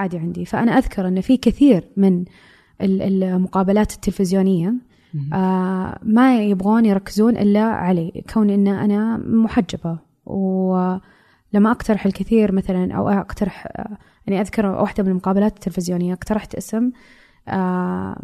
عادي 0.00 0.18
عندي. 0.18 0.44
فأنا 0.44 0.78
أذكر 0.78 1.08
أن 1.08 1.20
في 1.20 1.36
كثير 1.36 1.88
من 1.96 2.24
المقابلات 2.80 3.92
التلفزيونية 3.92 4.74
آه 5.32 5.98
ما 6.02 6.42
يبغون 6.42 6.84
يركزون 6.84 7.36
إلا 7.36 7.62
علي. 7.62 8.24
كون 8.34 8.50
أن 8.50 8.68
أنا 8.68 9.16
محجبة 9.16 9.98
ولما 10.26 11.70
أقترح 11.70 12.06
الكثير 12.06 12.52
مثلا 12.52 12.94
أو 12.94 13.08
أقترح 13.08 13.66
يعني 14.26 14.40
أذكر 14.40 14.66
واحدة 14.66 15.02
من 15.02 15.10
المقابلات 15.10 15.54
التلفزيونية 15.54 16.12
اقترحت 16.12 16.54
اسم 16.54 16.90
آه 17.48 18.22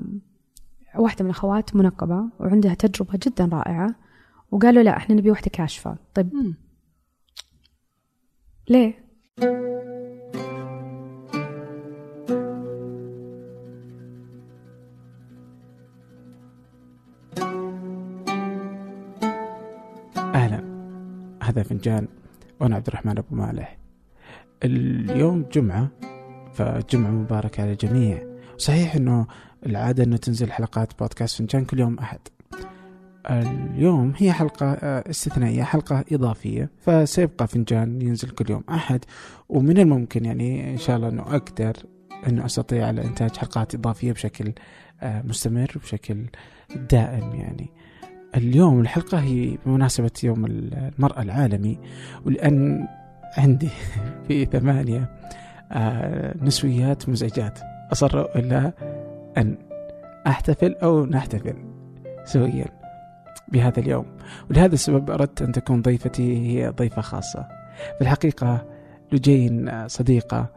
واحدة 0.99 1.25
من 1.25 1.31
الأخوات 1.31 1.77
منقبة 1.77 2.25
وعندها 2.41 2.75
تجربة 2.75 3.19
جدا 3.27 3.45
رائعة 3.53 3.95
وقالوا 4.51 4.83
لا 4.83 4.97
إحنا 4.97 5.15
نبي 5.15 5.31
واحدة 5.31 5.51
كاشفة. 5.53 5.97
طيب. 6.15 6.55
ليه؟ 8.69 8.95
هذا 21.57 21.63
فنجان 21.63 22.09
وأنا 22.61 22.77
عبد 22.77 22.87
الرحمن 22.87 23.19
أبو 23.19 23.37
مالح. 23.37 23.79
اليوم 24.65 25.45
جمعة 25.53 25.89
فجمعة 26.55 27.11
مباركة 27.11 27.63
على 27.63 27.73
الجميع 27.73 28.23
صحيح 28.59 28.95
أنه 28.97 29.27
العادة 29.67 30.05
أنه 30.05 30.17
تنزل 30.17 30.53
حلقات 30.53 30.99
بودكاست 30.99 31.39
فنجان 31.39 31.65
كل 31.65 31.81
يوم 31.81 31.99
أحد. 31.99 32.19
اليوم 33.31 34.13
هي 34.17 34.33
حلقة 34.33 34.67
آه، 34.67 35.11
استثنائية 35.11 35.63
حلقة 35.63 36.05
إضافية 36.13 36.71
فسيبقى 36.79 37.49
فنجان 37.49 38.03
ينزل 38.03 38.29
كل 38.31 38.51
يوم 38.51 38.65
أحد. 38.71 39.05
ومن 39.49 39.79
الممكن 39.79 40.25
يعني 40.25 40.73
إن 40.73 40.79
شاء 40.79 40.97
الله 40.97 41.09
أنه 41.09 41.23
أقدر 41.23 41.73
أنه 42.27 42.47
أستطيع 42.47 42.87
على 42.87 43.05
إنتاج 43.05 43.37
حلقات 43.37 43.75
إضافية 43.75 44.13
بشكل 44.13 44.53
آه، 45.01 45.23
مستمر 45.23 45.73
بشكل 45.83 46.25
دائم 46.91 47.35
يعني. 47.35 47.71
اليوم 48.35 48.81
الحلقة 48.81 49.19
هي 49.19 49.59
بمناسبة 49.67 50.11
يوم 50.25 50.47
المرأة 50.47 51.23
العالمي 51.23 51.79
ولأن 52.27 52.89
عندي 53.39 53.69
في 54.29 54.45
ثمانية 54.45 55.11
آه، 55.73 56.35
نسويات 56.43 57.09
مزعجات. 57.09 57.59
أصروا 57.93 58.39
إلا 58.39 58.73
أن 59.39 59.59
أحتفل 60.27 60.75
أو 60.83 61.07
نحتفل 61.07 61.55
سويا 62.25 62.67
بهذا 63.49 63.79
اليوم. 63.79 64.07
ولهذا 64.51 64.75
السبب 64.75 65.11
أردت 65.11 65.43
أن 65.43 65.53
تكون 65.53 65.83
ضيفتي 65.83 66.39
هي 66.39 66.69
ضيفة 66.69 67.03
خاصة. 67.03 67.49
في 67.99 68.01
الحقيقة 68.01 68.67
لجين 69.13 69.89
صديقة 69.89 70.51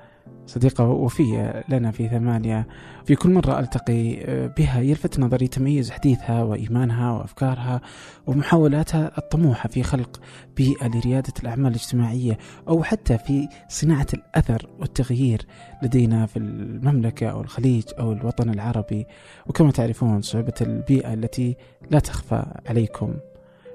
صديقة 0.49 0.83
وفية 0.83 1.63
لنا 1.69 1.91
في 1.91 2.07
ثمانية. 2.07 2.67
في 3.05 3.15
كل 3.15 3.33
مرة 3.33 3.59
ألتقي 3.59 4.15
بها 4.57 4.81
يلفت 4.81 5.19
نظري 5.19 5.47
تميز 5.47 5.91
حديثها 5.91 6.43
وإيمانها 6.43 7.11
وأفكارها 7.11 7.81
ومحاولاتها 8.27 9.11
الطموحة 9.17 9.69
في 9.69 9.83
خلق 9.83 10.19
بيئة 10.57 10.87
لريادة 10.87 11.33
الأعمال 11.43 11.67
الاجتماعية 11.67 12.37
أو 12.67 12.83
حتى 12.83 13.17
في 13.17 13.47
صناعة 13.69 14.07
الأثر 14.13 14.69
والتغيير 14.79 15.45
لدينا 15.83 16.25
في 16.25 16.39
المملكة 16.39 17.27
أو 17.27 17.41
الخليج 17.41 17.83
أو 17.99 18.11
الوطن 18.11 18.49
العربي. 18.49 19.05
وكما 19.47 19.71
تعرفون 19.71 20.21
صعوبة 20.21 20.53
البيئة 20.61 21.13
التي 21.13 21.55
لا 21.91 21.99
تخفى 21.99 22.45
عليكم. 22.65 23.13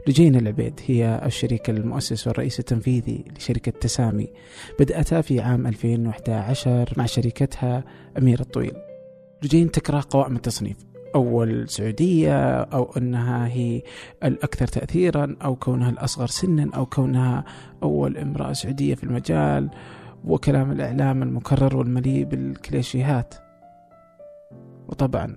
لجين 0.07 0.37
العبيد 0.37 0.81
هي 0.87 1.23
الشريك 1.27 1.71
المؤسس 1.71 2.27
والرئيس 2.27 2.61
التنفيذي 2.61 3.25
لشركة 3.37 3.71
تسامي 3.71 4.29
بدأتها 4.81 5.21
في 5.21 5.41
عام 5.41 5.67
2011 5.67 6.95
مع 6.97 7.07
شركتها 7.07 7.85
أمير 8.19 8.41
الطويل. 8.41 8.73
لجين 9.43 9.71
تكره 9.71 10.05
قوائم 10.11 10.37
التصنيف 10.37 10.77
أول 11.15 11.69
سعودية 11.69 12.61
أو 12.61 12.93
أنها 12.97 13.49
هي 13.49 13.83
الأكثر 14.25 14.67
تأثيرا 14.67 15.37
أو 15.45 15.57
كونها 15.57 15.91
الأصغر 15.91 16.27
سنا 16.27 16.71
أو 16.77 16.87
كونها 16.87 17.45
أول 17.83 18.19
امرأة 18.19 18.53
سعودية 18.53 18.95
في 18.95 19.05
المجال 19.05 19.71
وكلام 20.25 20.73
الإعلام 20.73 21.23
المكرر 21.23 21.77
والمليء 21.77 22.25
بالكليشيهات. 22.25 23.35
وطبعا 24.89 25.35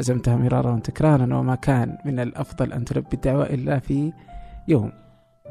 عزمتها 0.00 0.36
مرارا 0.36 0.70
وتكرارا 0.70 1.34
وما 1.34 1.54
كان 1.54 1.98
من 2.04 2.20
الأفضل 2.20 2.72
أن 2.72 2.84
تلبي 2.84 3.14
الدعوة 3.14 3.44
إلا 3.44 3.78
في 3.78 4.12
يوم 4.68 4.92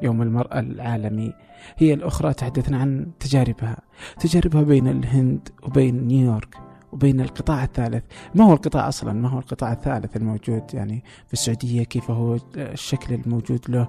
يوم 0.02 0.22
المرأة 0.22 0.60
العالمي. 0.60 1.34
هي 1.78 1.94
الأخرى 1.94 2.34
تحدثنا 2.34 2.78
عن 2.78 3.12
تجاربها 3.20 3.78
تجاربها 4.20 4.62
بين 4.62 4.88
الهند 4.88 5.50
وبين 5.64 6.08
نيويورك 6.08 6.58
وبين 6.92 7.22
القطاع 7.22 7.64
الثالث. 7.64 8.04
ما 8.36 8.44
هو 8.46 8.54
القطاع 8.54 8.88
أصلا؟ 8.88 9.14
ما 9.14 9.30
هو 9.30 9.40
القطاع 9.40 9.72
الثالث 9.72 10.18
الموجود؟ 10.18 10.64
يعني 10.74 11.04
في 11.28 11.34
السعودية 11.34 11.84
كيف 11.84 12.12
هو 12.12 12.38
الشكل 12.58 13.14
الموجود 13.14 13.60
له؟ 13.70 13.88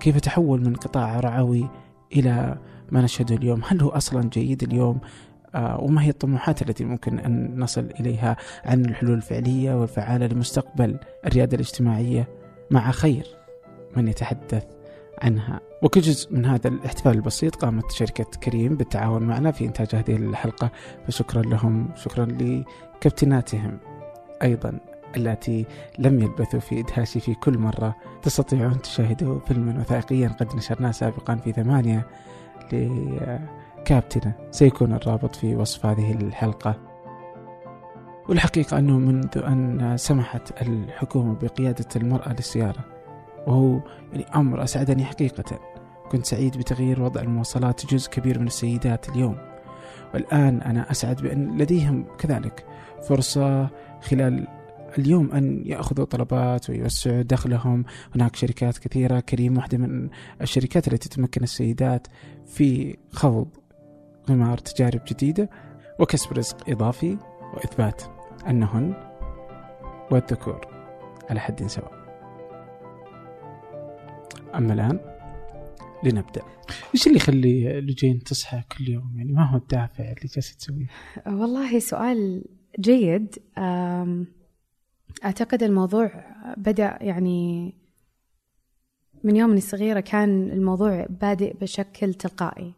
كيف 0.00 0.20
تحول 0.20 0.60
من 0.60 0.74
قطاع 0.74 1.20
رعوي 1.20 1.68
إلى 2.16 2.58
ما 2.90 3.00
نشهده 3.00 3.34
اليوم؟ 3.34 3.60
هل 3.68 3.80
هو 3.82 3.88
أصلا 3.88 4.28
جيد 4.28 4.62
اليوم؟ 4.62 4.96
آه، 4.96 5.00
وما 5.54 6.02
هي 6.02 6.10
الطموحات 6.10 6.62
التي 6.62 6.84
ممكن 6.84 7.18
أن 7.18 7.60
نصل 7.60 7.88
إليها 8.00 8.36
عن 8.64 8.84
الحلول 8.84 9.14
الفعلية 9.14 9.80
والفعالة 9.80 10.26
لمستقبل 10.26 10.98
الريادة 11.26 11.54
الاجتماعية 11.54 12.28
مع 12.70 12.90
خير 12.90 13.26
من 13.96 14.08
يتحدث 14.08 14.64
عنها. 15.22 15.60
وكجزء 15.82 16.32
من 16.32 16.46
هذا 16.46 16.68
الاحتفال 16.68 17.12
البسيط 17.12 17.56
قامت 17.56 17.90
شركة 17.92 18.24
كريم 18.24 18.76
بالتعاون 18.76 19.22
معنا 19.22 19.50
في 19.50 19.64
إنتاج 19.64 19.88
هذه 19.94 20.16
الحلقة 20.16 20.70
فشكرا 21.06 21.42
لهم 21.42 21.90
شكرا 21.96 22.24
لكابتناتهم 22.24 23.78
أيضا 24.42 24.78
التي 25.16 25.66
لم 25.98 26.20
يلبثوا 26.20 26.60
في 26.60 26.80
إدهاشي 26.80 27.20
في 27.20 27.34
كل 27.34 27.58
مرة 27.58 27.96
تستطيعون 28.22 28.82
تشاهدوا 28.82 29.40
فيلما 29.40 29.80
وثائقيا 29.80 30.28
قد 30.28 30.56
نشرناه 30.56 30.90
سابقا 30.90 31.36
في 31.36 31.52
ثمانية 31.52 32.06
كابتنة. 33.88 34.34
سيكون 34.50 34.92
الرابط 34.92 35.36
في 35.36 35.54
وصف 35.56 35.86
هذه 35.86 36.12
الحلقة. 36.12 36.74
والحقيقة 38.28 38.78
أنه 38.78 38.98
منذ 38.98 39.28
أن 39.36 39.96
سمحت 39.96 40.62
الحكومة 40.62 41.34
بقيادة 41.34 41.86
المرأة 41.96 42.32
للسيارة 42.32 42.84
وهو 43.46 43.80
يعني 44.12 44.26
أمر 44.36 44.64
أسعدني 44.64 45.04
حقيقة. 45.04 45.60
كنت 46.10 46.26
سعيد 46.26 46.58
بتغيير 46.58 47.02
وضع 47.02 47.20
المواصلات 47.20 47.86
جزء 47.86 48.10
كبير 48.10 48.38
من 48.38 48.46
السيدات 48.46 49.08
اليوم. 49.08 49.36
والآن 50.14 50.62
أنا 50.62 50.90
أسعد 50.90 51.22
بأن 51.22 51.58
لديهم 51.58 52.06
كذلك 52.18 52.66
فرصة 53.08 53.68
خلال 54.00 54.46
اليوم 54.98 55.32
أن 55.32 55.62
يأخذوا 55.66 56.04
طلبات 56.04 56.70
ويوسعوا 56.70 57.22
دخلهم. 57.22 57.84
هناك 58.14 58.36
شركات 58.36 58.78
كثيرة 58.78 59.20
كريم 59.20 59.56
واحدة 59.56 59.78
من 59.78 60.08
الشركات 60.40 60.88
التي 60.88 61.08
تمكن 61.08 61.42
السيدات 61.42 62.06
في 62.46 62.96
خفض 63.12 63.48
غمار 64.28 64.58
تجارب 64.58 65.00
جديدة 65.08 65.50
وكسب 65.98 66.32
رزق 66.32 66.70
إضافي 66.70 67.18
وإثبات 67.54 68.02
أنهن 68.46 68.94
والذكور 70.10 70.66
على 71.30 71.40
حد 71.40 71.66
سواء. 71.66 71.98
أما 74.54 74.72
الآن 74.72 75.00
لنبدأ. 76.04 76.42
إيش 76.94 77.06
اللي 77.06 77.16
يخلي 77.16 77.80
لجين 77.80 78.22
تصحى 78.22 78.62
كل 78.78 78.88
يوم؟ 78.88 79.14
يعني 79.16 79.32
ما 79.32 79.50
هو 79.50 79.56
الدافع 79.56 80.04
اللي 80.04 80.28
جالسة 80.34 80.56
تسويه؟ 80.56 80.86
والله 81.26 81.78
سؤال 81.78 82.44
جيد. 82.80 83.34
أعتقد 85.24 85.62
الموضوع 85.62 86.34
بدأ 86.56 86.98
يعني 87.00 87.74
من 89.24 89.36
يوم 89.36 89.50
اني 89.50 89.60
صغيرة 89.60 90.00
كان 90.00 90.50
الموضوع 90.50 91.06
بادئ 91.10 91.56
بشكل 91.56 92.14
تلقائي. 92.14 92.74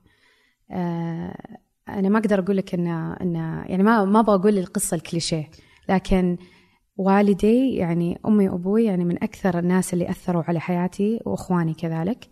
أنا 1.89 2.09
ما 2.09 2.19
أقدر 2.19 2.39
أقول 2.39 2.57
لك 2.57 2.75
ان 2.75 2.87
ان 3.21 3.35
يعني 3.69 3.83
ما 3.83 4.05
ما 4.05 4.21
أبغى 4.21 4.35
أقول 4.35 4.59
القصة 4.59 4.95
الكليشيه 4.95 5.51
لكن 5.89 6.37
والدي 6.97 7.75
يعني 7.75 8.19
أمي 8.27 8.49
وأبوي 8.49 8.85
يعني 8.85 9.05
من 9.05 9.23
أكثر 9.23 9.59
الناس 9.59 9.95
اللي 9.95 10.11
أثروا 10.11 10.43
على 10.49 10.61
حياتي 10.61 11.21
وإخواني 11.27 11.75
كذلك. 11.75 12.29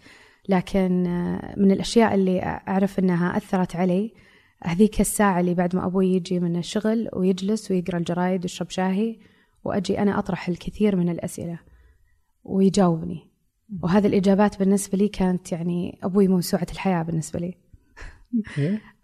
لكن 0.49 1.07
آه، 1.07 1.55
من 1.57 1.71
الأشياء 1.71 2.15
اللي 2.15 2.41
أعرف 2.43 2.99
إنها 2.99 3.37
أثرت 3.37 3.77
علي 3.77 4.15
هذيك 4.65 5.01
الساعة 5.01 5.41
اللي 5.41 5.55
بعد 5.55 5.77
ما 5.77 5.87
أبوي 5.87 6.15
يجي 6.15 6.41
من 6.41 6.57
الشغل 6.57 7.09
ويجلس 7.13 7.71
ويقرأ 7.71 7.99
الجرايد 7.99 8.43
ويشرب 8.43 8.71
شاهي 8.71 9.19
وأجي 9.65 9.99
أنا 9.99 10.19
أطرح 10.19 10.49
الكثير 10.49 10.97
من 10.97 11.09
الأسئلة 11.09 11.59
ويجاوبني. 12.45 13.31
وهذه 13.83 14.07
الإجابات 14.07 14.59
بالنسبة 14.59 14.99
لي 14.99 15.09
كانت 15.09 15.53
يعني 15.53 15.99
أبوي 16.03 16.29
موسوعة 16.29 16.67
الحياة 16.73 17.03
بالنسبة 17.03 17.41
لي. 17.41 17.68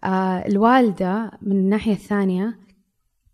آه 0.03 0.45
الوالدة 0.47 1.31
من 1.41 1.51
الناحية 1.51 1.93
الثانية 1.93 2.59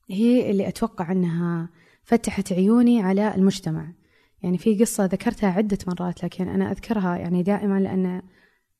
هي 0.09 0.51
اللي 0.51 0.67
أتوقع 0.67 1.11
أنها 1.11 1.69
فتحت 2.03 2.53
عيوني 2.53 3.01
على 3.01 3.35
المجتمع. 3.35 3.93
يعني 4.43 4.57
في 4.57 4.79
قصة 4.79 5.05
ذكرتها 5.05 5.49
عدة 5.49 5.77
مرات 5.87 6.23
لكن 6.23 6.47
أنا 6.47 6.71
أذكرها 6.71 7.17
يعني 7.17 7.43
دائما 7.43 7.79
لأن 7.79 8.21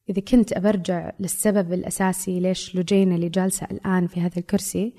إذا 0.10 0.22
كنت 0.22 0.54
أبرجع 0.54 1.12
للسبب 1.20 1.74
الأساسي 1.74 2.40
ليش 2.40 2.76
لجينا 2.76 3.16
اللي 3.16 3.30
جالسة 3.30 3.68
الآن 3.72 4.08
في 4.08 4.22
هذا 4.22 4.38
الكرسي 4.38 4.96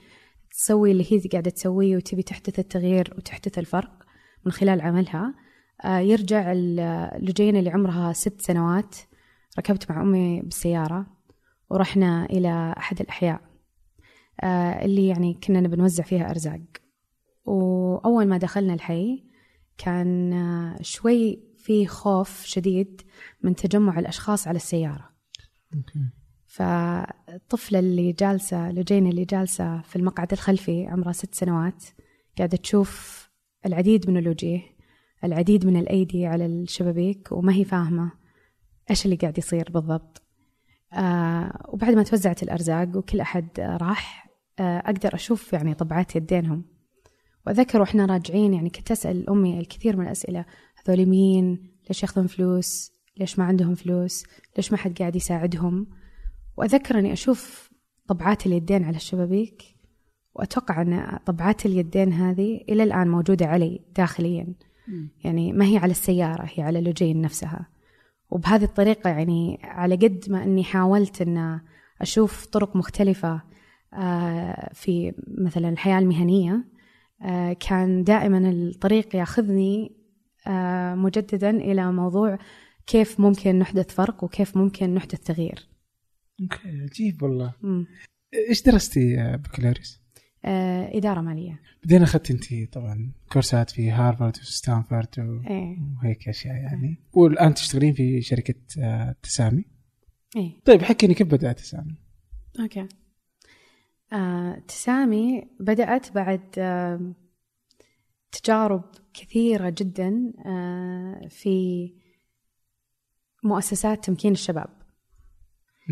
تسوي 0.50 0.92
اللي 0.92 1.12
هي 1.12 1.18
قاعدة 1.18 1.50
تسويه 1.50 1.96
وتبي 1.96 2.22
تحدث 2.22 2.58
التغيير 2.58 3.14
وتحدث 3.18 3.58
الفرق 3.58 3.92
من 4.44 4.52
خلال 4.52 4.80
عملها. 4.80 5.34
آه، 5.84 5.98
يرجع 5.98 6.52
لجينا 7.18 7.58
اللي 7.58 7.70
عمرها 7.70 8.12
ست 8.12 8.40
سنوات 8.40 8.96
ركبت 9.58 9.90
مع 9.90 10.02
أمي 10.02 10.40
بالسيارة. 10.40 11.06
ورحنا 11.72 12.24
إلى 12.24 12.74
أحد 12.76 13.00
الأحياء 13.00 13.40
آه، 14.40 14.84
اللي 14.84 15.08
يعني 15.08 15.34
كنا 15.34 15.68
بنوزع 15.68 16.04
فيها 16.04 16.30
أرزاق. 16.30 16.60
وأول 17.44 18.26
ما 18.26 18.38
دخلنا 18.38 18.74
الحي 18.74 19.24
كان 19.78 20.32
آه، 20.32 20.82
شوي 20.82 21.42
في 21.56 21.86
خوف 21.86 22.44
شديد 22.44 23.02
من 23.42 23.54
تجمع 23.54 23.98
الأشخاص 23.98 24.48
على 24.48 24.56
السيارة. 24.56 25.10
فالطفلة 26.46 27.78
اللي 27.78 28.12
جالسة 28.12 28.70
لجينا 28.70 29.10
اللي 29.10 29.24
جالسة 29.24 29.80
في 29.80 29.96
المقعد 29.96 30.32
الخلفي 30.32 30.86
عمرها 30.86 31.12
ست 31.12 31.34
سنوات 31.34 31.84
قاعدة 32.38 32.56
تشوف 32.56 33.22
العديد 33.66 34.10
من 34.10 34.16
الوجيه 34.16 34.60
العديد 35.24 35.66
من 35.66 35.76
الأيدي 35.76 36.26
على 36.26 36.46
الشبابيك 36.46 37.32
وما 37.32 37.52
هي 37.52 37.64
فاهمة 37.64 38.12
إيش 38.90 39.04
اللي 39.04 39.16
قاعد 39.16 39.38
يصير 39.38 39.70
بالضبط. 39.70 40.21
آه 40.94 41.66
وبعد 41.68 41.94
ما 41.94 42.02
توزعت 42.02 42.42
الأرزاق 42.42 42.96
وكل 42.96 43.20
أحد 43.20 43.48
راح 43.60 44.28
آه 44.58 44.78
أقدر 44.78 45.14
أشوف 45.14 45.52
يعني 45.52 45.74
طبعات 45.74 46.16
يدينهم. 46.16 46.64
وأذكر 47.46 47.80
وإحنا 47.80 48.06
راجعين 48.06 48.54
يعني 48.54 48.70
كنت 48.70 48.90
أسأل 48.90 49.30
أمي 49.30 49.60
الكثير 49.60 49.96
من 49.96 50.06
الأسئلة 50.06 50.44
هذول 50.86 51.06
مين؟ 51.06 51.72
ليش 51.88 52.02
ياخذون 52.02 52.26
فلوس؟ 52.26 52.92
ليش 53.16 53.38
ما 53.38 53.44
عندهم 53.44 53.74
فلوس؟ 53.74 54.24
ليش 54.56 54.72
ما 54.72 54.78
حد 54.78 54.98
قاعد 54.98 55.16
يساعدهم؟ 55.16 55.86
وأذكر 56.56 56.98
أني 56.98 57.12
أشوف 57.12 57.70
طبعات 58.08 58.46
اليدين 58.46 58.84
على 58.84 58.96
الشبابيك 58.96 59.62
وأتوقع 60.34 60.82
أن 60.82 61.18
طبعات 61.26 61.66
اليدين 61.66 62.12
هذه 62.12 62.64
إلى 62.68 62.82
الآن 62.82 63.08
موجودة 63.08 63.46
علي 63.46 63.80
داخليا. 63.96 64.54
يعني 65.24 65.52
ما 65.52 65.64
هي 65.64 65.76
على 65.76 65.90
السيارة 65.90 66.48
هي 66.54 66.62
على 66.62 66.80
لوجين 66.80 67.20
نفسها. 67.20 67.66
وبهذه 68.32 68.64
الطريقة 68.64 69.10
يعني 69.10 69.58
على 69.62 69.96
قد 69.96 70.24
ما 70.28 70.42
أني 70.42 70.64
حاولت 70.64 71.22
أن 71.22 71.60
أشوف 72.00 72.46
طرق 72.46 72.76
مختلفة 72.76 73.42
آه، 73.94 74.70
في 74.74 75.14
مثلا 75.38 75.68
الحياة 75.68 75.98
المهنية 75.98 76.64
آه، 77.22 77.52
كان 77.52 78.04
دائما 78.04 78.50
الطريق 78.50 79.16
ياخذني 79.16 79.92
آه، 80.46 80.94
مجددا 80.94 81.50
إلى 81.50 81.92
موضوع 81.92 82.38
كيف 82.86 83.20
ممكن 83.20 83.58
نحدث 83.58 83.94
فرق 83.94 84.24
وكيف 84.24 84.56
ممكن 84.56 84.94
نحدث 84.94 85.20
تغيير 85.20 85.68
okay 86.40 86.68
عجيب 86.68 87.22
والله 87.22 87.54
مم. 87.62 87.86
إيش 88.48 88.62
درستي 88.62 89.16
بكالوريوس؟ 89.36 90.01
آه، 90.44 90.98
إدارة 90.98 91.20
مالية 91.20 91.60
بعدين 91.84 92.02
أخذت 92.02 92.30
أنت 92.30 92.72
طبعا 92.72 93.12
كورسات 93.32 93.70
في 93.70 93.90
هارفارد 93.90 94.36
وستانفورد 94.36 95.08
و... 95.18 95.48
إيه. 95.50 95.78
وهيك 95.96 96.28
أشياء 96.28 96.54
يعني 96.54 96.88
إيه. 96.88 96.96
والآن 97.12 97.54
تشتغلين 97.54 97.94
في 97.94 98.22
شركة 98.22 98.54
آه، 98.78 99.16
تسامي 99.22 99.64
إيه. 100.36 100.60
طيب 100.64 100.82
حكيني 100.82 101.14
كيف 101.14 101.26
بدأت 101.26 101.58
تسامي؟ 101.58 101.96
okay 102.60 102.88
آه، 104.12 104.62
تسامي 104.68 105.44
بدأت 105.60 106.12
بعد 106.12 106.54
آه، 106.58 107.12
تجارب 108.32 108.84
كثيرة 109.14 109.74
جدا 109.78 110.32
آه، 110.46 111.28
في 111.28 111.88
مؤسسات 113.44 114.04
تمكين 114.04 114.32
الشباب 114.32 114.81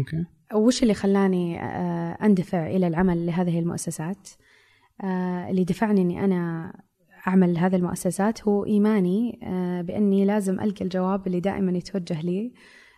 okay. 0.01 0.25
وش 0.55 0.83
اللي 0.83 0.95
خلاني 0.95 1.63
آه، 1.63 2.19
أندفع 2.23 2.67
إلى 2.67 2.87
العمل 2.87 3.27
لهذه 3.27 3.59
المؤسسات؟ 3.59 4.29
آه، 5.05 5.51
اللي 5.51 5.65
دفعني 5.65 6.01
إني 6.01 6.25
أنا 6.25 6.73
أعمل 7.29 7.59
هذه 7.59 7.77
المؤسسات 7.77 8.49
هو 8.49 8.67
إيماني 8.67 9.39
بأني 9.87 10.25
لازم 10.25 10.61
ألقى 10.61 10.85
الجواب 10.85 11.27
اللي 11.27 11.41
دائما 11.41 11.79
يتوجه 11.79 12.21
لي 12.21 12.53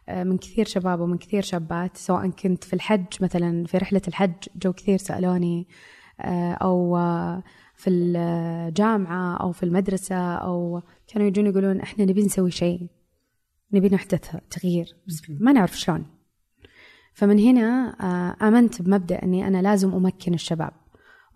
من 0.08 0.38
كثير 0.38 0.66
شباب 0.66 1.00
ومن 1.00 1.18
كثير 1.18 1.42
شابات 1.42 1.96
سواء 1.96 2.30
كنت 2.30 2.64
في 2.64 2.72
الحج 2.72 3.06
مثلا 3.20 3.64
في 3.64 3.78
رحلة 3.78 4.00
الحج 4.08 4.32
جو 4.56 4.72
كثير 4.72 4.96
سألوني 4.96 5.68
أو 6.62 6.96
في 7.76 7.90
الجامعة 7.90 9.36
أو 9.36 9.52
في 9.52 9.62
المدرسة 9.62 10.34
أو 10.34 10.82
كانوا 11.06 11.28
يجون 11.28 11.46
يقولون 11.46 11.80
إحنا 11.80 12.04
نبي 12.04 12.22
نسوي 12.22 12.50
شيء 12.50 12.88
نبي 13.72 13.88
نحدث 13.88 14.36
تغيير 14.50 14.96
بس 15.08 15.22
ما 15.40 15.52
نعرف 15.52 15.78
شلون. 15.78 16.06
فمن 17.12 17.38
هنا 17.38 17.96
آه، 18.00 18.48
آمنت 18.48 18.82
بمبدأ 18.82 19.22
أني 19.22 19.46
أنا 19.46 19.62
لازم 19.62 19.94
أمكن 19.94 20.34
الشباب. 20.34 20.72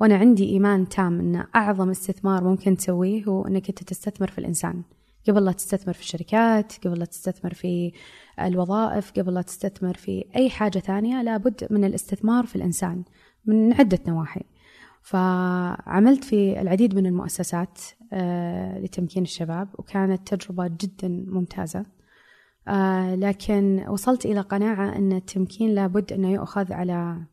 وأنا 0.00 0.16
عندي 0.16 0.48
إيمان 0.48 0.88
تام 0.88 1.20
أن 1.20 1.44
أعظم 1.56 1.90
استثمار 1.90 2.44
ممكن 2.44 2.76
تسويه 2.76 3.24
هو 3.24 3.46
أنك 3.46 3.68
أنت 3.68 3.82
تستثمر 3.82 4.30
في 4.30 4.38
الإنسان. 4.38 4.82
قبل 5.28 5.44
لا 5.44 5.52
تستثمر 5.52 5.92
في 5.92 6.00
الشركات 6.00 6.86
قبل 6.86 6.98
لا 6.98 7.04
تستثمر 7.04 7.54
في 7.54 7.92
الوظائف 8.40 9.12
قبل 9.12 9.34
لا 9.34 9.42
تستثمر 9.42 9.94
في 9.94 10.24
أي 10.36 10.50
حاجة 10.50 10.78
ثانية 10.78 11.22
لابد 11.22 11.66
من 11.70 11.84
الاستثمار 11.84 12.46
في 12.46 12.56
الإنسان 12.56 13.02
من 13.46 13.72
عدة 13.72 13.98
نواحي. 14.08 14.42
فعملت 15.02 16.24
في 16.24 16.60
العديد 16.60 16.94
من 16.94 17.06
المؤسسات 17.06 17.80
آه، 18.12 18.78
لتمكين 18.78 19.22
الشباب 19.22 19.68
وكانت 19.78 20.34
تجربة 20.34 20.66
جدا 20.66 21.08
ممتازة. 21.08 21.95
آه، 22.68 23.14
لكن 23.14 23.84
وصلت 23.88 24.26
إلى 24.26 24.40
قناعة 24.40 24.96
أن 24.96 25.12
التمكين 25.12 25.74
لابد 25.74 26.12
أنه 26.12 26.30
يؤخذ 26.30 26.72
على 26.72 27.26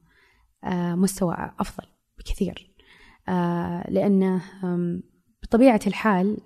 آه، 0.64 0.96
مستوى 0.96 1.36
أفضل 1.60 1.88
بكثير. 2.20 2.74
لأنه 3.90 4.42
بطبيعة 5.44 5.80
الحال 5.88 6.38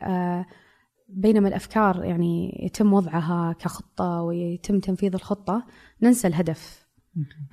بينما 1.09 1.47
الأفكار 1.47 2.03
يعني 2.03 2.59
يتم 2.65 2.93
وضعها 2.93 3.53
كخطة 3.53 4.21
ويتم 4.21 4.79
تنفيذ 4.79 5.13
الخطة 5.13 5.65
ننسى 6.01 6.27
الهدف. 6.27 6.87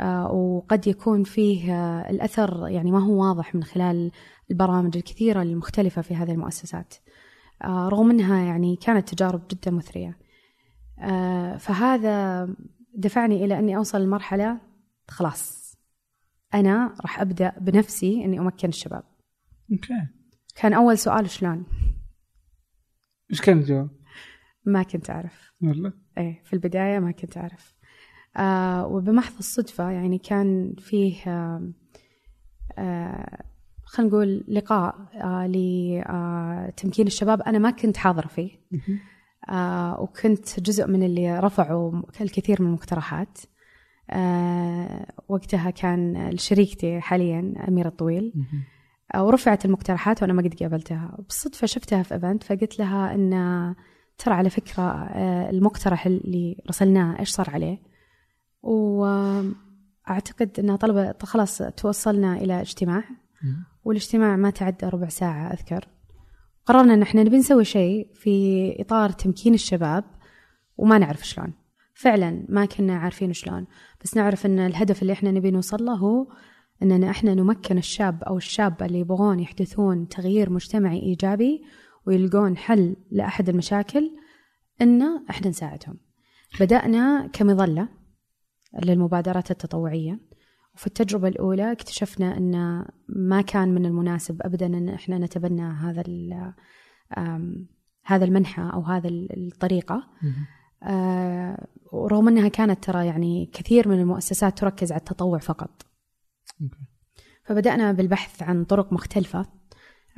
آه 0.01 0.33
وقد 0.33 0.87
يكون 0.87 1.25
فيه 1.25 1.75
آه 1.75 2.11
الأثر 2.11 2.69
يعني 2.69 2.91
ما 2.93 2.99
هو 2.99 3.29
واضح 3.29 3.55
من 3.55 3.65
خلال 3.65 4.11
البرامج 4.51 4.97
الكثيرة 4.97 5.43
المختلفة 5.43 6.03
في 6.03 6.15
هذه 6.15 6.33
المؤسسات. 6.33 6.95
آه 7.65 7.89
رغم 7.89 8.11
أنها 8.11 8.45
يعني 8.45 8.77
كانت 8.77 9.15
تجارب 9.15 9.43
جدا 9.51 9.71
مثرية. 9.71 10.09
آه 10.09 10.24
فهذا 11.59 12.49
دفعني 12.95 13.45
إلى 13.45 13.59
أني 13.59 13.77
أوصل 13.77 14.03
لمرحلة 14.03 14.61
خلاص. 15.09 15.75
أنا 16.55 16.95
راح 17.01 17.21
أبدأ 17.21 17.53
بنفسي 17.61 18.25
أني 18.25 18.39
أمكن 18.39 18.69
الشباب. 18.69 19.05
أوكي. 19.73 20.07
كان 20.57 20.73
أول 20.73 20.99
سؤال 20.99 21.31
شلون؟ 21.31 21.67
إيش 23.31 23.41
كان 23.41 23.59
الجواب؟ 23.59 23.89
ما 24.65 24.83
كنت 24.83 25.11
أعرف. 25.11 25.53
والله؟ 25.63 25.93
إيه 26.19 26.43
في 26.45 26.53
البداية 26.53 26.99
ما 26.99 27.11
كنت 27.13 27.37
أعرف. 27.37 27.75
آه 28.37 28.87
وبمحض 28.87 29.39
الصدفة 29.39 29.91
يعني 29.91 30.19
كان 30.19 30.75
فيه 30.79 31.17
آه 31.27 31.73
آه 32.79 33.45
خلينا 33.85 34.11
نقول 34.13 34.45
لقاء 34.49 35.09
آه 35.15 35.47
لتمكين 36.69 37.07
الشباب 37.07 37.43
أنا 37.43 37.59
ما 37.59 37.71
كنت 37.71 37.97
حاضرة 37.97 38.27
فيه. 38.27 38.51
آه 39.49 40.01
وكنت 40.01 40.61
جزء 40.61 40.87
من 40.87 41.03
اللي 41.03 41.39
رفعوا 41.41 42.03
الكثير 42.21 42.63
من 42.63 42.69
المقترحات. 42.69 43.39
آه 44.11 45.07
وقتها 45.29 45.71
كان 45.71 46.31
شريكتي 46.37 47.01
حاليا 47.01 47.55
أميرة 47.69 47.89
الطويل. 47.89 48.33
آه 49.15 49.25
ورفعت 49.25 49.65
المقترحات 49.65 50.23
وأنا 50.23 50.33
ما 50.33 50.43
قد 50.43 50.55
قابلتها. 50.55 51.17
بالصدفة 51.19 51.67
شفتها 51.67 52.03
في 52.03 52.15
إيفنت 52.15 52.43
فقلت 52.43 52.79
لها 52.79 53.15
أن 53.15 53.75
ترى 54.19 54.35
على 54.35 54.51
فكرة 54.51 54.93
المقترح 55.51 56.07
اللي 56.07 56.63
رسلناه 56.69 57.19
إيش 57.21 57.31
صار 57.31 57.51
عليه؟ 57.51 57.79
واعتقد 58.63 59.55
إن 60.59 60.77
طلبة 60.77 61.15
خلاص 61.23 61.59
توصلنا 61.59 62.37
إلى 62.37 62.61
اجتماع. 62.61 63.05
والاجتماع 63.85 64.37
ما 64.37 64.51
تعدى 64.51 64.87
ربع 64.87 65.09
ساعة 65.09 65.53
أذكر. 65.53 65.89
قررنا 66.67 66.95
إن 66.95 67.03
إحنا 67.03 67.23
نبي 67.23 67.37
نسوي 67.37 67.65
شيء 67.65 68.11
في 68.15 68.77
إطار 68.81 69.11
تمكين 69.11 69.55
الشباب 69.55 70.05
وما 70.77 70.99
نعرف 70.99 71.27
شلون. 71.27 71.53
فعلا 71.95 72.47
ما 72.49 72.65
كنا 72.65 72.97
عارفين 72.97 73.33
شلون 73.33 73.67
بس 74.05 74.17
نعرف 74.17 74.47
إن 74.47 74.59
الهدف 74.59 75.03
اللي 75.03 75.13
إحنا 75.13 75.31
نبي 75.31 75.51
نوصل 75.51 75.85
له 75.85 75.95
هو 75.95 76.27
إننا 76.83 77.11
إحنا 77.11 77.35
نمكن 77.35 77.79
الشاب 77.79 78.23
أو 78.25 78.37
الشابة 78.37 78.87
اللي 78.87 78.99
يبغون 79.01 79.41
يحدثون 79.41 80.09
تغيير 80.09 80.51
مجتمعي 80.51 81.03
إيجابي 81.03 81.63
ويلقون 82.07 82.57
حل 82.57 82.97
لأحد 83.11 83.49
المشاكل 83.49 84.11
إن 84.83 85.03
إحنا 85.31 85.49
نساعدهم. 85.49 85.99
بدأنا 86.61 87.31
كمظلة 87.33 87.89
للمبادرات 88.85 89.51
التطوعية. 89.51 90.21
وفي 90.75 90.87
التجربة 90.87 91.29
الأولى 91.29 91.73
اكتشفنا 91.73 92.37
أن 92.37 92.85
ما 93.09 93.41
كان 93.41 93.75
من 93.75 93.87
المناسب 93.87 94.43
أبدا 94.43 94.67
أن 94.67 94.89
إحنا 94.89 95.19
نتبنى 95.19 95.63
هذا 95.63 96.03
هذا 98.05 98.25
المنحى 98.25 98.71
أو 98.73 98.83
هذا 98.83 99.09
الطريقة. 99.09 100.03
آه، 100.83 101.67
ورغم 101.93 102.29
أنها 102.29 102.49
كانت 102.49 102.85
ترى 102.85 103.07
يعني 103.07 103.51
كثير 103.53 103.89
من 103.89 104.01
المؤسسات 104.01 104.59
تركز 104.59 104.93
على 104.93 104.99
التطوع 104.99 105.39
فقط. 105.39 105.87
فبدأنا 107.45 107.93
بالبحث 107.93 108.43
عن 108.43 108.65
طرق 108.65 108.93
مختلفة. 108.93 109.47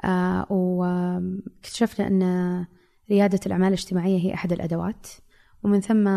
آه، 0.04 0.52
واكتشفنا 0.52 2.06
أن 2.06 2.66
ريادة 3.10 3.40
الأعمال 3.46 3.68
الاجتماعية 3.68 4.18
هي 4.18 4.34
أحد 4.34 4.52
الأدوات. 4.52 5.06
ومن 5.62 5.80
ثم 5.80 6.08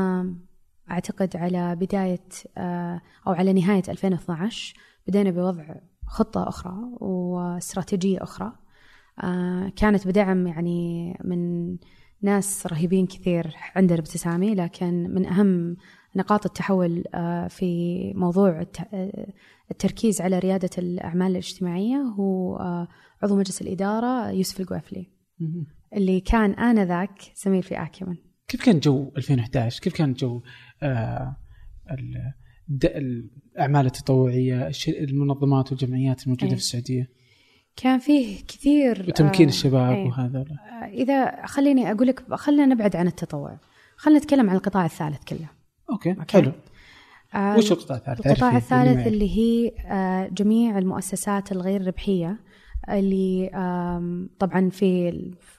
أعتقد 0.92 1.38
على 1.38 1.76
بداية 1.76 2.28
آه، 2.58 3.02
أو 3.28 3.32
على 3.34 3.54
نهاية 3.54 3.84
2012 3.90 4.74
بدينا 5.08 5.32
بوضع 5.32 5.76
خطة 6.06 6.48
أخرى 6.48 6.74
واستراتيجية 7.00 8.24
أخرى. 8.24 8.52
آه، 9.24 9.72
كانت 9.76 10.08
بدعم 10.08 10.48
يعني 10.48 11.18
من 11.24 11.76
ناس 12.22 12.68
رهيبين 12.68 13.08
كثير 13.08 13.56
عندنا 13.76 14.00
ابتسامي 14.00 14.56
لكن 14.56 15.10
من 15.10 15.26
أهم 15.26 15.78
نقاط 16.16 16.46
التحول 16.46 17.04
آه، 17.14 17.48
في 17.48 18.14
موضوع 18.16 18.66
التركيز 19.72 20.22
على 20.22 20.40
ريادة 20.40 20.70
الأعمال 20.78 21.32
الاجتماعية 21.32 21.98
هو 21.98 22.58
عضو 23.24 23.36
مجلس 23.36 23.62
الإدارة 23.62 24.30
يوسف 24.32 24.60
القوافلي. 24.60 25.08
اللي 25.96 26.20
كان 26.20 26.52
آنذاك 26.52 27.22
زميل 27.36 27.64
في 27.64 27.76
آكيمن. 27.84 28.16
كيف 28.48 28.66
كان 28.66 28.80
جو 28.80 29.12
2011 29.18 29.82
كيف 29.82 29.94
كان 29.94 30.14
جو 30.14 30.42
الأعمال 32.82 33.86
التطوعية 33.86 34.72
المنظمات 34.88 35.72
والجمعيات 35.72 36.24
الموجودة 36.24 36.52
أيه. 36.52 36.56
في 36.56 36.62
السعودية 36.62 37.10
كان 37.76 38.00
فيه 38.00 38.46
كثير 38.48 39.06
وتمكين 39.08 39.46
آه 39.46 39.50
الشباب 39.50 39.96
أيه. 39.96 40.06
وهذا 40.06 40.40
آه 40.40 40.86
إذا 40.86 41.46
خليني 41.46 41.92
أقول 41.92 42.08
لك 42.08 42.34
خلينا 42.34 42.66
نبعد 42.66 42.96
عن 42.96 43.08
التطوع 43.08 43.60
خلينا 43.96 44.20
نتكلم 44.20 44.50
عن 44.50 44.56
القطاع 44.56 44.86
الثالث 44.86 45.24
كله 45.24 45.50
okay, 45.90 46.12
okay. 46.12 46.34
حلو 46.34 46.52
آه 47.36 47.58
وش 47.58 47.72
القطاع 47.72 47.98
الثالث؟ 47.98 48.28
القطاع 48.28 48.58
الثالث 48.58 49.08
اللي 49.08 49.38
هي 49.38 49.72
آه 49.86 50.28
جميع 50.28 50.78
المؤسسات 50.78 51.52
الغير 51.52 51.88
ربحية 51.88 52.40
اللي 52.92 53.50
طبعا 54.40 54.70
في 54.70 55.12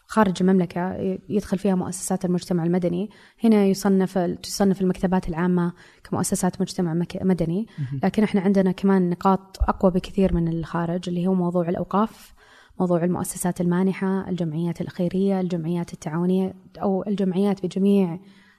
خارج 0.07 0.35
المملكة 0.41 0.95
يدخل 1.29 1.59
فيها 1.59 1.75
مؤسسات 1.75 2.25
المجتمع 2.25 2.65
المدني. 2.65 3.11
هنا 3.45 3.65
يصنف 3.65 4.19
تصنف 4.19 4.81
المكتبات 4.81 5.29
العامة 5.29 5.73
كمؤسسات 6.05 6.61
مجتمع 6.61 6.95
مدني. 7.23 7.67
لكن 8.05 8.23
إحنا 8.23 8.41
عندنا 8.41 8.73
كمان 8.73 9.11
نقاط 9.11 9.57
أقوى 9.69 9.91
بكثير 9.91 10.35
من 10.35 10.49
الخارج 10.49 11.09
اللي 11.09 11.27
هو 11.27 11.35
موضوع 11.35 11.69
الأوقاف 11.69 12.35
موضوع 12.81 13.05
المؤسسات 13.05 13.61
المانحة 13.61 14.29
الجمعيات 14.29 14.81
الخيرية 14.81 15.41
الجمعيات 15.41 15.93
التعاونية 15.93 16.55
أو 16.83 17.05
الجمعيات 17.07 17.67
بجميع 17.67 18.19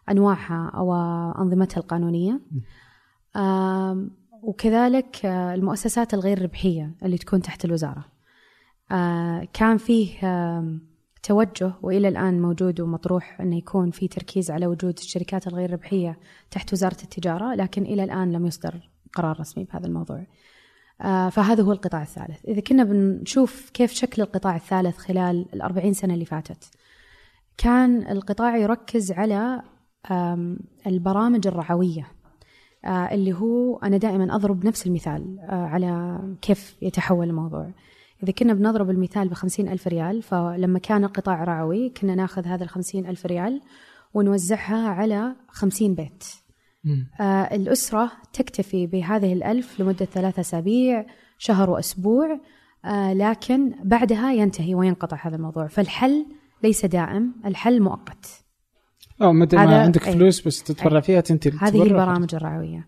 أنواعها 0.10 0.72
أو 0.76 0.94
أنظمتها 1.42 1.80
القانونية. 1.80 2.40
وكذلك 4.44 5.26
آه، 5.26 5.54
المؤسسات 5.54 6.14
الغير 6.14 6.42
ربحية 6.42 6.96
اللي 7.04 7.18
تكون 7.18 7.42
تحت 7.42 7.66
الوزارة. 7.66 8.06
كان 9.54 9.78
فيه 9.78 10.20
توجه 11.24 11.74
وإلى 11.82 12.08
الآن 12.08 12.42
موجود 12.42 12.82
ومطروح 12.82 13.42
إنه 13.42 13.58
يكون 13.58 13.92
في 13.92 14.08
تركيز 14.08 14.52
على 14.52 14.68
وجود 14.68 14.98
الشركات 14.98 15.48
الغير 15.48 15.72
ربحية 15.72 16.18
تحت 16.52 16.74
وزارة 16.74 16.98
التجارة 17.04 17.56
لكن 17.56 17.84
إلى 17.84 18.04
الآن 18.04 18.32
لم 18.32 18.46
يصدر 18.46 18.90
قرار 19.14 19.40
رسمي 19.40 19.64
بهذا 19.64 19.88
الموضوع. 19.88 20.26
آه، 21.02 21.30
فهذا 21.30 21.64
هو 21.64 21.72
القطاع 21.72 22.02
الثالث 22.02 22.46
إذا 22.46 22.62
كنا 22.62 22.84
بنشوف 22.84 23.70
كيف 23.70 23.92
شكل 23.92 24.22
القطاع 24.22 24.56
الثالث 24.56 24.98
خلال 24.98 25.46
الأربعين 25.54 25.94
سنة 25.94 26.14
اللي 26.14 26.26
فاتت 26.26 26.72
كان 27.58 28.12
القطاع 28.12 28.58
يركز 28.58 29.12
على 29.12 29.62
البرامج 30.88 31.48
الرعوية 31.48 32.08
آه، 32.86 33.14
اللي 33.14 33.34
هو 33.34 33.78
أنا 33.78 33.98
دائما 33.98 34.36
أضرب 34.36 34.66
نفس 34.66 34.88
المثال 34.88 35.40
على 35.50 36.20
كيف 36.42 36.78
يتحول 36.82 37.30
الموضوع 37.30 37.72
إذا 38.24 38.32
كنا 38.32 38.54
بنضرب 38.54 38.90
المثال 38.90 39.28
بخمسين 39.28 39.70
ألف 39.70 39.88
ريال 39.88 40.22
فلما 40.22 40.80
كان 40.80 41.04
القطاع 41.04 41.44
رعوي 41.44 41.90
كنا 41.90 42.16
ناخذ 42.16 42.46
هذا 42.46 42.64
الخمسين 42.64 43.06
ألف 43.06 43.26
ريال 43.26 43.62
ونوزعها 44.14 44.90
على 44.90 45.36
خمسين 45.48 45.96
بيت. 45.96 46.24
آه 47.22 47.56
الأسرة 47.56 48.12
تكتفي 48.34 48.88
بهذه 48.88 49.34
الألف 49.34 49.80
لمدة 49.80 50.06
ثلاثة 50.06 50.40
أسابيع 50.40 51.06
شهر 51.38 51.70
وأسبوع 51.70 52.40
آه 52.86 53.14
لكن 53.14 53.74
بعدها 53.84 54.34
ينتهي 54.34 54.76
وينقطع 54.76 55.18
هذا 55.22 55.36
الموضوع. 55.36 55.68
فالحل 55.68 56.26
ليس 56.64 56.86
دائم 56.86 57.34
الحل 57.46 57.82
مؤقت. 57.82 58.44
أو 59.22 59.34
مدى 59.34 59.58
ما 59.58 59.82
عندك 59.82 60.04
فلوس 60.04 60.48
بس 60.48 60.64
تتبرع 60.64 61.00
فيها 61.00 61.22
تنتهي 61.22 61.52
هذه 61.60 61.84
البرامج 61.84 62.36
الرعوية. 62.36 62.88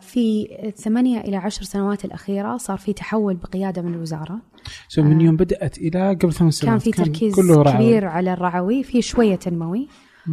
في 0.00 0.48
ثمانية 0.76 1.20
إلى 1.20 1.36
عشر 1.36 1.62
سنوات 1.62 2.04
الأخيرة 2.04 2.56
صار 2.56 2.78
في 2.78 2.92
تحول 2.92 3.34
بقيادة 3.34 3.82
من 3.82 3.94
الوزارة. 3.94 4.40
سو 4.88 5.02
من 5.02 5.20
يوم 5.20 5.36
بدأت 5.36 5.78
إلى 5.78 6.08
قبل 6.08 6.32
ثمان 6.32 6.50
سنوات 6.50 6.70
كان 6.70 6.78
في 6.78 6.90
تركيز 6.90 7.36
كان 7.36 7.46
كله 7.46 7.72
كبير 7.72 8.06
على 8.06 8.32
الرعوي 8.32 8.82
في 8.82 9.02
شوية 9.02 9.36
تنموي 9.36 9.88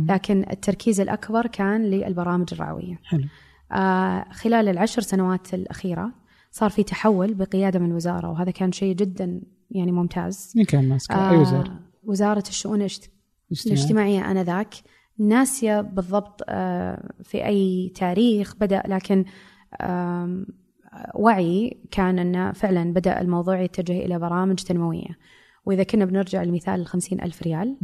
لكن 0.07 0.45
التركيز 0.51 0.99
الأكبر 0.99 1.47
كان 1.47 1.85
للبرامج 1.85 2.47
الرعوية. 2.51 2.99
حلو. 3.03 3.23
آه 3.71 4.25
خلال 4.31 4.69
العشر 4.69 5.01
سنوات 5.01 5.53
الأخيرة 5.53 6.11
صار 6.51 6.69
في 6.69 6.83
تحول 6.83 7.33
بقيادة 7.33 7.79
من 7.79 7.89
الوزارة 7.89 8.29
وهذا 8.29 8.51
كان 8.51 8.71
شيء 8.71 8.95
جدا 8.95 9.41
يعني 9.71 9.91
ممتاز. 9.91 10.53
مين 10.55 10.65
كان 10.65 10.89
ماسك 10.89 11.11
آه 11.11 11.31
أي 11.31 11.37
وزارة؟ 11.37 11.79
وزارة 12.03 12.43
الشؤون 12.49 12.87
الاجتماعية 13.65 14.31
آنذاك. 14.31 14.73
ناسية 15.19 15.81
بالضبط 15.81 16.41
آه، 16.49 17.11
في 17.23 17.45
أي 17.45 17.91
تاريخ 17.95 18.55
بدأ 18.55 18.83
لكن 18.87 19.25
وعي 21.15 21.77
كان 21.91 22.19
أنه 22.19 22.51
فعلا 22.51 22.93
بدأ 22.93 23.21
الموضوع 23.21 23.61
يتجه 23.61 24.05
إلى 24.05 24.19
برامج 24.19 24.55
تنموية. 24.55 25.17
وإذا 25.65 25.83
كنا 25.83 26.05
بنرجع 26.05 26.43
لمثال 26.43 26.81
الخمسين 26.81 27.21
ألف 27.21 27.43
ريال 27.43 27.77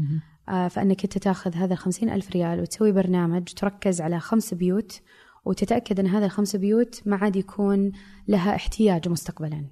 آه، 0.50 0.68
فأنك 0.68 1.04
أنت 1.04 1.18
تأخذ 1.18 1.56
هذا 1.56 1.74
الخمسين 1.74 2.10
ألف 2.10 2.32
ريال 2.32 2.60
وتسوي 2.60 2.92
برنامج 2.92 3.44
تركز 3.44 4.02
على 4.02 4.20
خمس 4.20 4.54
بيوت 4.54 5.02
وتتأكد 5.46 6.00
أن 6.00 6.08
هذا 6.08 6.26
الخمس 6.26 6.56
بيوت 6.56 7.02
ما 7.06 7.16
عاد 7.16 7.36
يكون 7.36 7.92
لها 8.28 8.56
احتياج 8.56 9.10
مستقبلا. 9.10 9.66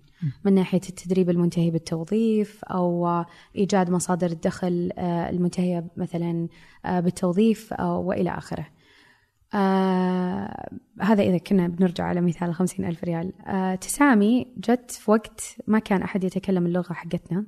من 0.46 0.54
ناحية 0.54 0.82
التدريب 0.90 1.30
المنتهي 1.30 1.72
بالتوظيف 1.72 2.64
أو 2.64 3.24
إيجاد 3.56 3.90
مصادر 3.90 4.28
الدخل 4.28 4.92
آه، 4.98 5.30
المنتهية 5.30 5.86
مثلا 5.98 6.48
آه، 6.86 7.00
بالتوظيف 7.00 7.74
وإلى 7.80 8.30
آخره. 8.30 8.68
آه 9.54 10.70
هذا 11.02 11.24
إذا 11.24 11.38
كنا 11.38 11.68
بنرجع 11.68 12.04
على 12.04 12.22
مثال 12.22 12.56
خمسين 12.56 12.86
ألف 12.86 13.04
ريال. 13.04 13.34
آه 13.48 13.76
تسامي 13.76 14.48
جت 14.58 14.92
في 14.92 15.12
وقت 15.12 15.56
ما 15.68 15.80
كان 15.80 16.02
أحد 16.02 16.24
يتكلم 16.24 16.66
اللغة 16.66 16.94
حقتنا 16.94 17.46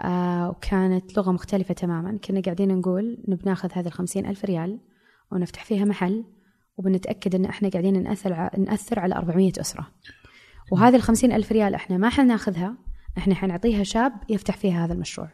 آه 0.00 0.50
وكانت 0.50 1.16
لغة 1.16 1.32
مختلفة 1.32 1.74
تماما. 1.74 2.18
كنا 2.18 2.40
قاعدين 2.40 2.78
نقول 2.78 3.18
نبي 3.28 3.42
ناخذ 3.46 3.68
هذه 3.72 3.86
الخمسين 3.86 4.26
ألف 4.26 4.44
ريال 4.44 4.78
ونفتح 5.32 5.64
فيها 5.64 5.84
محل 5.84 6.24
وبنتأكد 6.76 7.34
أن 7.34 7.44
إحنا 7.44 7.68
قاعدين 7.68 8.02
نأثر, 8.02 8.50
نأثر 8.58 8.98
على 8.98 9.14
400 9.14 9.52
أسرة. 9.60 9.88
وهذه 10.70 10.96
الخمسين 10.96 11.32
ألف 11.32 11.52
ريال 11.52 11.74
إحنا 11.74 11.96
ما 11.96 12.08
حناخذها 12.08 12.76
إحنا 13.18 13.34
حنعطيها 13.34 13.82
شاب 13.82 14.12
يفتح 14.28 14.56
فيها 14.56 14.84
هذا 14.84 14.92
المشروع. 14.92 15.30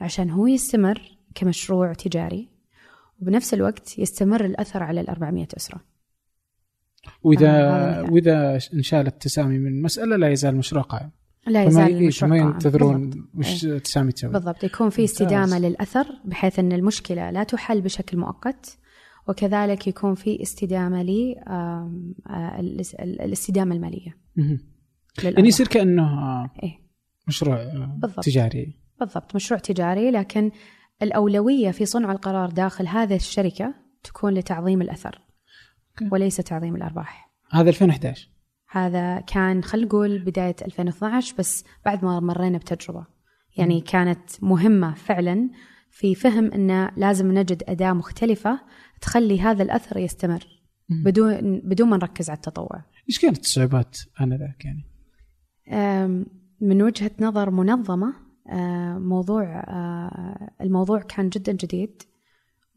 عشان 0.00 0.30
هو 0.30 0.46
يستمر 0.46 1.18
كمشروع 1.34 1.92
تجاري 1.92 2.48
وبنفس 3.20 3.54
الوقت 3.54 3.98
يستمر 3.98 4.44
الأثر 4.44 4.82
على 4.82 5.00
ال 5.00 5.10
400 5.10 5.48
أسرة. 5.56 5.80
وإذا 7.22 8.00
وإذا 8.02 8.58
انشالت 8.74 9.22
تسامي 9.22 9.58
من 9.58 9.82
مسألة 9.82 10.16
لا 10.16 10.28
يزال 10.28 10.52
المشروع 10.52 10.82
قائم. 10.82 11.10
لا 11.46 11.64
يزال 11.64 11.96
المشروع 11.96 12.30
ما 12.30 12.36
ينتظرون 12.36 13.28
وش 13.34 13.64
إيه. 13.64 13.78
تسامي 13.78 14.12
تسوي. 14.12 14.32
بالضبط. 14.32 14.64
يكون 14.64 14.90
في 14.90 15.04
استدامة 15.04 15.58
للأثر 15.58 16.06
بحيث 16.24 16.58
أن 16.58 16.72
المشكلة 16.72 17.30
لا 17.30 17.42
تحل 17.42 17.80
بشكل 17.80 18.16
مؤقت. 18.16 18.78
وكذلك 19.28 19.86
يكون 19.86 20.14
في 20.14 20.42
استدامة 20.42 21.02
ل 21.02 21.34
الاستدامة 23.00 23.74
المالية. 23.74 24.16
يعني 25.22 25.48
يصير 25.48 25.68
كأنه 25.68 26.42
إيه؟ 26.62 26.78
مشروع 27.28 27.64
بالضبط. 27.96 28.24
تجاري. 28.24 28.80
بالضبط 29.00 29.34
مشروع 29.34 29.60
تجاري 29.60 30.10
لكن 30.10 30.50
الأولوية 31.02 31.70
في 31.70 31.86
صنع 31.86 32.12
القرار 32.12 32.50
داخل 32.50 32.86
هذه 32.86 33.16
الشركة 33.16 33.74
تكون 34.04 34.34
لتعظيم 34.34 34.82
الأثر 34.82 35.20
وليس 36.12 36.36
تعظيم 36.36 36.76
الأرباح. 36.76 37.30
هذا 37.50 37.68
2011 37.68 38.28
هذا 38.70 39.20
كان 39.20 39.62
خلينا 39.62 39.86
نقول 39.86 40.18
بداية 40.18 40.56
2012 40.62 41.34
بس 41.38 41.64
بعد 41.84 42.04
ما 42.04 42.20
مرينا 42.20 42.58
بتجربة. 42.58 43.06
يعني 43.56 43.80
كانت 43.80 44.30
مهمة 44.42 44.94
فعلا 44.94 45.50
في 45.90 46.14
فهم 46.14 46.52
انه 46.52 46.90
لازم 46.96 47.32
نجد 47.32 47.62
أداة 47.68 47.92
مختلفة 47.92 48.60
تخلي 49.04 49.40
هذا 49.40 49.62
الأثر 49.62 49.98
يستمر 49.98 50.46
بدون 50.88 51.60
بدون 51.64 51.88
ما 51.88 51.96
نركز 51.96 52.30
على 52.30 52.36
التطوع. 52.36 52.84
إيش 53.08 53.18
كانت 53.18 53.38
الصعوبات 53.38 53.98
انذاك 54.20 54.64
يعني؟ 54.64 54.84
من 56.60 56.82
وجهة 56.82 57.10
نظر 57.20 57.50
منظمة 57.50 58.14
موضوع 58.98 59.64
الموضوع 60.60 61.00
كان 61.00 61.28
جدا 61.28 61.52
جديد. 61.52 62.02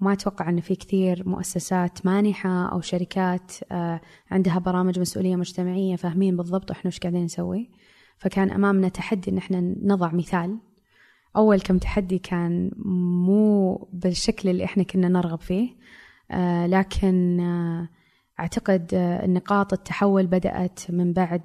وما 0.01 0.13
أتوقع 0.13 0.50
أن 0.50 0.62
في 0.62 0.75
كثير 0.75 1.29
مؤسسات 1.29 2.05
مانحة 2.05 2.72
أو 2.72 2.81
شركات 2.81 3.51
آه، 3.72 4.01
عندها 4.31 4.60
برامج 4.60 5.00
مسؤولية 5.00 5.36
مجتمعية 5.36 5.96
فاهمين 5.96 6.38
بالضبط 6.38 6.72
إحنا 6.72 6.88
وش 6.88 7.00
قاعدين 7.00 7.24
نسوي. 7.24 7.69
فكان 8.17 8.51
أمامنا 8.51 8.89
تحدي 8.89 9.31
إن 9.31 9.38
إحنا 9.38 9.62
نضع 9.62 10.12
مثال. 10.12 10.57
أول 11.36 11.62
كم 11.62 11.77
تحدي 11.77 12.19
كان 12.19 12.72
مو 13.25 13.75
بالشكل 13.93 14.50
اللي 14.50 14.65
إحنا 14.65 14.84
كنا 14.84 15.10
نرغب 15.10 15.39
فيه. 15.39 15.69
لكن 16.67 17.39
آه، 17.39 17.89
أعتقد 18.39 18.96
نقاط 19.25 19.74
التحول 19.74 20.27
بدأت 20.27 20.91
من 20.91 21.13
بعد 21.13 21.41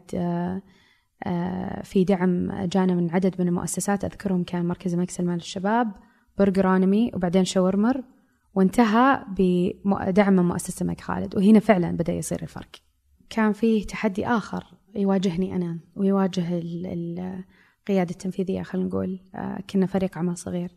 في 1.82 2.04
دعم 2.04 2.64
جانا 2.64 2.94
من 2.94 3.10
عدد 3.10 3.40
من 3.40 3.48
المؤسسات 3.48 4.04
أذكرهم 4.04 4.44
كان 4.44 4.64
مركز 4.64 4.94
مكسل 4.94 5.24
مال 5.24 5.36
الشباب 5.36 5.92
برجرانمي 6.38 7.10
وبعدين 7.14 7.44
شاورمر 7.44 8.04
وانتهى 8.54 9.24
بدعم 9.28 10.32
من 10.32 10.44
مؤسسة 10.44 10.82
الملك 10.82 11.00
خالد. 11.00 11.36
وهنا 11.36 11.60
فعلا 11.60 11.90
بدأ 11.96 12.12
يصير 12.12 12.42
الفرق. 12.42 12.70
كان 13.30 13.52
فيه 13.52 13.86
تحدي 13.86 14.26
آخر 14.26 14.64
يواجهني 14.94 15.56
أنا 15.56 15.78
ويواجه 15.96 16.46
القيادة 16.52 18.10
التنفيذية 18.10 18.62
خلينا 18.62 18.88
نقول 18.88 19.20
آه، 19.34 19.58
كنا 19.70 19.86
فريق 19.86 20.18
عمل 20.18 20.36
صغير. 20.36 20.70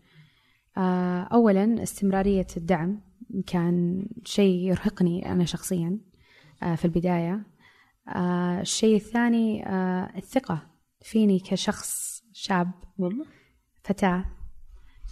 آه، 0.77 1.21
أولا 1.21 1.83
استمرارية 1.83 2.47
الدعم. 2.57 3.01
كان 3.41 4.07
شيء 4.23 4.55
يرهقني 4.55 5.31
أنا 5.31 5.45
شخصيا 5.45 5.99
آه، 6.63 6.75
في 6.75 6.85
البداية. 6.85 7.45
الشيء 8.61 8.95
الثاني 8.95 9.69
الثقة. 10.17 10.67
فيني 11.01 11.39
كشخص 11.39 12.23
شاب 12.33 12.71
والله؟ 12.97 13.25
فتاة 13.83 14.25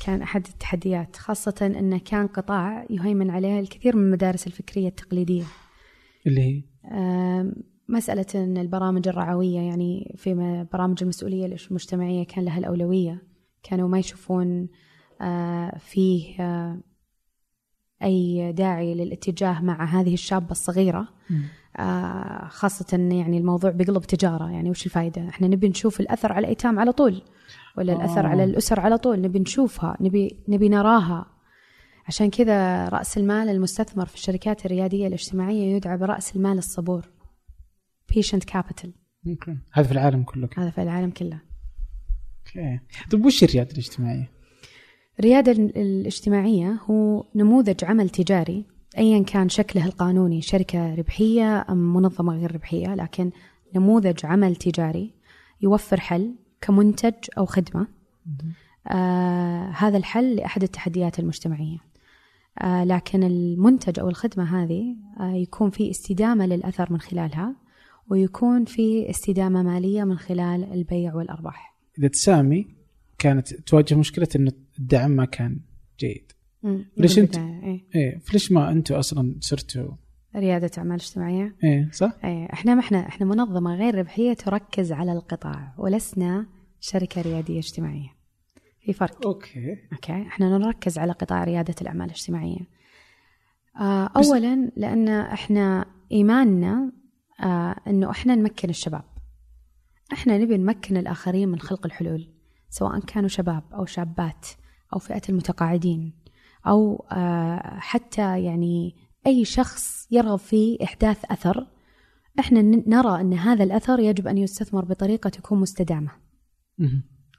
كان 0.05 0.21
أحد 0.21 0.47
التحديات 0.47 1.15
خاصة 1.15 1.55
أنه 1.79 1.97
كان 1.97 2.27
قطاع 2.27 2.85
يهيمن 2.89 3.29
عليه 3.29 3.59
الكثير 3.59 3.95
من 3.95 4.03
المدارس 4.03 4.47
الفكرية 4.47 4.87
التقليدية. 4.87 5.43
اللي 6.27 6.41
هي؟ 6.41 6.63
مسألة 7.89 8.25
أن 8.35 8.57
البرامج 8.57 9.07
الرعوية 9.07 9.59
يعني 9.59 10.15
في 10.17 10.65
برامج 10.73 11.03
المسؤولية 11.03 11.45
المجتمعية 11.45 12.25
كان 12.25 12.45
لها 12.45 12.57
الأولوية. 12.57 13.23
كانوا 13.63 13.89
ما 13.89 13.99
يشوفون 13.99 14.69
آه، 15.21 15.77
فيه 15.77 16.35
آه، 18.03 18.05
أي 18.05 18.51
داعي 18.51 18.93
للاتجاه 18.95 19.61
مع 19.61 19.85
هذه 19.85 20.13
الشابة 20.13 20.51
الصغيرة. 20.51 21.07
آه، 21.77 22.47
خاصة 22.47 22.97
يعني 22.97 23.37
الموضوع 23.37 23.71
بيقلب 23.71 24.01
تجارة. 24.01 24.51
يعني 24.51 24.69
وش 24.69 24.85
الفائدة 24.85 25.29
إحنا 25.29 25.47
نبي 25.47 25.69
نشوف 25.69 25.99
الأثر 25.99 26.31
على 26.33 26.43
الأيتام 26.43 26.79
على 26.79 26.91
طول 26.91 27.21
ولا 27.77 27.93
الأثر 27.93 28.25
على 28.25 28.43
الأسر 28.43 28.79
على 28.79 28.97
طول؟ 28.97 29.21
نبي 29.21 29.39
نشوفها 29.39 29.97
نبي 30.01 30.43
نبي 30.47 30.69
نراها. 30.69 31.25
عشان 32.07 32.29
كذا 32.29 32.89
رأس 32.89 33.17
المال 33.17 33.49
المستثمر 33.49 34.05
في 34.05 34.15
الشركات 34.15 34.65
الريادية 34.65 35.07
الاجتماعية 35.07 35.75
يدعى 35.75 35.97
برأس 35.97 36.35
المال 36.35 36.57
الصبور. 36.57 37.09
Patient 38.13 38.43
capital. 38.53 38.89
ممكن 39.23 39.57
هذا 39.71 39.87
في 39.87 39.91
العالم 39.93 40.23
كله. 40.23 40.49
هذا 40.57 40.69
في 40.69 40.81
العالم 40.81 41.09
كله. 41.09 41.41
أوكي. 42.39 42.79
طيب 43.11 43.25
وش 43.25 43.43
الريادة 43.43 43.71
الاجتماعية؟ 43.71 44.32
الريادة 45.19 45.51
الاجتماعية 45.51 46.79
هو 46.89 47.25
نموذج 47.35 47.85
عمل 47.85 48.09
تجاري 48.09 48.65
أيا 48.97 49.23
كان 49.23 49.49
شكله 49.49 49.85
القانوني 49.85 50.41
شركة 50.41 50.95
ربحية 50.95 51.65
أم 51.69 51.93
منظمة 51.93 52.37
غير 52.37 52.55
ربحية 52.55 52.95
لكن 52.95 53.31
نموذج 53.75 54.25
عمل 54.25 54.55
تجاري 54.55 55.13
يوفر 55.61 55.99
حل 55.99 56.35
كمنتج 56.61 57.13
أو 57.37 57.45
خدمة. 57.45 57.87
آه 58.87 59.69
هذا 59.69 59.97
الحل 59.97 60.35
لأحد 60.35 60.63
التحديات 60.63 61.19
المجتمعية. 61.19 61.77
آه 62.61 62.83
لكن 62.83 63.23
المنتج 63.23 63.99
أو 63.99 64.09
الخدمة 64.09 64.63
هذه 64.63 64.95
آه 65.19 65.33
يكون 65.33 65.69
في 65.69 65.89
استدامة 65.89 66.45
للأثر 66.45 66.93
من 66.93 66.99
خلالها 66.99 67.55
ويكون 68.09 68.65
في 68.65 69.09
استدامة 69.09 69.63
مالية 69.63 70.03
من 70.03 70.17
خلال 70.17 70.73
البيع 70.73 71.15
والأرباح. 71.15 71.75
إذا 71.99 72.07
تسامي 72.07 72.82
كانت 73.17 73.53
تواجه 73.53 73.95
مشكلة 73.95 74.27
أن 74.35 74.51
الدعم 74.79 75.11
ما 75.11 75.25
كان 75.25 75.59
جيد. 75.99 76.31
ليش 76.97 77.19
انت 77.19 77.37
إيه, 77.37 77.85
إيه 77.95 78.19
فليش 78.19 78.51
ما 78.51 78.71
أنتم 78.71 78.95
أصلا 78.95 79.35
صرتوا 79.39 79.91
ريادة 80.35 80.71
أعمال 80.77 80.95
اجتماعية. 80.95 81.55
إيه 81.63 81.89
صح؟ 81.91 82.17
إيه 82.23 82.53
إحنا 82.53 82.75
ما 82.75 82.79
إحنا 82.79 83.07
إحنا 83.07 83.25
منظمة 83.25 83.75
غير 83.75 83.95
ربحية 83.95 84.33
تركز 84.33 84.91
على 84.91 85.11
القطاع 85.11 85.73
ولسنا 85.77 86.47
شركة 86.79 87.21
ريادية 87.21 87.59
اجتماعية. 87.59 88.09
في 88.81 88.93
فرق. 88.93 89.27
okay. 89.27 89.77
okay. 89.93 90.11
إحنا 90.11 90.57
نركز 90.57 90.97
على 90.97 91.11
قطاع 91.11 91.43
ريادة 91.43 91.75
الأعمال 91.81 92.05
الاجتماعية. 92.05 92.67
آه 93.79 94.09
أولا 94.15 94.71
لأن 94.75 95.07
إحنا 95.09 95.85
إيماننا 96.11 96.91
آه 97.43 97.75
إنه 97.87 98.09
إحنا 98.09 98.35
نمكن 98.35 98.69
الشباب. 98.69 99.03
إحنا 100.13 100.37
نبي 100.37 100.57
نمكن 100.57 100.97
الآخرين 100.97 101.49
من 101.49 101.59
خلق 101.59 101.85
الحلول. 101.85 102.32
سواء 102.73 102.99
كانوا 102.99 103.29
شباب 103.29 103.63
أو 103.73 103.85
شابات 103.85 104.47
أو 104.93 104.99
فئة 104.99 105.21
المتقاعدين 105.29 106.13
أو 106.67 107.05
آه 107.11 107.77
حتى 107.79 108.43
يعني 108.43 108.95
أي 109.27 109.45
شخص 109.45 110.07
يرغب 110.11 110.39
في 110.39 110.77
إحداث 110.83 111.25
أثر 111.31 111.67
إحنا 112.39 112.61
نرى 112.61 113.21
أن 113.21 113.33
هذا 113.33 113.63
الأثر 113.63 113.99
يجب 113.99 114.27
أن 114.27 114.37
يستثمر 114.37 114.85
بطريقة 114.85 115.29
تكون 115.29 115.59
مستدامة. 115.59 116.11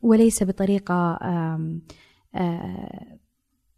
وليس 0.02 0.42
بطريقة 0.42 0.94
آه 1.14 1.80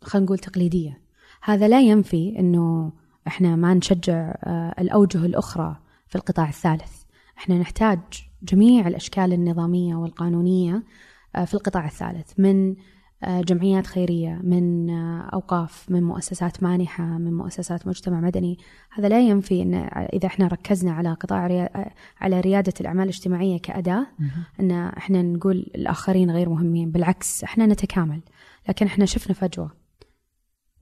خلينا 0.02 0.24
نقول 0.26 0.38
تقليدية. 0.38 1.02
هذا 1.42 1.68
لا 1.68 1.80
ينفي 1.80 2.38
إنه 2.38 2.92
إحنا 3.26 3.56
ما 3.56 3.74
نشجع 3.74 4.34
آه 4.44 4.74
الأوجه 4.78 5.26
الأخرى 5.26 5.76
في 6.08 6.16
القطاع 6.16 6.48
الثالث. 6.48 7.02
إحنا 7.38 7.58
نحتاج 7.58 8.00
جميع 8.42 8.88
الأشكال 8.88 9.32
النظامية 9.32 9.94
والقانونية 9.96 10.74
آه، 10.74 10.82
في 11.44 11.54
القطاع 11.54 11.86
الثالث 11.86 12.32
من 12.38 12.76
آه، 13.24 13.40
جمعيات 13.40 13.86
خيرية 13.86 14.40
من 14.42 14.90
آه، 14.90 15.30
أوقاف 15.32 15.90
من 15.90 16.02
مؤسسات 16.02 16.62
مانحة 16.62 17.04
من 17.04 17.34
مؤسسات 17.34 17.86
مجتمع 17.86 18.20
مدني. 18.20 18.58
هذا 18.92 19.08
لا 19.08 19.20
ينفي 19.20 19.62
إن 19.62 19.74
إذا 20.12 20.26
إحنا 20.26 20.46
ركزنا 20.46 20.92
على 20.92 21.12
قطاع 21.12 21.46
ريا... 21.46 21.90
على 22.20 22.40
ريادة 22.40 22.72
الأعمال 22.80 23.02
الاجتماعية 23.02 23.58
كأداة 23.58 24.06
إن 24.60 24.70
إحنا 24.70 25.22
نقول 25.22 25.56
الآخرين 25.74 26.30
غير 26.30 26.48
مهمين 26.48 26.90
بالعكس 26.90 27.44
إحنا 27.44 27.66
نتكامل. 27.66 28.20
لكن 28.68 28.86
إحنا 28.86 29.04
شفنا 29.04 29.34
فجوة. 29.34 29.70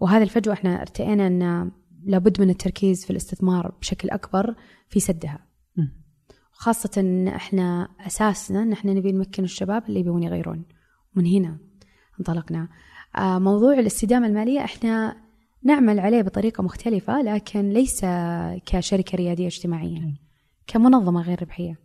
وهذه 0.01 0.23
الفجوة 0.23 0.55
إحنا 0.55 0.81
ارتئينا 0.81 1.27
إن 1.27 1.71
لابد 2.05 2.41
من 2.41 2.51
التركيز 2.51 3.05
في 3.05 3.11
الاستثمار 3.11 3.75
بشكل 3.81 4.11
أكبر 4.11 4.55
في 4.89 5.01
سدها. 5.01 5.39
خاصة 6.55 6.91
إن 7.01 7.29
إحنا 7.29 7.89
أساسنا 8.07 8.63
إن 8.63 8.73
إحنا 8.73 8.95
نبي 8.95 9.13
نمكن 9.13 9.45
الشباب 9.45 9.83
اللي 9.89 10.01
يبون 10.01 10.23
يغيرون. 10.23 10.65
من 11.15 11.27
هنا 11.27 11.59
انطلقنا. 12.21 12.69
آه، 13.17 13.39
موضوع 13.39 13.73
الاستدامة 13.73 14.27
المالية 14.27 14.61
إحنا 14.65 15.17
نعمل 15.63 16.01
عليه 16.01 16.23
بطريقة 16.23 16.63
مختلفة 16.63 17.23
لكن 17.23 17.71
ليس 17.71 18.05
كشركة 18.67 19.17
ريادية 19.17 19.47
اجتماعية 19.47 20.15
كمنظمة 20.67 21.23
غير 21.23 21.43
ربحية. 21.43 21.79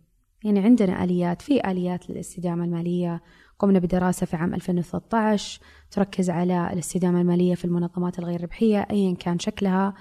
يعني 0.44 0.60
عندنا 0.60 1.04
آليات 1.04 1.42
في 1.42 1.70
آليات 1.70 2.10
للاستدامة 2.10 2.64
المالية. 2.64 3.22
قمنا 3.58 3.78
بدراسة 3.78 4.26
في 4.26 4.36
عام 4.36 4.54
2013 4.54 5.60
تركز 5.90 6.30
على 6.30 6.72
الاستدامة 6.72 7.20
المالية 7.20 7.54
في 7.54 7.64
المنظمات 7.64 8.18
الغير 8.18 8.42
ربحية 8.42 8.86
أيا 8.90 9.14
كان 9.14 9.38
شكلها. 9.38 9.94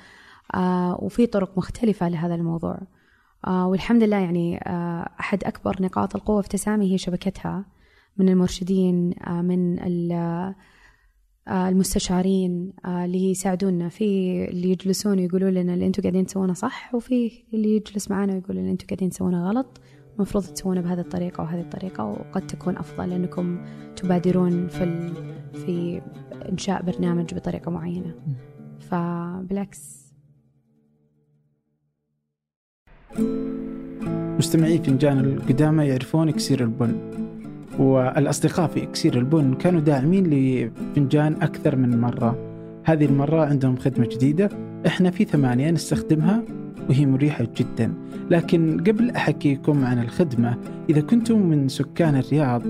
آه 0.55 0.97
وفي 1.01 1.25
طرق 1.25 1.57
مختلفة 1.57 2.09
لهذا 2.09 2.35
الموضوع. 2.35 2.79
والحمد 3.47 4.03
لله 4.03 4.17
يعني 4.17 4.57
آه 4.57 5.09
أحد 5.19 5.43
أكبر 5.43 5.77
نقاط 5.81 6.15
القوة 6.15 6.41
في 6.41 6.49
تسامي 6.49 6.93
هي 6.93 6.97
شبكتها 6.97 7.65
من 8.17 8.29
المرشدين 8.29 9.13
آه 9.27 9.41
من 9.41 9.79
آه، 11.49 11.69
المستشارين 11.69 12.73
آه، 12.85 13.05
اللي 13.05 13.31
يساعدونا 13.31 13.89
في 13.89 14.05
اللي 14.49 14.71
يجلسون 14.71 15.19
ويقولوا 15.19 15.49
لنا 15.49 15.73
اللي 15.73 15.85
أنتم 15.85 16.01
قاعدين 16.03 16.25
تسوونه 16.25 16.53
صح 16.53 16.95
وفي 16.95 17.31
اللي 17.53 17.75
يجلس 17.75 18.11
معنا 18.11 18.33
ويقول 18.33 18.57
اللي 18.57 18.71
أنتم 18.71 18.87
قاعدين 18.87 19.09
تسوونه 19.09 19.49
غلط. 19.49 19.81
المفروض 20.15 20.43
تسوونه 20.43 20.81
بهذه 20.81 20.99
الطريقة 20.99 21.41
وهذه 21.43 21.61
الطريقة 21.61 22.05
وقد 22.05 22.47
تكون 22.47 22.77
أفضل 22.77 23.09
لأنكم 23.09 23.65
تبادرون 23.95 24.67
في 24.67 24.83
ال... 24.83 25.13
في 25.53 26.01
إنشاء 26.51 26.83
برنامج 26.83 27.33
بطريقة 27.33 27.71
معينة. 27.71 28.15
فبالعكس. 28.79 29.98
مستمعي 34.39 34.77
فنجان 34.77 35.19
القدامى 35.19 35.85
يعرفون 35.85 36.29
إكسير 36.29 36.63
البن 36.63 36.95
والأصدقاء 37.79 38.67
في 38.67 38.83
إكسير 38.83 39.17
البن 39.17 39.53
كانوا 39.53 39.81
داعمين 39.81 40.27
لفنجان 40.27 41.35
أكثر 41.41 41.75
من 41.75 42.01
مرة. 42.01 42.37
هذه 42.85 43.05
المرة 43.05 43.45
عندهم 43.45 43.77
خدمة 43.77 44.07
جديدة 44.11 44.49
إحنا 44.87 45.11
في 45.11 45.25
ثمانية 45.25 45.71
نستخدمها 45.71 46.43
وهي 46.89 47.05
مريحة 47.05 47.47
جدا. 47.57 47.93
لكن 48.29 48.83
قبل 48.87 49.09
أحكيكم 49.09 49.85
عن 49.85 49.99
الخدمة 49.99 50.57
إذا 50.89 51.01
كنتم 51.01 51.39
من 51.39 51.67
سكان 51.67 52.15
الرياض 52.15 52.61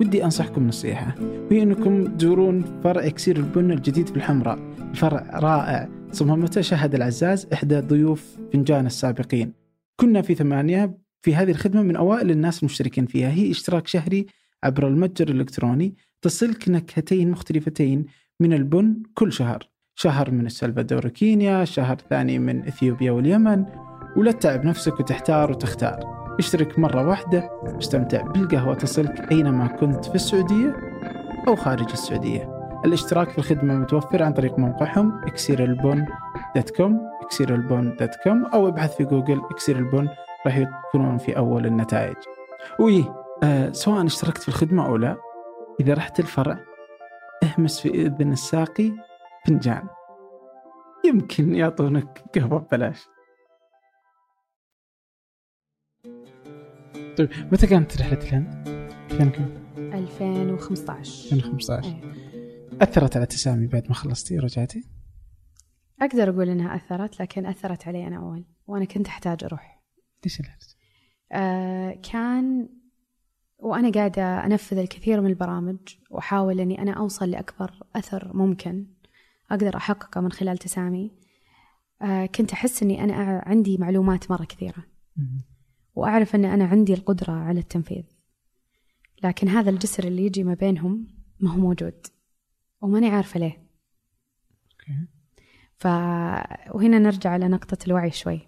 ودي 0.00 0.24
أنصحكم 0.24 0.68
نصيحة. 0.68 1.14
وهي 1.50 1.62
أنكم 1.62 2.04
تزورون 2.04 2.64
فرع 2.84 3.06
إكسير 3.06 3.36
البن 3.36 3.70
الجديد 3.70 4.08
في 4.08 4.16
الحمراء 4.16 4.58
فرع 4.94 5.30
رائع 5.34 5.88
صممته 6.12 6.60
شهد 6.60 6.94
العزاز 6.94 7.46
إحدى 7.52 7.80
ضيوف 7.80 8.36
فنجان 8.52 8.86
السابقين. 8.86 9.65
كنا 9.96 10.22
في 10.22 10.34
ثمانية 10.34 10.98
في 11.22 11.34
هذه 11.34 11.50
الخدمة 11.50 11.82
من 11.82 11.96
أوائل 11.96 12.30
الناس 12.30 12.58
المشتركين 12.58 13.06
فيها. 13.06 13.30
هي 13.30 13.50
اشتراك 13.50 13.86
شهري 13.86 14.26
عبر 14.64 14.88
المتجر 14.88 15.28
الإلكتروني 15.28 15.96
تصلك 16.22 16.68
نكهتين 16.68 17.30
مختلفتين 17.30 18.06
من 18.40 18.52
البن 18.52 19.02
كل 19.14 19.32
شهر. 19.32 19.68
شهر 19.94 20.30
من 20.30 20.46
السلفادور 20.46 21.06
وكينيا 21.06 21.64
شهر 21.64 21.96
ثاني 22.10 22.38
من 22.38 22.66
إثيوبيا 22.66 23.12
واليمن 23.12 23.64
ولا 24.16 24.32
تتعب 24.32 24.64
نفسك 24.64 25.00
وتحتار 25.00 25.50
وتختار. 25.50 26.16
اشترك 26.38 26.78
مرة 26.78 27.08
واحدة 27.08 27.50
واستمتع 27.62 28.22
بالقهوة 28.22 28.74
تصلك 28.74 29.32
أينما 29.32 29.66
كنت 29.66 30.04
في 30.04 30.14
السعودية 30.14 30.76
أو 31.48 31.56
خارج 31.56 31.90
السعودية. 31.92 32.55
الاشتراك 32.86 33.30
في 33.30 33.38
الخدمة 33.38 33.74
متوفر 33.74 34.22
عن 34.22 34.32
طريق 34.32 34.58
موقعهم 34.58 35.24
إكسير 35.24 35.71
البن 35.71 36.06
إكسير 37.22 37.64
البن 37.64 37.96
dot 37.96 38.14
com 38.24 38.44
أو 38.44 38.68
ابحث 38.68 38.96
في 38.96 39.04
جوجل 39.04 39.42
إكسير 39.50 39.78
البن 39.78 40.08
راح 40.46 40.56
يكونون 40.56 41.18
في 41.18 41.36
أول 41.36 41.66
النتائج 41.66 42.16
وي 42.80 43.04
آه 43.42 43.72
سواء 43.72 44.06
اشتركت 44.06 44.42
في 44.42 44.48
الخدمة 44.48 44.86
أو 44.86 44.96
لا 44.96 45.16
إذا 45.80 45.94
رحت 45.94 46.20
الفرع 46.20 46.58
اهمس 47.42 47.80
في 47.80 47.88
إذن 47.88 48.32
الساقي 48.32 48.92
فنجان 49.46 49.88
يمكن 51.04 51.54
يعطونك 51.54 52.24
قهوة 52.34 52.58
ببلاش 52.58 53.08
طيب 57.18 57.30
متى 57.52 57.66
كانت 57.66 58.00
رحلة 58.00 58.18
الهند؟ 58.18 58.68
كان 59.18 59.30
كم؟ 59.30 59.66
2015 59.78 61.36
2015 61.36 61.88
أيه. 61.88 62.35
أثرت 62.82 63.16
على 63.16 63.26
تسامي 63.26 63.66
بعد 63.66 63.88
ما 63.88 63.94
خلصتي 63.94 64.38
ورجعتي؟ 64.38 64.84
أقدر 66.02 66.30
أقول 66.30 66.48
إنها 66.48 66.76
أثرت 66.76 67.20
لكن 67.20 67.46
أثرت 67.46 67.88
علي 67.88 68.06
أنا 68.06 68.16
أول 68.16 68.44
وأنا 68.66 68.84
كنت 68.84 69.06
أحتاج 69.06 69.44
أروح. 69.44 69.82
ليش؟ 70.24 70.42
آه 71.32 72.00
كان 72.12 72.68
وأنا 73.58 73.90
قاعدة 73.90 74.46
أنفذ 74.46 74.78
الكثير 74.78 75.20
من 75.20 75.30
البرامج 75.30 75.78
وأحاول 76.10 76.60
أني 76.60 76.82
أنا 76.82 76.92
أوصل 76.92 77.30
لأكبر 77.30 77.72
أثر 77.96 78.36
ممكن 78.36 78.86
أقدر 79.50 79.76
أحققه 79.76 80.20
من 80.20 80.32
خلال 80.32 80.58
تسامي 80.58 81.12
آه 82.02 82.26
كنت 82.26 82.52
أحس 82.52 82.82
أني 82.82 83.04
أنا 83.04 83.42
عندي 83.46 83.78
معلومات 83.78 84.30
مرة 84.30 84.44
كثيرة. 84.44 84.84
وأعرف 85.94 86.34
أن 86.34 86.44
أنا 86.44 86.64
عندي 86.64 86.94
القدرة 86.94 87.32
على 87.32 87.60
التنفيذ. 87.60 88.04
لكن 89.24 89.48
هذا 89.48 89.70
الجسر 89.70 90.04
اللي 90.04 90.26
يجي 90.26 90.44
ما 90.44 90.54
بينهم 90.54 91.06
ما 91.40 91.50
هو 91.50 91.56
موجود. 91.56 92.06
وماني 92.86 93.08
عارفة 93.08 93.40
ليه. 93.40 93.66
ف... 95.76 95.86
وهنا 96.74 96.98
نرجع 96.98 97.30
على 97.30 97.48
نقطة 97.48 97.78
الوعي 97.86 98.10
شوي. 98.10 98.40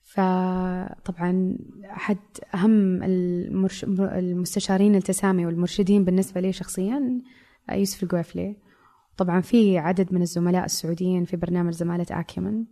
فطبعا 0.00 1.58
أحد 1.84 2.18
أهم 2.54 3.02
المرش... 3.02 3.84
المستشارين 3.84 4.94
التسامي 4.94 5.46
والمرشدين 5.46 6.04
بالنسبة 6.04 6.40
لي 6.40 6.52
شخصيا 6.52 7.22
يوسف 7.72 8.02
القويفلي 8.02 8.56
طبعا 9.16 9.40
في 9.40 9.78
عدد 9.78 10.12
من 10.12 10.22
الزملاء 10.22 10.64
السعوديين 10.64 11.24
في 11.24 11.36
برنامج 11.36 11.72
زمالة 11.72 12.06
آكيمن 12.10 12.64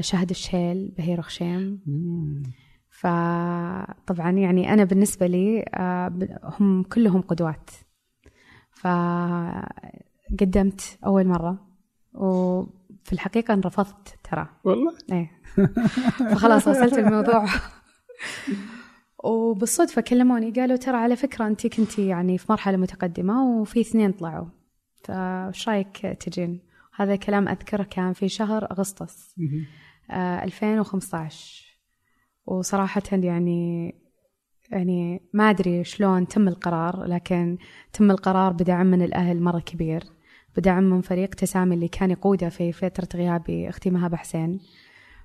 شهد 0.00 0.30
الشيل 0.30 0.92
بهير 0.98 1.22
خشيم 1.22 1.82
فطبعا 2.88 4.30
يعني 4.30 4.72
أنا 4.72 4.84
بالنسبة 4.84 5.26
لي 5.26 5.64
هم 6.42 6.82
كلهم 6.82 7.20
قدوات. 7.20 7.70
فقدمت 8.80 9.78
أول 11.06 11.26
مرة 11.26 11.66
وفي 12.14 13.12
الحقيقة 13.12 13.54
انرفضت 13.54 14.14
ترى. 14.30 14.48
والله؟ 14.64 14.94
إيه. 15.12 15.30
فخلاص 16.30 16.68
وصلت 16.68 16.98
الموضوع. 16.98 17.46
وبالصدفة 19.24 20.02
كلموني 20.02 20.50
قالوا 20.50 20.76
ترى 20.76 20.96
على 20.96 21.16
فكرة 21.16 21.46
أنت 21.46 21.66
كنتي 21.66 22.06
يعني 22.06 22.38
في 22.38 22.46
مرحلة 22.50 22.76
متقدمة 22.76 23.44
وفي 23.44 23.80
اثنين 23.80 24.12
طلعوا. 24.12 24.46
فايش 25.04 25.68
رأيك 25.68 25.96
تجين؟ 25.96 26.60
هذا 26.94 27.16
كلام 27.16 27.48
أذكره 27.48 27.82
كان 27.82 28.12
في 28.12 28.28
شهر 28.28 28.70
أغسطس 28.70 29.34
آه 30.10 30.44
2015 30.44 31.66
وصراحة 32.46 33.02
يعني 33.12 33.94
يعني 34.70 35.22
ما 35.32 35.50
أدري 35.50 35.84
شلون 35.84 36.28
تم 36.28 36.48
القرار 36.48 37.04
لكن 37.04 37.58
تم 37.92 38.10
القرار 38.10 38.52
بدعم 38.52 38.86
من 38.86 39.02
الأهل 39.02 39.40
مرة 39.40 39.60
كبير 39.60 40.04
بدعم 40.56 40.82
من 40.84 41.00
فريق 41.00 41.34
تسامي 41.34 41.74
اللي 41.74 41.88
كان 41.88 42.10
يقوده 42.10 42.48
في 42.48 42.72
فترة 42.72 43.08
غيابي 43.14 43.68
أختي 43.68 43.90
مهاب 43.90 44.14
حسين 44.14 44.60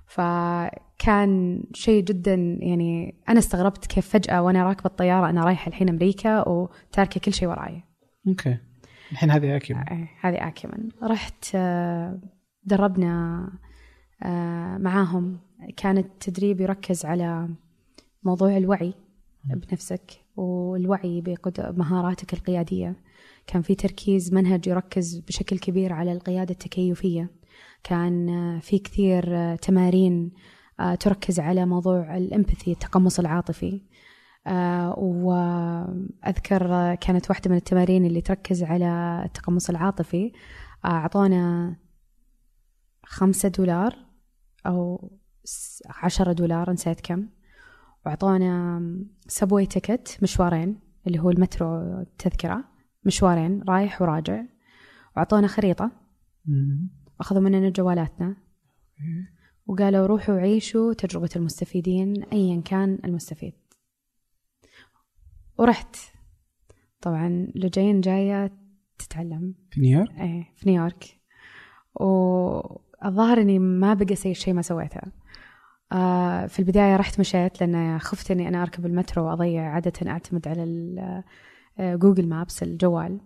فكان 0.06 1.62
شيء 1.72 2.04
جدا 2.04 2.34
يعني 2.60 3.14
أنا 3.28 3.38
استغربت 3.38 3.86
كيف 3.86 4.08
فجأة 4.08 4.42
وأنا 4.42 4.64
راكبة 4.64 4.90
الطيارة 4.90 5.30
أنا 5.30 5.44
رايحة 5.44 5.68
الحين 5.68 5.88
أمريكا 5.88 6.48
وتاركة 6.48 7.20
كل 7.20 7.32
شيء 7.32 7.48
وراي. 7.48 7.82
أوكي. 8.28 8.56
الحين 9.12 9.30
هذه 9.30 9.56
أكيمن 9.56 9.80
آه، 9.80 10.08
هذه 10.20 10.48
أكيمن 10.48 10.88
رحت 11.02 11.50
آه، 11.54 12.20
دربنا 12.64 13.48
آه، 14.22 14.78
معاهم. 14.78 15.38
كان 15.76 15.98
التدريب 15.98 16.60
يركز 16.60 17.04
على 17.04 17.48
موضوع 18.22 18.56
الوعي. 18.56 18.94
بنفسك 19.44 20.24
والوعي 20.36 21.20
بمهاراتك 21.20 22.32
القيادية. 22.34 22.96
كان 23.46 23.62
في 23.62 23.74
تركيز 23.74 24.34
منهج 24.34 24.66
يركز 24.66 25.18
بشكل 25.18 25.58
كبير 25.58 25.92
على 25.92 26.12
القيادة 26.12 26.52
التكيفية. 26.52 27.30
كان 27.84 28.28
في 28.60 28.78
كثير 28.78 29.56
تمارين 29.56 30.32
آه، 30.80 30.94
تركز 30.94 31.40
على 31.40 31.66
موضوع 31.66 32.16
الإمباثي 32.16 32.72
التقمص 32.72 33.18
العاطفي. 33.18 33.82
آه، 34.46 34.98
وأذكر 34.98 36.94
كانت 36.94 37.30
واحدة 37.30 37.50
من 37.50 37.56
التمارين 37.56 38.04
اللي 38.04 38.20
تركز 38.20 38.62
على 38.62 39.22
التقمص 39.24 39.70
العاطفي. 39.70 40.32
آه، 40.84 40.88
أعطونا 40.88 41.76
خمسة 43.04 43.48
دولار 43.48 43.96
أو 44.66 45.10
عشرة 45.86 46.32
دولار 46.32 46.70
نسيت 46.70 47.00
كم. 47.00 47.28
وأعطونا 48.06 48.82
سبوي 49.28 49.66
تيكت 49.66 50.18
مشوارين 50.22 50.80
اللي 51.06 51.18
هو 51.18 51.30
المترو 51.30 52.00
التذكرة. 52.00 52.64
مشوارين 53.04 53.62
رايح 53.68 54.02
وراجع. 54.02 54.44
وأعطونا 55.16 55.46
خريطة. 55.46 55.90
أخذوا 57.20 57.42
مننا 57.42 57.70
جوالاتنا. 57.70 58.36
وقالوا 59.66 60.06
روحوا 60.06 60.34
عيشوا 60.34 60.92
تجربة 60.92 61.30
المستفيدين 61.36 62.22
أيا 62.22 62.60
كان 62.60 62.98
المستفيد. 63.04 63.54
ورحت. 65.58 65.96
طبعا 67.00 67.52
لجين 67.54 68.00
جاية 68.00 68.52
تتعلم. 68.98 69.54
في 69.70 69.80
نيويورك؟ 69.80 70.10
إيه 70.20 70.52
في 70.56 70.70
نيويورك. 70.70 71.04
والظاهر 71.94 73.40
إني 73.40 73.58
ما 73.58 73.94
بقى 73.94 74.16
شيء 74.16 74.54
ما 74.54 74.62
سويته. 74.62 75.00
في 76.48 76.58
البداية 76.58 76.96
رحت 76.96 77.20
مشيت 77.20 77.60
لأن 77.60 77.98
خفت 77.98 78.30
إني 78.30 78.48
أنا 78.48 78.62
أركب 78.62 78.86
المترو 78.86 79.26
وأضيع 79.26 79.62
عادة 79.62 80.10
أعتمد 80.10 80.48
على 80.48 81.22
Google 81.80 82.28
Maps 82.28 82.62
الجوال. 82.62 83.20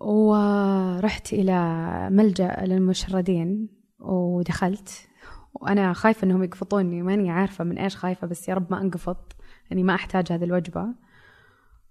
ورحت 0.00 1.32
إلى 1.32 2.08
ملجأ 2.10 2.64
للمشردين 2.64 3.68
ودخلت. 4.00 5.08
وأنا 5.54 5.92
خايفة 5.92 6.24
إنهم 6.24 6.42
يقفطوني 6.42 7.02
ماني 7.02 7.30
عارفة 7.30 7.64
من 7.64 7.78
إيش 7.78 7.96
خايفة 7.96 8.26
بس 8.26 8.48
يا 8.48 8.54
رب 8.54 8.66
ما 8.70 8.80
أنقفط 8.80 9.36
يعني 9.70 9.82
ما 9.82 9.94
أحتاج 9.94 10.32
هذه 10.32 10.44
الوجبة. 10.44 10.86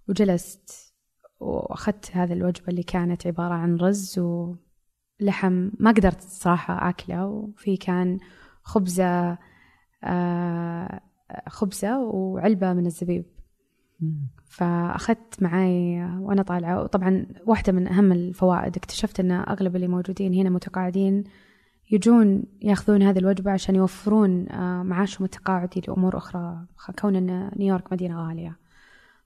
وجلست 0.08 0.94
وأخذت 1.40 2.10
هذه 2.16 2.32
الوجبة 2.32 2.68
اللي 2.68 2.82
كانت 2.82 3.26
عبارة 3.26 3.54
عن 3.54 3.76
رز 3.76 4.18
ولحم 4.18 5.70
ما 5.78 5.90
قدرت 5.90 6.20
صراحة 6.20 6.88
أكله. 6.88 7.26
وفي 7.26 7.76
كان 7.76 8.18
خبزة 8.62 9.04
آه 9.04 9.38
خبزة 11.48 11.98
وعلبة 12.00 12.72
من 12.72 12.86
الزبيب. 12.86 13.24
فأخذت 14.44 15.42
معي 15.42 16.04
وأنا 16.20 16.42
طالعة 16.42 16.82
وطبعا 16.82 17.26
واحدة 17.46 17.72
من 17.72 17.88
أهم 17.88 18.12
الفوائد 18.12 18.76
اكتشفت 18.76 19.20
أن 19.20 19.30
أغلب 19.30 19.76
اللي 19.76 19.88
موجودين 19.88 20.34
هنا 20.34 20.50
متقاعدين 20.50 21.24
يجون 21.90 22.44
يأخذون 22.62 23.02
هذه 23.02 23.18
الوجبة 23.18 23.50
عشان 23.50 23.74
يوفرون 23.74 24.48
آه، 24.48 24.82
معاشهم 24.82 25.24
التقاعدي 25.24 25.82
لأمور 25.88 26.16
أخرى 26.16 26.66
كون 27.00 27.16
أن 27.16 27.50
نيويورك 27.56 27.92
مدينة 27.92 28.28
غالية. 28.28 28.58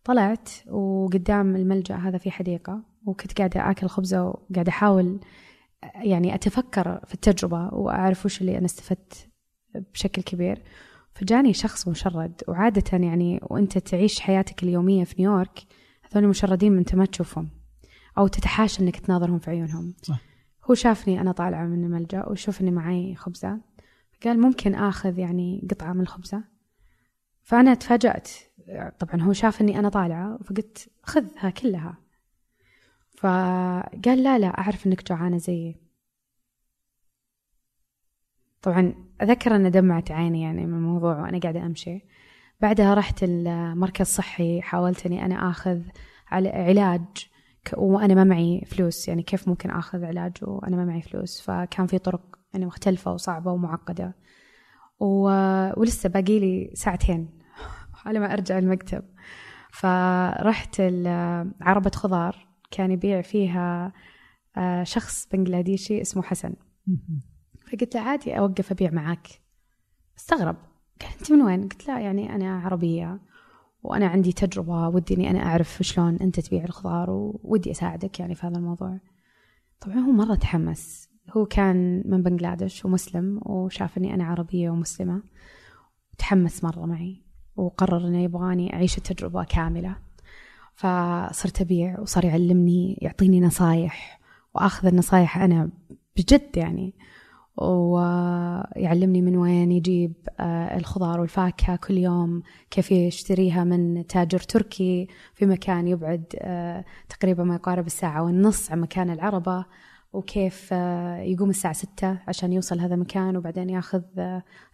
طلعت 0.04 0.50
وقدام 0.68 1.56
الملجأ 1.56 1.96
هذا 1.96 2.18
في 2.18 2.30
حديقة 2.30 2.82
وكنت 3.06 3.38
قاعدة 3.38 3.70
آكل 3.70 3.86
خبزة 3.86 4.24
وقاعدة 4.24 4.68
أحاول 4.68 5.20
يعني 5.94 6.34
أتفكر 6.34 7.00
في 7.06 7.14
التجربة 7.14 7.74
وأعرف 7.74 8.26
وش 8.26 8.40
اللي 8.40 8.58
أنا 8.58 8.64
استفدت. 8.64 9.31
بشكل 9.74 10.22
كبير. 10.22 10.62
فجاني 11.14 11.52
شخص 11.52 11.88
مشرد 11.88 12.42
وعادة 12.48 12.98
يعني 12.98 13.40
وأنت 13.42 13.78
تعيش 13.78 14.20
حياتك 14.20 14.62
اليومية 14.62 15.04
في 15.04 15.14
نيويورك 15.22 15.62
هذول 16.10 16.24
المشردين 16.24 16.78
أنت 16.78 16.94
ما 16.94 17.04
تشوفهم 17.04 17.50
أو 18.18 18.26
تتحاشى 18.26 18.82
أنك 18.82 18.96
تناظرهم 18.96 19.38
في 19.38 19.50
عيونهم. 19.50 19.94
صح. 20.02 20.20
هو 20.70 20.74
شافني 20.74 21.20
أنا 21.20 21.32
طالعة 21.32 21.64
من 21.64 21.84
الملجأ 21.84 22.26
وشوف 22.26 22.60
إني 22.60 22.70
معي 22.70 23.14
خبزة. 23.14 23.60
قال 24.24 24.40
ممكن 24.40 24.74
آخذ 24.74 25.18
يعني 25.18 25.68
قطعة 25.70 25.92
من 25.92 26.00
الخبزة. 26.00 26.44
فأنا 27.42 27.74
تفاجأت 27.74 28.28
طبعا 28.98 29.22
هو 29.22 29.32
شاف 29.32 29.60
إني 29.60 29.78
أنا 29.78 29.88
طالعة 29.88 30.38
فقلت 30.44 30.90
خذها 31.02 31.50
كلها. 31.50 31.96
فقال 33.16 34.22
لا 34.22 34.38
لا 34.38 34.46
أعرف 34.46 34.86
إنك 34.86 35.08
جوعانة 35.08 35.38
زيي. 35.38 35.76
طبعا 38.62 38.94
أذكر 39.22 39.56
أن 39.56 39.70
دمعت 39.70 40.10
عيني 40.10 40.42
يعني 40.42 40.66
من 40.66 40.74
الموضوع 40.74 41.20
وأنا 41.20 41.38
قاعدة 41.38 41.66
أمشي. 41.66 42.04
بعدها 42.60 42.94
رحت 42.94 43.22
المركز 43.22 44.06
صحي 44.06 44.62
حاولت 44.62 45.06
أني 45.06 45.24
أنا 45.24 45.50
آخذ 45.50 45.80
علاج 46.30 47.04
وأنا 47.76 48.14
ما 48.14 48.24
معي 48.24 48.64
فلوس. 48.66 49.08
يعني 49.08 49.22
كيف 49.22 49.48
ممكن 49.48 49.70
آخذ 49.70 50.04
علاج 50.04 50.32
وأنا 50.42 50.76
ما 50.76 50.84
معي 50.84 51.02
فلوس؟ 51.02 51.40
فكان 51.40 51.86
في 51.86 51.98
طرق 51.98 52.38
يعني 52.52 52.66
مختلفة 52.66 53.12
وصعبة 53.12 53.52
ومعقدة. 53.52 54.14
و... 55.00 55.28
ولسه 55.80 56.08
باقي 56.08 56.38
لي 56.38 56.70
ساعتين 56.74 57.28
على 58.06 58.18
ما 58.18 58.32
أرجع 58.32 58.58
المكتب. 58.58 59.02
فرحت 59.72 60.80
عربة 61.60 61.90
خضار 61.90 62.48
كان 62.70 62.90
يبيع 62.90 63.22
فيها 63.22 63.92
آه، 64.56 64.82
شخص 64.82 65.28
بنجلاديشي 65.32 66.00
اسمه 66.00 66.22
حسن. 66.22 66.54
فقلت 67.72 67.94
له 67.94 68.00
عادي 68.00 68.38
أوقف 68.38 68.70
أبيع 68.70 68.90
معاك. 68.90 69.28
استغرب. 70.18 70.56
قال 71.00 71.10
أنت 71.20 71.32
من 71.32 71.42
وين؟ 71.42 71.62
قلت 71.62 71.88
لا 71.88 72.00
يعني 72.00 72.34
أنا 72.34 72.60
عربية 72.60 73.20
وأنا 73.82 74.06
عندي 74.06 74.32
تجربة 74.32 74.88
ودي 74.88 75.14
إني 75.14 75.30
أنا 75.30 75.46
أعرف 75.46 75.82
شلون 75.82 76.16
أنت 76.16 76.40
تبيع 76.40 76.64
الخضار 76.64 77.10
وودي 77.10 77.70
أساعدك 77.70 78.20
يعني 78.20 78.34
في 78.34 78.46
هذا 78.46 78.56
الموضوع. 78.56 78.98
طبعا 79.80 79.96
هو 79.96 80.12
مرة 80.12 80.34
تحمس. 80.34 81.08
هو 81.30 81.46
كان 81.46 82.02
من 82.06 82.22
بنغلاديش 82.22 82.84
ومسلم 82.84 83.40
وشاف 83.42 83.98
إني 83.98 84.14
أنا 84.14 84.24
عربية 84.24 84.70
ومسلمة. 84.70 85.22
وتحمس 86.12 86.64
مرة 86.64 86.86
معي 86.86 87.22
وقرر 87.56 88.06
إنه 88.06 88.22
يبغاني 88.22 88.74
أعيش 88.74 88.98
التجربة 88.98 89.44
كاملة. 89.44 89.96
فصرت 90.74 91.60
أبيع 91.60 92.00
وصار 92.00 92.24
يعلمني 92.24 92.98
يعطيني 93.02 93.40
نصايح. 93.40 94.20
وأخذ 94.54 94.86
النصايح 94.86 95.38
أنا 95.38 95.70
بجد 96.16 96.56
يعني 96.56 96.94
ويعلمني 97.56 99.22
من 99.22 99.36
وين 99.36 99.72
يجيب 99.72 100.12
آه، 100.40 100.76
الخضار 100.76 101.20
والفاكهة 101.20 101.76
كل 101.76 101.98
يوم 101.98 102.42
كيف 102.70 102.92
يشتريها 102.92 103.64
من 103.64 104.06
تاجر 104.06 104.38
تركي 104.38 105.08
في 105.34 105.46
مكان 105.46 105.88
يبعد 105.88 106.24
آه، 106.38 106.84
تقريبا 107.08 107.44
ما 107.44 107.54
يقارب 107.54 107.86
الساعة 107.86 108.22
والنص 108.22 108.70
عن 108.70 108.80
مكان 108.80 109.10
العربة 109.10 109.64
وكيف 110.12 110.68
آه، 110.72 111.18
يقوم 111.18 111.50
الساعة 111.50 111.74
ستة 111.74 112.18
عشان 112.28 112.52
يوصل 112.52 112.80
هذا 112.80 112.94
المكان 112.94 113.36
وبعدين 113.36 113.70
ياخذ 113.70 114.02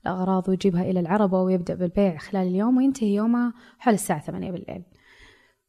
الأغراض 0.06 0.48
ويجيبها 0.48 0.82
إلى 0.82 1.00
العربة 1.00 1.42
ويبدأ 1.42 1.74
بالبيع 1.74 2.18
خلال 2.18 2.46
اليوم 2.46 2.76
وينتهي 2.76 3.14
يومه 3.14 3.52
حول 3.78 3.94
الساعة 3.94 4.20
ثمانية 4.20 4.50
بالليل. 4.50 4.82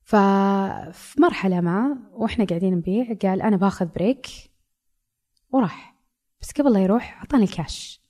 ففي 0.03 1.21
مرحلة 1.21 1.61
ما 1.61 1.97
وإحنا 2.13 2.45
قاعدين 2.45 2.73
نبيع 2.73 3.13
قال 3.21 3.41
أنا 3.41 3.57
باخذ 3.57 3.85
بريك 3.85 4.27
وراح. 5.51 5.98
بس 6.41 6.51
قبل 6.51 6.73
لا 6.73 6.79
يروح 6.79 7.17
أعطاني 7.17 7.43
الكاش 7.43 8.01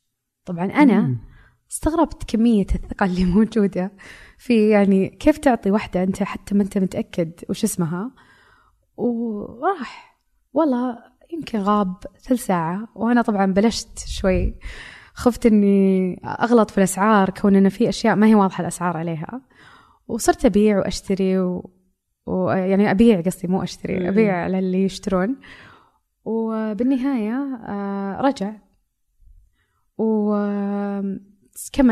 طبعا 0.46 0.66
أنا 0.66 1.18
استغربت 1.72 2.24
كمية 2.24 2.66
الثقة 2.76 3.06
اللي 3.06 3.26
موجودة 3.36 3.92
في 4.38 4.70
يعني 4.70 5.10
كيف 5.10 5.38
تعطي 5.38 5.72
واحدة 5.72 6.04
أنت 6.04 6.24
حتى 6.24 6.56
ما 6.56 6.64
أنت 6.64 6.78
متأكد 6.78 7.32
وش 7.50 7.64
اسمها؟ 7.64 8.12
وراح. 8.98 10.20
والله 10.54 10.98
يمكن 11.34 11.60
غاب 11.60 11.96
ثلث 12.22 12.46
ساعة. 12.46 12.88
وأنا 12.96 13.22
طبعا 13.22 13.46
بلشت 13.46 14.00
شوي. 14.08 14.56
خفت 15.14 15.46
إني 15.46 16.22
أغلط 16.26 16.72
في 16.72 16.78
الأسعار 16.78 17.30
كون 17.30 17.56
إنه 17.56 17.70
في 17.70 17.90
أشياء 17.90 18.16
ما 18.16 18.28
هي 18.28 18.36
واضحة 18.36 18.62
الأسعار 18.62 18.98
عليها. 18.98 19.42
وصرت 20.08 20.46
أبيع 20.46 20.78
وأشتري 20.78 21.40
و... 21.40 21.72
ويعني 22.26 22.92
أبيع 22.92 23.22
قصدي 23.22 23.48
مو 23.48 23.64
أشتري 23.64 24.10
أبيع 24.10 24.44
على 24.44 24.60
اللي 24.60 24.84
يشترون. 24.84 25.36
وبالنهاية 26.26 27.60
آه، 27.68 28.22
رجع. 28.22 28.54
وكمل 29.98 31.20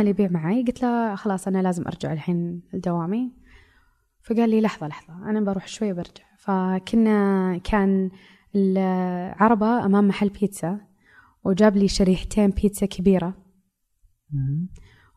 يبيع 0.08 0.30
معي. 0.30 0.64
قلت 0.64 0.84
له 0.84 1.16
خلاص 1.16 1.48
أنا 1.48 1.62
لازم 1.62 1.88
أرجع 1.88 2.14
الحين 2.14 2.62
لدوامي. 2.74 3.32
فقال 4.22 4.50
لي 4.50 4.62
لحظة 4.62 4.88
لحظة 4.88 5.30
أنا 5.30 5.42
بروح 5.42 5.68
شوي 5.68 5.94
برجع. 5.94 6.24
فكنا 6.38 7.58
كان 7.58 8.12
العربة 8.56 9.86
أمام 9.86 10.08
محل 10.08 10.30
بيتزا 10.30 10.80
وجاب 11.44 11.78
لي 11.78 11.88
شريحتين 11.88 12.50
بيتزا 12.50 12.86
كبيرة. 12.86 13.34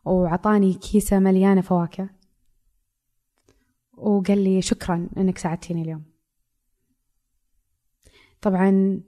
وعطاني 0.05 0.73
كيسة 0.73 1.19
مليانة 1.19 1.61
فواكه. 1.61 2.09
وقال 3.97 4.43
لي 4.43 4.61
شكرا 4.61 5.09
إنك 5.17 5.37
ساعدتيني 5.37 5.81
اليوم. 5.81 6.10
طبعا 8.41 9.01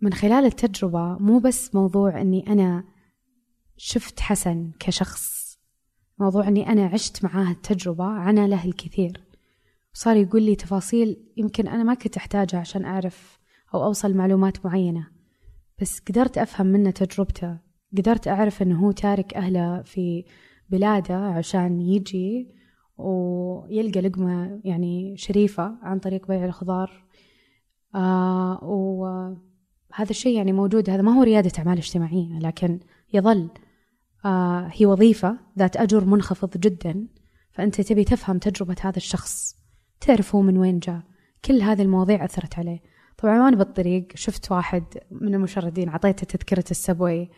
من 0.00 0.12
خلال 0.12 0.44
التجربة 0.44 1.18
مو 1.18 1.38
بس 1.38 1.74
موضوع 1.74 2.20
إني 2.20 2.46
أنا 2.46 2.84
شفت 3.76 4.20
حسن 4.20 4.72
كشخص 4.78 5.58
موضوع 6.18 6.48
إني 6.48 6.68
أنا 6.68 6.86
عشت 6.86 7.24
معاه 7.24 7.50
التجربة 7.50 8.04
عنا 8.04 8.46
له 8.46 8.64
الكثير. 8.64 9.20
وصار 9.94 10.16
يقول 10.16 10.42
لي 10.42 10.56
تفاصيل 10.56 11.32
يمكن 11.36 11.68
أنا 11.68 11.82
ما 11.82 11.94
كنت 11.94 12.16
أحتاجها 12.16 12.60
عشان 12.60 12.84
أعرف 12.84 13.40
أو 13.74 13.84
أوصل 13.84 14.14
معلومات 14.14 14.66
معينة 14.66 15.06
بس 15.80 16.00
قدرت 16.00 16.38
أفهم 16.38 16.66
منه 16.66 16.90
تجربته 16.90 17.58
قدرت 17.98 18.28
أعرف 18.28 18.62
إنه 18.62 18.78
هو 18.78 18.92
تارك 18.92 19.34
أهله 19.34 19.82
في 19.82 20.24
بلاده 20.70 21.16
عشان 21.16 21.80
يجي 21.80 22.54
ويلقى 22.98 24.00
لقمة 24.00 24.60
يعني 24.64 25.16
شريفة 25.16 25.78
عن 25.82 25.98
طريق 25.98 26.28
بيع 26.28 26.44
الخضار. 26.44 27.05
آه 27.94 28.64
وهذا 28.64 30.10
الشيء 30.10 30.36
يعني 30.36 30.52
موجود. 30.52 30.90
هذا 30.90 31.02
ما 31.02 31.12
هو 31.12 31.22
ريادة 31.22 31.52
أعمال 31.58 31.78
اجتماعية 31.78 32.38
لكن 32.38 32.80
يظل. 33.12 33.50
آه 34.24 34.70
هي 34.72 34.86
وظيفة 34.86 35.38
ذات 35.58 35.76
أجر 35.76 36.04
منخفض 36.04 36.50
جدا 36.56 37.06
فأنت 37.52 37.80
تبي 37.80 38.04
تفهم 38.04 38.38
تجربة 38.38 38.76
هذا 38.80 38.96
الشخص 38.96 39.56
تعرف 40.00 40.34
هو 40.34 40.42
من 40.42 40.58
وين 40.58 40.78
جاء. 40.78 41.02
كل 41.44 41.62
هذه 41.62 41.82
المواضيع 41.82 42.24
أثرت 42.24 42.58
عليه. 42.58 42.80
طبعا 43.18 43.42
وأنا 43.42 43.56
بالطريق 43.56 44.08
شفت 44.14 44.52
واحد 44.52 44.84
من 45.10 45.34
المشردين 45.34 45.88
أعطيته 45.88 46.24
تذكرة 46.24 46.64
السبوي 46.70 47.30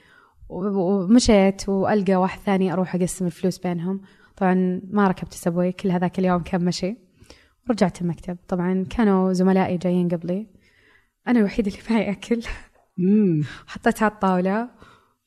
ومشيت 0.49 1.69
وألقى 1.69 2.15
واحد 2.15 2.41
ثاني 2.41 2.73
أروح 2.73 2.95
أقسم 2.95 3.27
الفلوس 3.27 3.59
بينهم. 3.59 4.01
طبعا 4.37 4.81
ما 4.91 5.09
ركبت 5.09 5.33
السبوي 5.33 5.73
كل 5.73 5.91
هذاك 5.91 6.19
اليوم 6.19 6.43
كان 6.43 6.65
مشي. 6.65 7.08
ورجعت 7.69 8.03
المكتب. 8.03 8.37
طبعا 8.49 8.87
كانوا 8.91 9.33
زملائي 9.33 9.77
جايين 9.77 10.09
قبلي. 10.09 10.47
أنا 11.29 11.39
الوحيدة 11.39 11.71
اللي 11.71 11.83
معي 11.91 12.11
أكل. 12.11 12.43
حطيتها 13.67 14.05
على 14.05 14.15
الطاولة. 14.15 14.71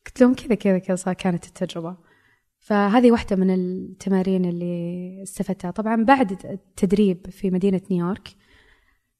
قلت 0.06 0.20
لهم 0.20 0.34
كذا 0.34 0.54
كذا 0.54 0.78
كذا 0.78 1.12
كانت 1.12 1.46
التجربة. 1.46 1.96
فهذه 2.58 3.10
واحدة 3.12 3.36
من 3.36 3.50
التمارين 3.50 4.44
اللي 4.44 5.22
استفدتها. 5.22 5.70
طبعا 5.70 6.04
بعد 6.04 6.30
التدريب 6.44 7.30
في 7.30 7.50
مدينة 7.50 7.80
نيويورك 7.90 8.28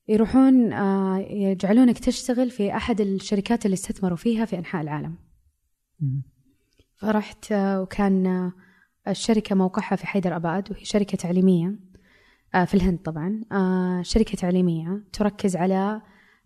يروحون 0.08 0.72
آه، 0.72 1.18
يجعلونك 1.18 1.98
تشتغل 1.98 2.50
في 2.50 2.76
أحد 2.76 3.00
الشركات 3.00 3.64
اللي 3.64 3.74
استثمروا 3.74 4.16
فيها 4.16 4.44
في 4.44 4.58
أنحاء 4.58 4.82
العالم. 4.82 5.14
فرحت 6.96 7.52
آه، 7.52 7.82
وكان 7.82 8.52
الشركة 9.08 9.54
موقعها 9.54 9.96
في 9.96 10.06
حيدر 10.06 10.36
أباد 10.36 10.72
وهي 10.72 10.84
شركة 10.84 11.16
تعليمية. 11.16 11.66
آه، 11.66 11.91
في 12.52 12.74
الهند 12.74 12.98
طبعا. 12.98 13.40
آه، 13.52 14.02
شركة 14.02 14.36
تعليمية 14.36 15.04
تركز 15.12 15.56
على 15.56 16.02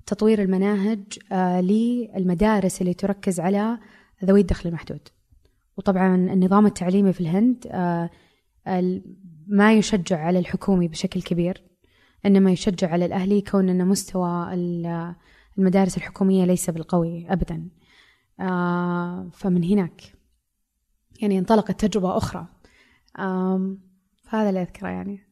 تطوير 0.07 0.43
المناهج 0.43 1.19
آه، 1.33 1.61
للمدارس 1.61 2.81
اللي 2.81 2.95
تركز 2.95 3.41
على 3.41 3.79
ذوي 4.25 4.41
الدخل 4.41 4.69
المحدود. 4.69 5.09
وطبعا 5.77 6.15
النظام 6.15 6.67
التعليمي 6.67 7.13
في 7.13 7.21
الهند 7.21 7.67
ما 9.47 9.73
يشجع 9.73 10.19
على 10.19 10.39
الحكومي 10.39 10.89
بشكل 10.89 11.23
كبير 11.23 11.63
إنما 12.27 12.53
يشجع 12.53 12.91
على 12.91 13.05
الأهلي 13.05 13.41
كون 13.41 13.69
أن 13.69 13.89
مستوى 13.89 14.55
المدارس 15.59 15.97
الحكومية 15.97 16.45
ليس 16.45 16.71
بالقوي 16.71 17.33
أبدا. 17.33 17.69
فمن 19.33 19.65
هناك 19.65 20.03
يعني 21.21 21.39
انطلقت 21.39 21.85
تجربة 21.85 22.17
أخرى. 22.17 22.47
فهذا 24.23 24.49
اللي 24.49 24.63
أذكره 24.63 24.89
يعني. 24.89 25.26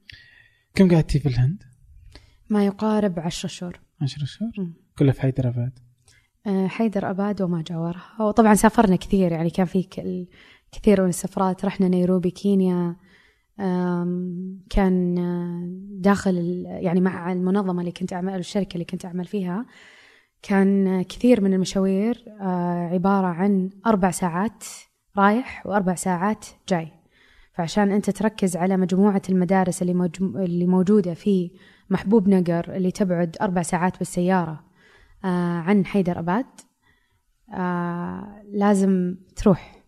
كم 0.74 0.90
قعدتي 0.94 1.18
في 1.18 1.28
الهند؟ 1.28 1.62
ما 2.50 2.66
يقارب 2.66 3.20
عشر 3.20 3.48
شهور. 3.48 3.80
عشر 4.00 4.24
شهور؟ 4.24 4.50
كلها 4.98 5.12
في 5.12 5.20
حيدر 5.20 5.48
أباد. 5.48 5.78
أه، 6.46 6.66
حيدر 6.66 7.10
أباد 7.10 7.42
وما 7.42 7.62
جاورها. 7.62 8.16
وطبعا 8.20 8.54
سافرنا 8.54 8.96
كثير 8.96 9.32
يعني 9.32 9.50
كان 9.50 9.66
في 9.66 9.82
كثير 10.72 11.02
من 11.02 11.08
السفرات. 11.08 11.64
رحنا 11.64 11.88
نيروبي 11.88 12.30
كينيا. 12.30 12.96
كان 14.70 15.14
داخل 16.00 16.64
يعني 16.66 17.00
مع 17.00 17.32
المنظمة 17.32 17.80
اللي 17.80 17.92
كنت 17.92 18.12
أعمل 18.12 18.38
الشركة 18.38 18.74
اللي 18.74 18.84
كنت 18.84 19.04
أعمل 19.04 19.24
فيها. 19.24 19.66
كان 20.42 21.02
كثير 21.02 21.40
من 21.40 21.54
المشاوير 21.54 22.24
آه، 22.40 22.88
عبارة 22.92 23.26
عن 23.26 23.70
أربع 23.87 24.10
ساعات 24.10 24.64
رايح 25.16 25.66
وأربع 25.66 25.94
ساعات 25.94 26.46
جاي. 26.68 26.92
فعشان 27.54 27.92
أنت 27.92 28.10
تركز 28.10 28.56
على 28.56 28.76
مجموعة 28.76 29.22
المدارس 29.28 29.82
اللي, 29.82 29.94
مجم... 29.94 30.36
اللي 30.36 30.66
موجودة 30.66 31.14
في 31.14 31.50
محبوب 31.90 32.28
نقر 32.28 32.76
اللي 32.76 32.90
تبعد 32.90 33.36
أربع 33.40 33.62
ساعات 33.62 33.98
بالسيارة 33.98 34.64
آه، 35.24 35.58
عن 35.58 35.86
حيدر 35.86 36.18
أباد 36.18 36.46
آه، 37.54 38.42
لازم 38.52 39.16
تروح 39.36 39.84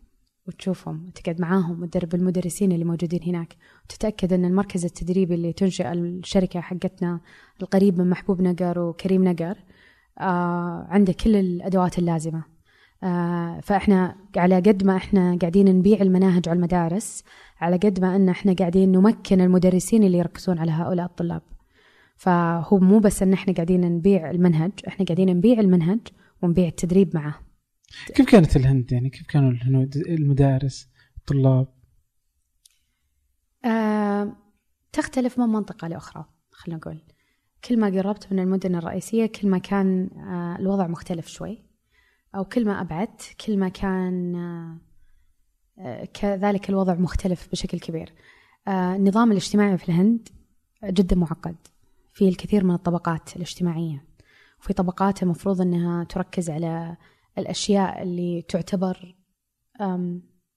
وتشوفهم 0.47 1.07
وتقعد 1.07 1.41
معاهم 1.41 1.83
وتدرب 1.83 2.15
المدرسين 2.15 2.73
اللي 2.73 2.85
موجودين 2.85 3.21
هناك. 3.23 3.57
وتتأكد 3.85 4.33
أن 4.33 4.45
المركز 4.45 4.85
التدريبي 4.85 5.35
اللي 5.35 5.53
تنشئ 5.53 5.93
الشركة 5.93 6.61
حقتنا 6.61 7.21
القريب 7.63 7.99
من 7.99 8.11
محبوب 8.11 8.43
نقر 8.43 8.79
وكريم 8.79 9.25
نقر 9.25 9.59
آه 10.19 10.87
عنده 10.89 11.13
كل 11.13 11.37
الأدوات 11.37 11.99
اللازمة. 11.99 12.56
آه 13.03 13.61
فإحنا 13.61 14.17
على 14.37 14.57
قد 14.57 14.85
ما 14.85 14.97
إحنا 14.97 15.39
قاعدين 15.41 15.79
نبيع 15.79 16.01
المناهج 16.01 16.49
على 16.49 16.57
المدارس 16.57 17.25
على 17.61 17.77
قد 17.77 18.01
ما 18.01 18.17
أن 18.17 18.29
إحنا 18.29 18.53
قاعدين 18.53 18.93
نمكن 18.93 19.41
المدرسين 19.41 20.05
اللي 20.05 20.19
يركزون 20.19 20.59
على 20.59 20.71
هؤلاء 20.71 21.07
الطلاب. 21.07 21.43
فهو 22.17 22.79
مو 22.79 22.99
بس 22.99 23.23
أن 23.23 23.33
إحنا 23.33 23.55
قاعدين 23.55 23.81
نبيع 23.81 24.31
المنهج 24.31 24.73
إحنا 24.89 25.07
قاعدين 25.07 25.37
نبيع 25.37 25.61
المنهج 25.61 26.01
ونبيع 26.43 26.69
التدريب 26.69 27.15
معه. 27.15 27.41
كيف 28.15 28.31
كانت 28.31 28.57
الهند 28.57 28.93
يعني؟ 28.93 29.11
كيف 29.11 29.27
كانوا 29.27 29.51
الهنود 29.51 29.97
المدارس 29.97 30.89
الطلاب؟ 31.19 31.69
آه 33.65 34.37
تختلف 34.93 35.39
من 35.39 35.49
منطقة 35.49 35.89
لأخرى 35.89 36.25
خلينا 36.51 36.79
نقول. 36.79 37.03
كل 37.65 37.81
ما 37.81 37.87
قربت 37.87 38.33
من 38.33 38.39
المدن 38.39 38.75
الرئيسية 38.75 39.27
كل 39.27 39.49
ما 39.49 39.59
كان 39.59 40.11
آه 40.17 40.57
الوضع 40.59 40.87
مختلف 40.87 41.27
شوي. 41.27 41.66
أو 42.37 42.45
كل 42.45 42.65
ما 42.65 42.81
أبعدت 42.81 43.35
كل 43.47 43.59
ما 43.59 43.69
كان 43.69 44.35
آه, 44.37 44.79
آه، 45.79 46.05
كذلك 46.05 46.71
الوضع 46.71 46.95
مختلف 46.95 47.49
بشكل 47.53 47.79
كبير. 47.79 48.13
آه 48.69 48.97
النظام 48.97 49.31
الاجتماعي 49.33 49.79
في 49.79 49.89
الهند 49.89 50.29
جدا 50.85 51.17
معقد. 51.17 51.57
فيه 52.13 52.29
الكثير 52.29 52.65
من 52.65 52.75
الطبقات 52.75 53.37
الاجتماعية. 53.37 54.05
وفي 54.61 54.73
طبقات 54.73 55.23
المفروض 55.23 55.61
أنها 55.61 56.05
تركز 56.05 56.51
على 56.51 56.97
الأشياء 57.39 58.03
اللي 58.03 58.43
تعتبر 58.43 59.15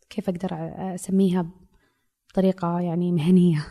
كيف 0.10 0.30
أقدر 0.30 0.50
أسميها 0.96 1.46
بطريقة 2.30 2.80
يعني 2.80 3.12
مهنية. 3.12 3.65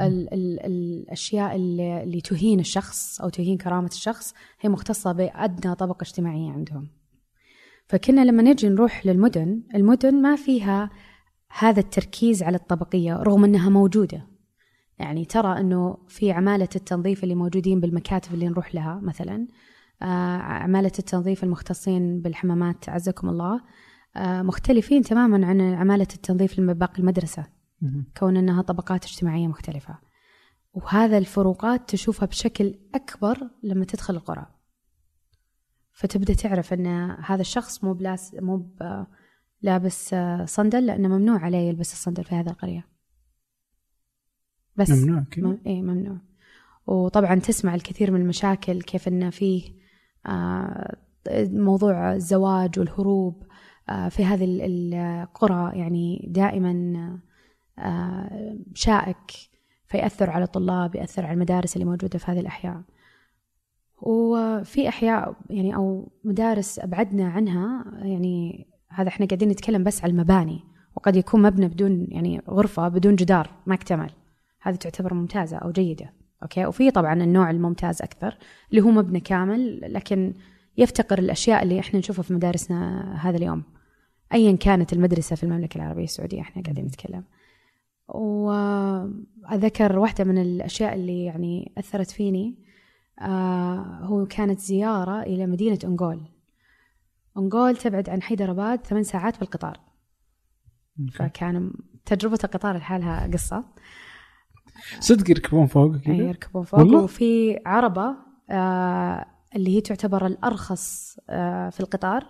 ال 0.00 0.34
ال 0.34 0.60
الأشياء 0.66 1.56
اللي, 1.56 2.02
اللي 2.02 2.20
تهين 2.20 2.60
الشخص 2.60 3.20
أو 3.20 3.28
تهين 3.28 3.58
كرامة 3.58 3.88
الشخص 3.88 4.34
هي 4.60 4.68
مختصة 4.68 5.12
بأدنى 5.12 5.74
طبقة 5.74 6.02
اجتماعية 6.02 6.50
عندهم. 6.50 6.88
فكنا 7.86 8.24
لما 8.24 8.42
نجي 8.42 8.68
نروح 8.68 9.06
للمدن 9.06 9.62
المدن 9.74 10.22
ما 10.22 10.36
فيها 10.36 10.90
هذا 11.58 11.80
التركيز 11.80 12.42
على 12.42 12.56
الطبقية 12.56 13.16
رغم 13.16 13.44
أنها 13.44 13.68
موجودة. 13.70 14.26
يعني 14.98 15.24
ترى 15.24 15.60
أنه 15.60 15.98
في 16.08 16.32
عمالة 16.32 16.68
التنظيف 16.76 17.24
اللي 17.24 17.34
موجودين 17.34 17.80
بالمكاتب 17.80 18.34
اللي 18.34 18.48
نروح 18.48 18.74
لها 18.74 19.00
مثلا 19.02 19.46
آه، 20.02 20.36
عمالة 20.36 20.92
التنظيف 20.98 21.44
المختصين 21.44 22.20
بالحمامات 22.20 22.88
عزكم 22.88 23.28
الله 23.28 23.60
آه، 24.16 24.42
مختلفين 24.42 25.02
تماما 25.02 25.46
عن 25.46 25.60
عمالة 25.60 26.06
التنظيف 26.14 26.60
باقي 26.60 26.98
المدرسة. 26.98 27.46
كون 28.18 28.36
أنها 28.36 28.62
طبقات 28.62 29.04
اجتماعية 29.04 29.46
مختلفة. 29.46 29.98
وهذا 30.72 31.18
الفروقات 31.18 31.88
تشوفها 31.90 32.26
بشكل 32.26 32.74
أكبر 32.94 33.38
لما 33.62 33.84
تدخل 33.84 34.14
القرى. 34.14 34.46
فتبدأ 35.96 36.34
تعرف 36.34 36.72
أن 36.72 36.86
هذا 37.10 37.40
الشخص 37.40 37.84
مو 37.84 37.92
بلاس 37.92 38.36
مو 38.40 38.66
لابس 39.62 40.14
صندل 40.44 40.86
لأنه 40.86 41.08
ممنوع 41.08 41.38
عليه 41.38 41.68
يلبس 41.68 41.92
الصندل 41.92 42.24
في 42.24 42.34
هذه 42.34 42.50
القرية. 42.50 42.86
بس 44.76 44.90
ممنوع 44.90 45.24
كذا؟ 45.30 45.46
م... 45.46 45.58
إيه 45.66 45.82
ممنوع. 45.82 46.18
وطبعا 46.86 47.34
تسمع 47.34 47.74
الكثير 47.74 48.10
من 48.10 48.20
المشاكل 48.20 48.82
كيف 48.82 49.08
أنه 49.08 49.30
فيه 49.30 49.72
آه، 50.26 50.96
موضوع 51.50 52.12
الزواج 52.14 52.78
والهروب 52.78 53.46
آه، 53.88 54.08
في 54.08 54.24
هذه 54.24 54.44
القرى 54.66 55.78
يعني 55.78 56.28
دائما 56.28 57.18
آه، 57.78 58.58
شائك 58.74 59.32
فيأثر 59.86 60.30
على 60.30 60.44
الطلاب 60.44 60.94
يأثر 60.94 61.26
على 61.26 61.34
المدارس 61.34 61.76
اللي 61.76 61.84
موجودة 61.84 62.18
في 62.18 62.30
هذه 62.30 62.40
الأحياء. 62.40 62.82
وفي 64.02 64.88
أحياء 64.88 65.34
يعني 65.50 65.74
أو 65.74 66.12
مدارس 66.24 66.78
أبعدنا 66.78 67.28
عنها 67.28 67.84
يعني 68.02 68.66
هذا 68.88 69.08
إحنا 69.08 69.26
قاعدين 69.26 69.48
نتكلم 69.48 69.84
بس 69.84 70.04
على 70.04 70.10
المباني 70.10 70.60
وقد 70.96 71.16
يكون 71.16 71.42
مبنى 71.42 71.68
بدون 71.68 72.06
يعني 72.10 72.42
غرفة 72.50 72.88
بدون 72.88 73.16
جدار 73.16 73.50
ما 73.66 73.74
اكتمل 73.74 74.10
هذه 74.60 74.74
تعتبر 74.74 75.14
ممتازة 75.14 75.56
أو 75.56 75.70
جيدة 75.70 76.12
أوكي؟ 76.42 76.66
وفي 76.66 76.90
طبعا 76.90 77.14
النوع 77.14 77.50
الممتاز 77.50 78.02
أكثر 78.02 78.36
اللي 78.70 78.80
هو 78.80 78.90
مبنى 78.90 79.20
كامل 79.20 79.80
لكن 79.92 80.34
يفتقر 80.76 81.18
الأشياء 81.18 81.62
اللي 81.62 81.80
إحنا 81.80 81.98
نشوفها 81.98 82.22
في 82.22 82.34
مدارسنا 82.34 83.12
هذا 83.20 83.36
اليوم. 83.36 83.62
ايا 84.34 84.56
كانت 84.56 84.92
المدرسة 84.92 85.36
في 85.36 85.42
المملكة 85.42 85.76
العربية 85.76 86.04
السعودية 86.04 86.40
إحنا 86.40 86.62
قاعدين 86.62 86.84
نتكلم. 86.84 87.24
وأذكر 88.08 89.98
واحدة 89.98 90.24
من 90.24 90.38
الأشياء 90.38 90.94
اللي 90.94 91.24
يعني 91.24 91.72
أثرت 91.78 92.10
فيني. 92.10 92.65
هو 94.02 94.26
كانت 94.26 94.60
زيارة 94.60 95.22
إلى 95.22 95.46
مدينة 95.46 95.78
انغول 95.84 96.28
انغول 97.36 97.76
تبعد 97.76 98.10
عن 98.10 98.22
حيدرآباد 98.22 98.86
ثمان 98.86 99.02
ساعات 99.02 99.40
بالقطار. 99.40 99.80
فكان 101.12 101.72
تجربة 102.04 102.38
القطار 102.44 102.76
لحالها 102.76 103.30
قصة. 103.32 103.64
صدق 105.00 105.30
يركبون 105.30 105.66
فوق 105.66 105.96
كذا؟ 105.96 106.14
يركبون 106.14 106.64
فوق. 106.64 106.80
والله؟ 106.80 107.02
وفي 107.02 107.58
عربة 107.66 108.16
آه 108.50 109.26
اللي 109.56 109.76
هي 109.76 109.80
تعتبر 109.80 110.26
الأرخص 110.26 111.16
آه 111.30 111.70
في 111.70 111.80
القطار. 111.80 112.26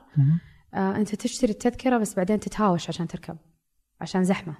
آه 0.74 0.96
أنت 0.96 1.14
تشتري 1.14 1.52
التذكرة 1.52 1.98
بس 1.98 2.14
بعدين 2.16 2.40
تتهاوش 2.40 2.88
عشان 2.88 3.06
تركب 3.06 3.36
عشان 4.00 4.24
زحمة. 4.24 4.56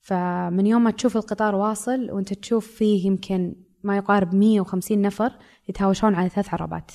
فمن 0.00 0.66
يوم 0.66 0.84
ما 0.84 0.90
تشوف 0.90 1.16
القطار 1.16 1.54
واصل 1.54 2.10
وأنت 2.10 2.34
تشوف 2.34 2.66
فيه 2.66 3.06
يمكن 3.06 3.54
ما 3.82 3.96
يقارب 3.96 4.34
150 4.34 5.02
نفر 5.02 5.32
يتهاوشون 5.68 6.14
على 6.14 6.28
ثلاث 6.28 6.54
عربات. 6.54 6.92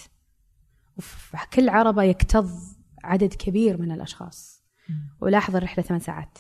وفي 0.98 1.38
كل 1.54 1.70
عربة 1.70 2.04
يكتظ 2.04 2.52
عدد 3.04 3.34
كبير 3.34 3.82
من 3.82 3.92
الأشخاص. 3.92 4.64
ولاحظ 5.22 5.56
الرحلة 5.56 5.84
ثمان 5.84 6.00
ساعات. 6.00 6.38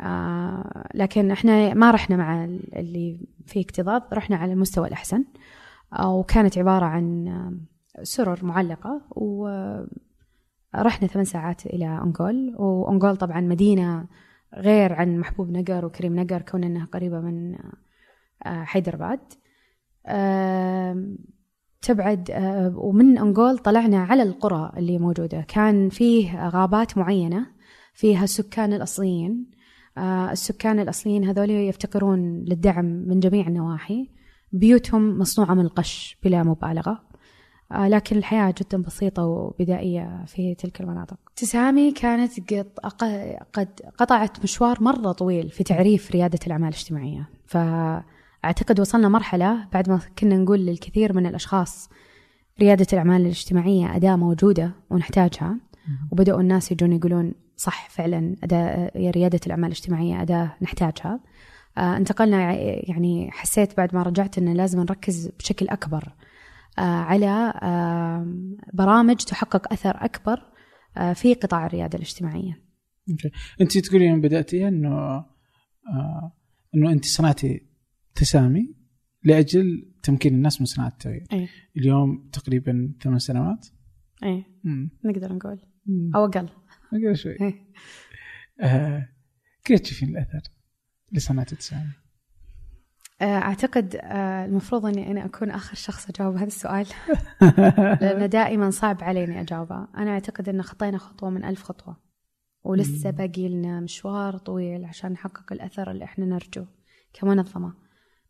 آه 0.00 0.88
لكن 0.94 1.30
إحنا 1.30 1.74
ما 1.74 1.90
رحنا 1.90 2.16
مع 2.16 2.44
اللي 2.44 3.26
فيه 3.46 3.60
اكتظاظ 3.60 4.02
رحنا 4.12 4.36
على 4.36 4.52
المستوى 4.52 4.88
الأحسن. 4.88 5.24
آه 5.92 6.14
وكانت 6.14 6.58
عبارة 6.58 6.84
عن 6.84 7.28
آه، 7.28 8.02
سرر 8.02 8.44
معلقة. 8.44 9.02
ورحنا 9.10 11.08
ثمان 11.08 11.24
ساعات 11.24 11.66
إلى 11.66 11.86
أنغول. 11.86 12.54
وأنغول 12.58 13.16
طبعا 13.16 13.40
مدينة 13.40 14.06
غير 14.54 14.92
عن 14.92 15.18
محبوب 15.18 15.50
نقر 15.50 15.84
وكريم 15.84 16.20
نقر 16.20 16.42
كون 16.42 16.64
أنها 16.64 16.86
قريبة 16.86 17.20
من 17.20 17.54
آه، 18.46 18.64
حيدرباد. 18.64 19.20
تبعد 21.82 22.30
ومن 22.76 23.18
أنغول 23.18 23.58
طلعنا 23.58 23.98
على 23.98 24.22
القرى 24.22 24.72
اللي 24.76 24.98
موجودة. 24.98 25.40
كان 25.48 25.88
فيه 25.88 26.48
غابات 26.48 26.98
معينة 26.98 27.46
فيها 27.94 28.24
السكان 28.24 28.72
الأصليين. 28.72 29.50
السكان 30.30 30.80
الأصليين 30.80 31.24
هذول 31.24 31.50
يفتقرون 31.50 32.44
للدعم 32.44 32.84
من 32.84 33.20
جميع 33.20 33.46
النواحي. 33.46 34.10
بيوتهم 34.52 35.18
مصنوعة 35.18 35.54
من 35.54 35.64
القش 35.64 36.18
بلا 36.22 36.42
مبالغة. 36.42 37.02
لكن 37.72 38.16
الحياة 38.16 38.54
جدا 38.62 38.82
بسيطة 38.82 39.24
وبدائية 39.24 40.24
في 40.26 40.54
تلك 40.54 40.80
المناطق. 40.80 41.18
تسامي 41.36 41.92
كانت 41.92 42.32
قد, 43.52 43.80
قطعت 43.98 44.42
مشوار 44.42 44.82
مرة 44.82 45.12
طويل 45.12 45.50
في 45.50 45.64
تعريف 45.64 46.10
ريادة 46.10 46.38
الأعمال 46.46 46.68
الاجتماعية. 46.68 47.28
فأعتقد 48.46 48.80
وصلنا 48.80 49.08
مرحلة 49.08 49.68
بعد 49.72 49.90
ما 49.90 50.00
كنا 50.18 50.36
نقول 50.36 50.58
للكثير 50.58 51.12
من 51.12 51.26
الأشخاص 51.26 51.90
ريادة 52.60 52.86
الأعمال 52.92 53.20
الاجتماعية 53.20 53.96
أداة 53.96 54.16
موجودة 54.16 54.72
ونحتاجها. 54.90 55.60
وبدأوا 56.12 56.40
الناس 56.40 56.72
يجون 56.72 56.92
يقولون 56.92 57.34
صح 57.56 57.90
فعلا 57.90 58.36
أداة 58.42 58.90
ريادة 58.96 59.40
الأعمال 59.46 59.66
الاجتماعية 59.66 60.22
أداة 60.22 60.56
نحتاجها. 60.62 61.20
آه 61.78 61.96
انتقلنا 61.96 62.52
يعني 62.88 63.30
حسيت 63.30 63.76
بعد 63.76 63.94
ما 63.94 64.02
رجعت 64.02 64.38
أنه 64.38 64.52
لازم 64.52 64.80
نركز 64.80 65.28
بشكل 65.38 65.68
أكبر 65.68 66.12
آه 66.78 66.80
على 66.80 67.52
آه 67.62 68.26
برامج 68.72 69.16
تحقق 69.16 69.72
أثر 69.72 70.04
أكبر 70.04 70.42
آه 70.96 71.12
في 71.12 71.34
قطاع 71.34 71.66
الريادة 71.66 71.96
الاجتماعية. 71.96 72.62
أنت 73.60 73.78
تقولين 73.78 74.20
بدأتي 74.20 74.68
أنه 74.68 74.96
آه 74.98 76.32
أنه 76.74 76.92
أنت 76.92 77.04
صنعتي 77.04 77.75
تسامي 78.16 78.74
لأجل 79.24 79.92
تمكين 80.02 80.34
الناس 80.34 80.60
من 80.60 80.66
صناعة 80.66 80.88
التغيير 80.88 81.24
أي. 81.32 81.48
اليوم 81.76 82.28
تقريبا 82.32 82.92
ثمان 83.02 83.18
سنوات 83.18 83.66
مم. 84.64 84.90
نقدر 85.04 85.32
نقول. 85.32 85.60
أو 86.14 86.24
أقل 86.24 86.48
أقل 86.92 87.16
شوي 87.16 87.36
إيه. 87.40 87.66
آه. 88.60 89.08
كيف 89.64 89.80
تشوفين 89.80 90.08
الأثر 90.08 90.40
لصناعة 91.12 91.46
التسامي؟ 91.52 91.92
آه، 93.20 93.24
أعتقد 93.24 93.96
آه، 93.96 94.44
المفروض 94.44 94.86
إني 94.86 95.10
أنا 95.10 95.24
أكون 95.24 95.50
آخر 95.50 95.74
شخص 95.74 96.08
أجاوب 96.10 96.36
هذا 96.36 96.46
السؤال 96.46 96.86
لأنه 98.02 98.26
دائما 98.26 98.70
صعب 98.70 99.04
علي 99.04 99.24
اني 99.24 99.40
أجاوبه 99.40 99.88
أنا 99.96 100.10
أعتقد 100.10 100.48
إن 100.48 100.62
خطينا 100.62 100.98
خطوة 100.98 101.30
من 101.30 101.44
ألف 101.44 101.62
خطوة 101.62 101.96
ولسه. 102.64 103.10
باقي 103.10 103.48
لنا 103.48 103.80
مشوار 103.80 104.38
طويل 104.38 104.84
عشان 104.84 105.12
نحقق 105.12 105.52
الأثر 105.52 105.90
اللي 105.90 106.04
إحنا 106.04 106.26
نرجوه 106.26 106.68
كمنظمه 107.12 107.85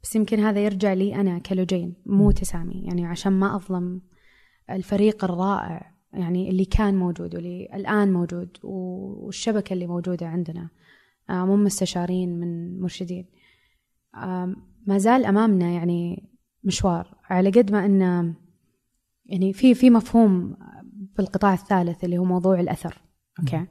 بس 0.07 0.17
يمكن 0.17 0.41
هذا 0.41 0.61
يرجع 0.61 0.93
لي 0.93 1.15
أنا 1.15 1.39
كلوجين 1.39 1.95
مو 2.07 2.31
تسامي. 2.31 2.83
يعني 2.85 3.07
عشان 3.07 3.33
ما 3.33 3.57
أظلم 3.57 4.01
الفريق 4.71 5.25
الرائع 5.25 5.93
يعني 6.13 6.51
اللي 6.51 6.65
كان 6.65 6.97
موجود 6.97 7.35
واللي 7.35 7.69
الآن 7.75 8.13
موجود 8.13 8.59
والشبكة 8.63 9.73
اللي 9.73 9.87
موجودة 9.87 10.27
عندنا. 10.27 10.69
آه، 11.31 11.45
من 11.45 11.65
مستشارين 11.65 12.41
من 12.41 12.81
مرشدين. 12.81 13.27
ما 14.87 14.99
زال 14.99 15.25
أمامنا 15.25 15.71
يعني 15.71 16.29
مشوار. 16.65 17.15
على 17.25 17.51
قد 17.51 17.73
ما 17.73 17.87
ان 17.87 18.35
يعني 19.27 19.53
في 19.53 19.75
في 19.75 19.91
مفهوم 19.91 20.57
بالقطاع 21.17 21.55
الثالث 21.55 22.05
اللي 22.05 22.19
هو 22.19 22.25
موضوع 22.25 22.61
الأثر. 22.61 23.03
أوكي؟ 23.39 23.67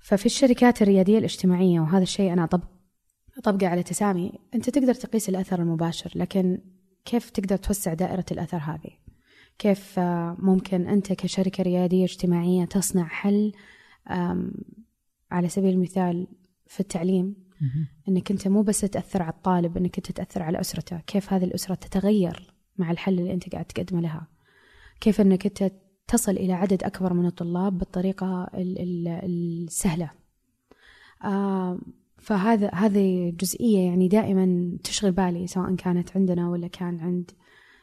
ففي 0.00 0.26
الشركات 0.26 0.82
الريادية 0.82 1.18
الاجتماعية 1.18 1.80
وهذا 1.80 2.02
الشيء 2.02 2.32
أنا 2.32 2.46
طب 2.46 2.75
طبقة 3.44 3.66
على 3.66 3.82
تسامي 3.82 4.32
أنت 4.54 4.70
تقدر 4.70 4.94
تقيس 4.94 5.28
الأثر 5.28 5.62
المباشر 5.62 6.12
لكن 6.14 6.58
كيف 7.04 7.30
تقدر 7.30 7.56
توسع 7.56 7.94
دائرة 7.94 8.24
الأثر 8.32 8.56
هذه؟ 8.58 8.90
كيف 9.58 9.98
آه، 9.98 10.36
ممكن 10.38 10.88
أنت 10.88 11.12
كشركة 11.12 11.62
ريادية 11.62 12.04
اجتماعية 12.04 12.64
تصنع 12.64 13.04
حل 13.04 13.52
على 15.30 15.48
سبيل 15.48 15.74
المثال 15.74 16.26
في 16.66 16.80
التعليم؟ 16.80 17.34
مم. 17.60 17.88
إنك 18.08 18.30
أنت 18.30 18.48
مو 18.48 18.62
بس 18.62 18.80
تاثر 18.80 19.22
على 19.22 19.32
الطالب 19.32 19.76
إنك 19.76 19.96
أنت 19.96 20.12
تاثر 20.12 20.42
على 20.42 20.60
أسرته. 20.60 20.98
كيف 21.06 21.32
هذه 21.32 21.44
الأسرة 21.44 21.74
تتغير 21.74 22.54
مع 22.78 22.90
الحل 22.90 23.18
اللي 23.18 23.32
أنت 23.32 23.52
قاعد 23.52 23.64
تقدمه 23.64 24.00
لها؟ 24.00 24.26
كيف 25.00 25.20
إنك 25.20 25.46
أنت 25.46 25.72
تصل 26.08 26.32
إلى 26.32 26.52
عدد 26.52 26.82
أكبر 26.82 27.12
من 27.12 27.26
الطلاب 27.26 27.78
بالطريقة 27.78 28.44
ال- 28.54 28.78
ال- 28.78 29.24
السهلة؟ 29.64 30.10
آه 31.24 31.78
فهذا 32.26 32.70
هذه 32.74 33.34
جزئية 33.40 33.78
يعني 33.78 34.08
دائما 34.08 34.76
تشغل 34.84 35.12
بالي 35.12 35.46
سواء 35.46 35.74
كانت 35.74 36.16
عندنا 36.16 36.48
ولا 36.48 36.68
كان 36.68 37.00
عند 37.00 37.30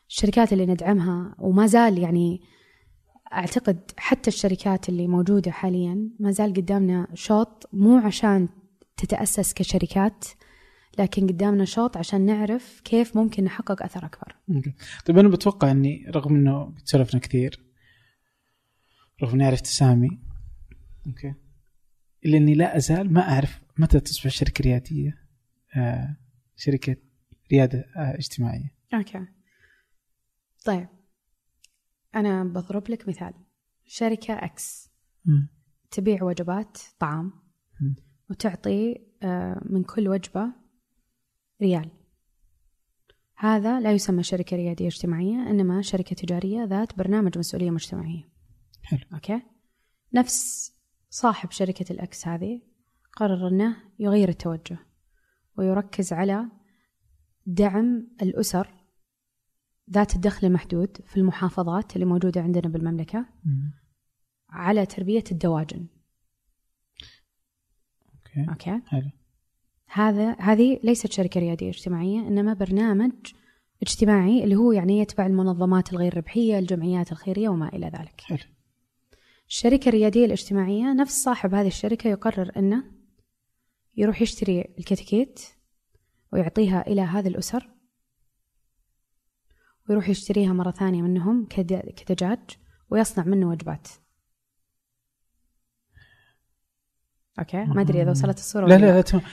الشركات 0.10 0.54
اللي 0.54 0.66
ندعمها. 0.66 1.36
وما 1.40 1.68
زال 1.68 1.98
يعني 1.98 2.42
أعتقد 3.34 3.92
حتى 3.98 4.28
الشركات 4.28 4.90
اللي 4.90 5.08
موجودة 5.08 5.52
حاليا 5.52 6.10
ما 6.20 6.32
زال 6.32 6.54
قدامنا 6.54 7.08
شوط 7.14 7.70
مو 7.74 7.98
عشان 7.98 8.50
تتأسس 8.98 9.54
كشركات 9.54 10.26
لكن 11.00 11.28
قدامنا 11.28 11.66
شوط 11.66 11.98
عشان 11.98 12.22
نعرف 12.26 12.82
كيف 12.84 13.18
ممكن 13.18 13.44
نحقق 13.44 13.84
أثر 13.84 14.06
أكبر. 14.06 14.36
okay. 14.56 14.74
طيب 15.06 15.18
أنا 15.18 15.30
بتوقع 15.30 15.72
إني 15.72 16.06
رغم 16.10 16.36
إنه 16.36 16.64
قد 16.64 16.82
سولفنا 16.86 17.20
كثير 17.20 17.60
رغم 19.24 19.34
إني 19.34 19.46
أعرف 19.46 19.62
تسامي 19.62 20.20
okay. 21.08 21.34
إلا 22.26 22.38
إني 22.38 22.54
لا 22.54 22.78
أزال 22.78 23.14
ما 23.14 23.22
أعرف 23.34 23.63
متى 23.78 24.00
تصبح 24.00 24.32
شركة 24.32 24.62
ريادية 24.62 25.28
آه 25.78 26.18
شركة 26.56 26.96
ريادة 27.52 27.80
آه 27.98 28.16
اجتماعية 28.16 28.76
okay. 28.94 29.26
طيب 30.66 30.88
أنا 32.16 32.44
بضرب 32.44 32.90
لك 32.90 33.08
مثال 33.08 33.34
شركة 33.86 34.34
X 34.34 34.90
مم. 35.26 35.50
تبيع 35.92 36.24
وجبات 36.24 36.78
طعام 37.00 37.34
مم. 37.82 37.96
وتعطي 38.30 38.96
آه، 39.24 39.62
من 39.66 39.84
كل 39.84 40.08
وجبة 40.08 40.54
ريال. 41.62 41.92
هذا 43.36 43.80
لا 43.80 43.92
يسمى 43.92 44.24
شركة 44.24 44.58
ريادية 44.58 44.88
اجتماعية 44.88 45.50
إنما 45.50 45.82
شركة 45.82 46.16
تجارية 46.16 46.64
ذات 46.64 46.98
برنامج 46.98 47.38
مسؤولية 47.38 47.72
مجتمعية. 47.72 48.30
حلو 48.84 49.00
okay 49.14 49.42
نفس 50.14 50.72
صاحب 51.10 51.52
شركة 51.52 51.94
ال 51.94 52.11
X 52.11 52.28
هذه 52.28 52.62
قرر 53.16 53.48
أنه 53.48 53.78
يغير 54.00 54.30
التوجه 54.30 54.78
ويركز 55.58 56.14
على 56.14 56.46
دعم 57.46 58.08
الأسر 58.22 58.74
ذات 59.92 60.16
الدخل 60.16 60.48
المحدود 60.48 60.98
في 61.06 61.18
المحافظات 61.18 61.96
اللي 61.96 62.06
موجودة 62.06 62.42
عندنا 62.42 62.70
بالمملكة 62.70 63.26
مم. 63.46 63.74
على 64.50 64.86
تربية 64.86 65.24
الدواجن. 65.32 65.88
okay. 68.14 68.50
okay؟ 68.50 68.82
حلو. 68.88 69.10
هذا 69.88 70.36
هذه 70.40 70.80
ليست 70.84 71.12
شركة 71.12 71.40
ريادية 71.40 71.70
اجتماعية 71.70 72.20
إنما 72.20 72.54
برنامج 72.54 73.12
اجتماعي 73.82 74.44
اللي 74.44 74.56
هو 74.56 74.72
يعني 74.72 75.00
يتبع 75.00 75.26
المنظمات 75.26 75.94
الغير 75.94 76.18
ربحية 76.18 76.60
الجمعيات 76.60 77.12
الخيرية 77.12 77.50
وما 77.50 77.68
إلى 77.68 77.86
ذلك. 77.86 78.22
حلو. 78.22 78.38
الشركة 79.48 79.90
الريادية 79.90 80.26
الاجتماعية 80.26 80.94
نفس 80.94 81.24
صاحب 81.24 81.54
هذه 81.54 81.68
الشركة 81.68 82.08
يقرر 82.08 82.52
أنه 82.58 82.84
يروح 83.96 84.22
يشتري 84.22 84.62
الكتكيت 84.80 85.42
ويعطيها 86.34 86.88
إلى 86.88 87.02
هذه 87.02 87.28
الأسر 87.28 87.70
ويروح 89.90 90.10
يشتريها 90.10 90.54
مرة 90.54 90.72
ثانية 90.72 91.02
منهم 91.02 91.46
كد- 91.46 91.90
كدجاج 91.96 92.40
ويصنع 92.90 93.24
منه 93.26 93.50
وجبات. 93.50 93.88
أوكي؟ 97.40 97.64
ما 97.64 97.82
أدري 97.82 98.02
إذا 98.02 98.12
وصلت 98.12 98.38
الصورة 98.38 98.66
لا 98.68 98.78
لا 98.78 98.86
لا. 98.86 99.02
تمام. 99.02 99.24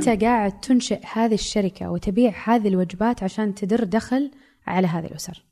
في 0.00 0.16
قاعد 0.16 0.60
تنشئ 0.60 1.00
هذه 1.12 1.34
الشركة 1.34 1.90
وتبيع 1.90 2.32
هذه 2.44 2.68
الوجبات 2.68 3.22
عشان 3.22 3.54
تدر 3.54 3.84
دخل 3.84 4.30
على 4.66 4.86
هذه 4.86 5.06
الأسر. 5.06 5.44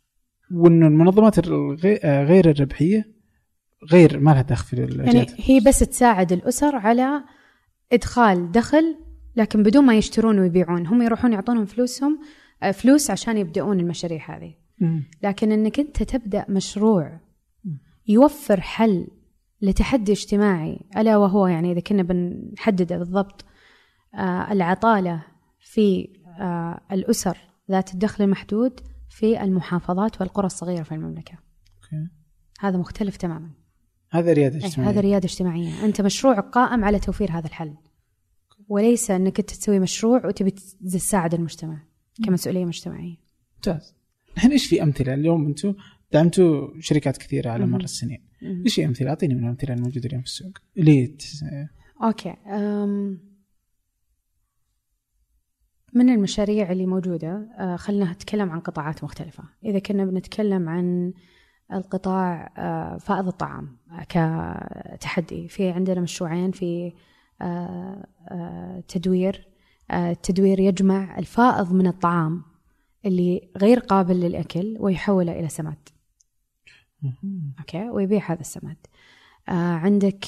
وانه 0.51 0.87
المنظمات 0.87 1.39
آه، 1.49 2.25
غير 2.25 2.51
الربحية 2.51 3.17
غير 3.93 4.19
ما 4.19 4.31
لها 4.31 4.43
دخل 4.43 4.65
في 4.67 5.03
يعني 5.05 5.27
هي 5.37 5.61
بس 5.61 5.79
تساعد 5.79 6.33
الأسر 6.33 6.77
على 6.77 7.25
إدخال 7.93 8.53
دخل 8.53 8.97
لكن 9.37 9.62
بدون 9.62 9.84
ما 9.84 9.97
يشترون 9.97 10.39
ويبيعون. 10.39 10.87
هم 10.87 11.03
يروحون 11.03 11.32
يعطونهم 11.32 11.64
فلوسهم 11.64 12.20
آه، 12.62 12.70
فلوس 12.70 13.11
عشان 13.11 13.39
يبدأون 13.39 13.80
المشاريع 13.80 14.37
هذه. 14.37 14.55
لكن 15.22 15.53
أنك 15.53 15.80
أنت 15.80 16.03
تبدأ 16.03 16.47
مشروع 16.49 17.20
يوفر 18.09 18.61
حل 18.61 19.09
لتحدي 19.62 20.12
اجتماعي 20.12 20.80
ألا 20.97 21.16
وهو 21.16 21.47
يعني 21.47 21.72
إذا 21.72 21.80
كنا 21.80 22.03
بنحدده 22.03 22.99
بالضبط 22.99 23.45
آه، 24.14 24.53
العطالة 24.53 25.24
في 25.61 26.09
آه، 26.41 26.80
الأسر 26.93 27.39
ذات 27.70 27.95
الدخل 27.95 28.24
المحدود 28.24 28.80
في 29.09 29.43
المحافظات 29.43 30.20
والقرى 30.20 30.47
الصغيرة 30.47 30.82
في 30.82 30.93
المملكة. 30.93 31.39
هذا 32.61 32.78
مختلف 32.78 33.16
تماما. 33.16 33.51
هذا 34.11 34.33
رياده 34.33 34.59
إيه، 34.59 34.67
اجتماعية. 34.67 34.93
هذا 34.93 35.01
ريادة 35.01 35.25
اجتماعية. 35.25 35.85
أنت 35.85 36.01
مشروعك 36.01 36.45
قائم 36.45 36.85
على 36.85 36.99
توفير 36.99 37.31
هذا 37.31 37.47
الحل؟ 37.47 37.75
وليس 38.69 39.11
أنك 39.11 39.41
أنت 39.41 39.51
تسوي 39.51 39.79
مشروع 39.79 40.27
وتبي 40.27 40.51
تساعد 40.93 41.35
المجتمع 41.35 41.83
كمسؤولية 42.25 42.65
مجتمعية. 42.65 43.17
ممتاز. 43.57 43.95
الحين 44.35 44.51
إيش 44.51 44.67
في 44.67 44.83
أمثلة؟ 44.83 45.15
اليوم 45.15 45.47
أنتم 45.47 45.75
دعمتوا 46.13 46.81
شركات 46.81 47.17
كثيرة 47.17 47.51
على 47.51 47.67
مر 47.67 47.81
السنين. 47.81 48.27
إيش 48.43 48.81
أمثلة؟ 48.81 49.09
أعطيني 49.11 49.35
من 49.35 49.45
الأمثلة 49.45 49.75
الموجودة 49.75 50.07
اليوم 50.07 50.23
في 50.23 50.29
السوق. 50.29 50.59
اللي 50.79 51.07
تس... 51.07 51.45
أوكي. 52.03 52.31
أم 52.47 53.21
من 55.93 56.09
المشاريع 56.09 56.73
اللي 56.73 56.87
موجودة 56.87 57.49
آه، 57.59 57.77
خلينا 57.77 58.13
نتكلم 58.13 58.51
عن 58.51 58.61
قطاعات 58.61 59.05
مختلفة. 59.05 59.45
إذا 59.65 59.79
كنا 59.79 60.05
بنتكلم 60.05 60.69
عن 60.69 61.13
القطاع 61.73 62.53
آه، 62.59 62.97
فائض 62.97 63.27
الطعام 63.27 63.77
كتحدي. 64.09 65.49
في 65.49 65.71
عندنا 65.71 66.01
مشروعين 66.01 66.51
في 66.51 66.93
آه، 67.43 68.07
آه، 68.29 68.83
تدوير 68.89 69.49
التدوير 69.93 70.61
يجمع 70.61 71.19
الفائض 71.19 71.73
من 71.73 71.87
الطعام 71.87 72.43
اللي 73.05 73.49
غير 73.57 73.79
قابل 73.79 74.21
للأكل 74.21 74.77
ويحوله 74.81 75.41
إلى 75.41 75.49
سماد. 75.49 75.89
أوكي؟ 77.59 77.91
ويبيع 77.91 78.33
هذا 78.33 78.41
السماد. 78.41 78.77
عندك 79.49 80.25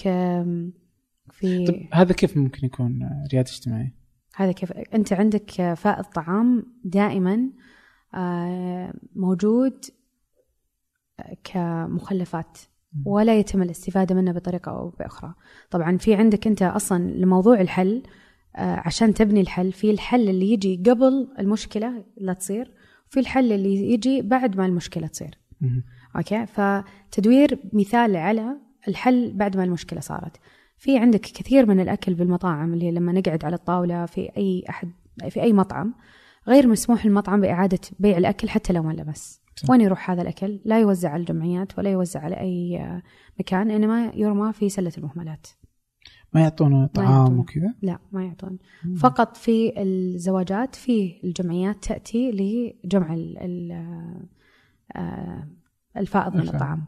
في 1.30 1.66
طب 1.66 1.74
هذا 1.92 2.12
كيف 2.12 2.36
ممكن 2.36 2.66
يكون 2.66 3.10
ريادة 3.32 3.50
اجتماعيه؟ 3.50 3.94
هذا 4.36 4.52
كيف؟ 4.52 4.72
أنت 4.72 5.12
عندك 5.12 5.74
فائض 5.74 6.04
طعام 6.04 6.66
دائما 6.84 7.50
موجود 9.16 9.84
كمخلفات 11.44 12.58
ولا 13.04 13.38
يتم 13.38 13.62
الاستفادة 13.62 14.14
منه 14.14 14.32
بطريقة 14.32 14.72
أو 14.72 14.88
بأخرى. 14.88 15.34
طبعا 15.70 15.96
في 15.96 16.14
عندك 16.14 16.46
أنت 16.46 16.62
أصلا 16.62 17.10
لموضوع 17.10 17.60
الحل 17.60 18.02
آه، 18.56 18.82
عشان 18.84 19.14
تبني 19.14 19.40
الحل 19.40 19.72
في 19.72 19.90
الحل 19.90 20.28
اللي 20.28 20.52
يجي 20.52 20.82
قبل 20.86 21.28
المشكلة 21.38 22.04
لا 22.16 22.32
تصير 22.32 22.72
وفي 23.10 23.20
الحل 23.20 23.52
اللي 23.52 23.92
يجي 23.92 24.22
بعد 24.22 24.56
ما 24.56 24.66
المشكلة 24.66 25.06
تصير. 25.06 25.38
أوكي؟ 26.16 26.46
فتدوير 26.46 27.58
مثال 27.72 28.16
على 28.16 28.56
الحل 28.88 29.32
بعد 29.32 29.56
ما 29.56 29.64
المشكلة 29.64 30.00
صارت. 30.00 30.36
في 30.78 30.98
عندك 30.98 31.20
كثير 31.20 31.66
من 31.66 31.80
الأكل 31.80 32.14
بالمطاعم 32.14 32.74
اللي 32.74 32.90
لما 32.90 33.12
نقعد 33.12 33.44
على 33.44 33.56
الطاولة 33.56 34.06
في 34.06 34.30
أي 34.36 34.64
أحد 34.70 34.92
في 35.28 35.42
أي 35.42 35.52
مطعم 35.52 35.94
غير 36.48 36.66
مسموح 36.66 37.06
للمطعم 37.06 37.40
بإعادة 37.40 37.80
بيع 37.98 38.18
الأكل 38.18 38.48
حتى 38.48 38.72
لو 38.72 38.82
ما 38.82 39.12
صح. 39.14 39.40
وين 39.68 39.80
يروح 39.80 40.10
هذا 40.10 40.22
الأكل؟ 40.22 40.60
لا 40.64 40.80
يوزع 40.80 41.10
على 41.10 41.20
الجمعيات 41.20 41.78
ولا 41.78 41.90
يوزع 41.90 42.20
على 42.20 42.40
أي 42.40 42.80
مكان 43.40 43.70
إنما 43.70 44.12
يرمى 44.14 44.52
في 44.52 44.68
سلة 44.68 44.92
المهملات. 44.98 45.46
ما 46.34 46.40
يعطونه 46.40 46.86
طعام. 46.86 47.38
وكذا؟ 47.38 47.74
لا 47.82 47.98
ما 48.12 48.24
يعطون. 48.24 48.58
فقط 48.96 49.36
في 49.36 49.82
الزواجات 49.82 50.74
في 50.74 51.20
الجمعيات 51.24 51.84
تأتي 51.84 52.30
لجمع 52.30 53.14
ال- 53.14 53.38
ال- 53.38 54.26
آه، 54.96 55.48
الفائض 55.96 56.36
من. 56.36 56.40
الطعام. 56.48 56.84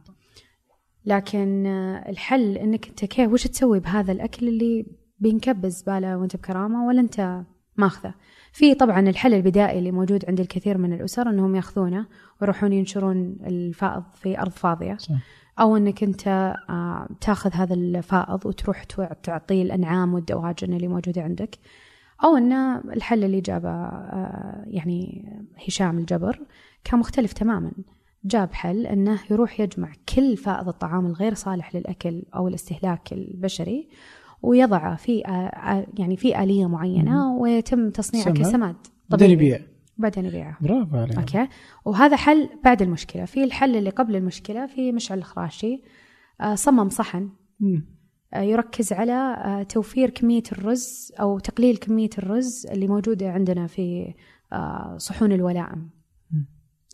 لكن 1.04 1.66
آه، 1.66 2.08
الحل 2.10 2.56
إنك 2.56 2.88
أنت 2.88 3.04
كيف 3.04 3.32
وش 3.32 3.46
تسوي 3.46 3.80
بهذا 3.80 4.12
الأكل 4.12 4.48
اللي 4.48 4.86
بينكب 5.18 5.64
الزباله 5.64 6.16
وأنت 6.18 6.36
بكرامة 6.36 6.86
ولا 6.86 7.00
أنت 7.00 7.42
ماخذه؟ 7.76 8.14
في 8.52 8.74
طبعا 8.74 9.00
الحل 9.00 9.34
البدائي 9.34 9.78
اللي 9.78 9.90
موجود 9.90 10.24
عند 10.28 10.40
الكثير 10.40 10.78
من 10.78 10.92
الأسر 10.92 11.30
إنهم 11.30 11.56
يأخذونه 11.56 12.06
ويروحون 12.40 12.72
ينشرون 12.72 13.36
الفائض 13.46 14.02
في 14.14 14.38
أرض 14.38 14.50
فاضية. 14.50 14.96
صح. 14.96 15.14
أو 15.60 15.76
إنك 15.76 16.02
أنت 16.02 16.28
آه، 16.70 17.08
تأخذ 17.20 17.50
هذا 17.54 17.74
الفائض 17.74 18.46
وتروح 18.46 18.84
تعطيه 19.22 19.62
الأنعام 19.62 20.14
والدواجن 20.14 20.72
اللي 20.72 20.88
موجودة 20.88 21.22
عندك. 21.22 21.58
أو 22.24 22.36
ان 22.36 22.52
الحل 22.76 23.24
اللي 23.24 23.40
جابه 23.40 23.68
آه، 23.68 24.64
يعني 24.66 25.28
هشام 25.66 25.98
الجبر 25.98 26.40
كان 26.84 27.00
مختلف 27.00 27.32
تماما. 27.32 27.72
جاب 28.24 28.52
حل 28.52 28.86
إنه 28.86 29.20
يروح 29.30 29.60
يجمع 29.60 29.92
كل 30.14 30.36
فائض 30.36 30.68
الطعام 30.68 31.06
الغير 31.06 31.34
صالح 31.34 31.76
للأكل 31.76 32.22
أو 32.34 32.48
الاستهلاك 32.48 33.12
البشري 33.12 33.88
ويضعه 34.42 34.96
في 34.96 35.18
يعني 35.98 36.16
في 36.16 36.42
آلية 36.42 36.68
معينة 36.68 37.36
ويتم 37.36 37.90
تصنيعه 37.90 38.24
سماد. 38.24 38.38
كسماد. 38.38 38.76
بعدين 39.10 39.30
يبيع. 39.30 39.60
بعدين 39.98 40.24
يبيعه 40.24 40.58
برافو 40.60 40.96
عليك 40.96 41.18
أوكي. 41.18 41.48
وهذا 41.84 42.16
حل 42.16 42.48
بعد 42.64 42.82
المشكلة. 42.82 43.24
في 43.24 43.44
الحل 43.44 43.76
اللي 43.76 43.90
قبل 43.90 44.16
المشكلة 44.16 44.66
في 44.66 44.92
مشعل 44.92 45.18
الخراشي. 45.18 45.82
صمم 46.54 46.88
صحن. 46.88 47.30
مم. 47.60 47.86
يركز 48.36 48.92
على 48.92 49.36
توفير 49.68 50.10
كمية 50.10 50.42
الرز 50.52 51.12
أو 51.20 51.38
تقليل 51.38 51.76
كمية 51.76 52.10
الرز 52.18 52.66
اللي 52.66 52.88
موجودة 52.88 53.30
عندنا 53.30 53.66
في 53.66 54.14
صحون 54.96 55.32
الولائم. 55.32 55.90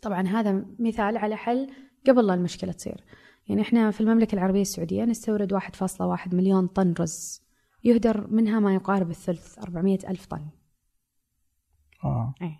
طبعا 0.03 0.27
هذا 0.27 0.65
مثال 0.79 1.17
على 1.17 1.35
حل 1.35 1.67
قبل 2.07 2.27
لا 2.27 2.33
المشكلة 2.33 2.71
تصير. 2.71 3.03
يعني 3.49 3.61
إحنا 3.61 3.91
في 3.91 4.01
المملكة 4.01 4.35
العربية 4.35 4.61
السعودية 4.61 5.03
نستورد 5.05 5.53
1.1 5.53 6.33
مليون 6.33 6.67
طن 6.67 6.93
رز. 6.99 7.41
يهدر 7.83 8.27
منها 8.27 8.59
ما 8.59 8.73
يقارب 8.75 9.09
الثلث 9.09 9.59
400 9.59 9.99
ألف 10.09 10.25
طن. 10.25 10.47
آه. 12.03 12.33
أي. 12.41 12.55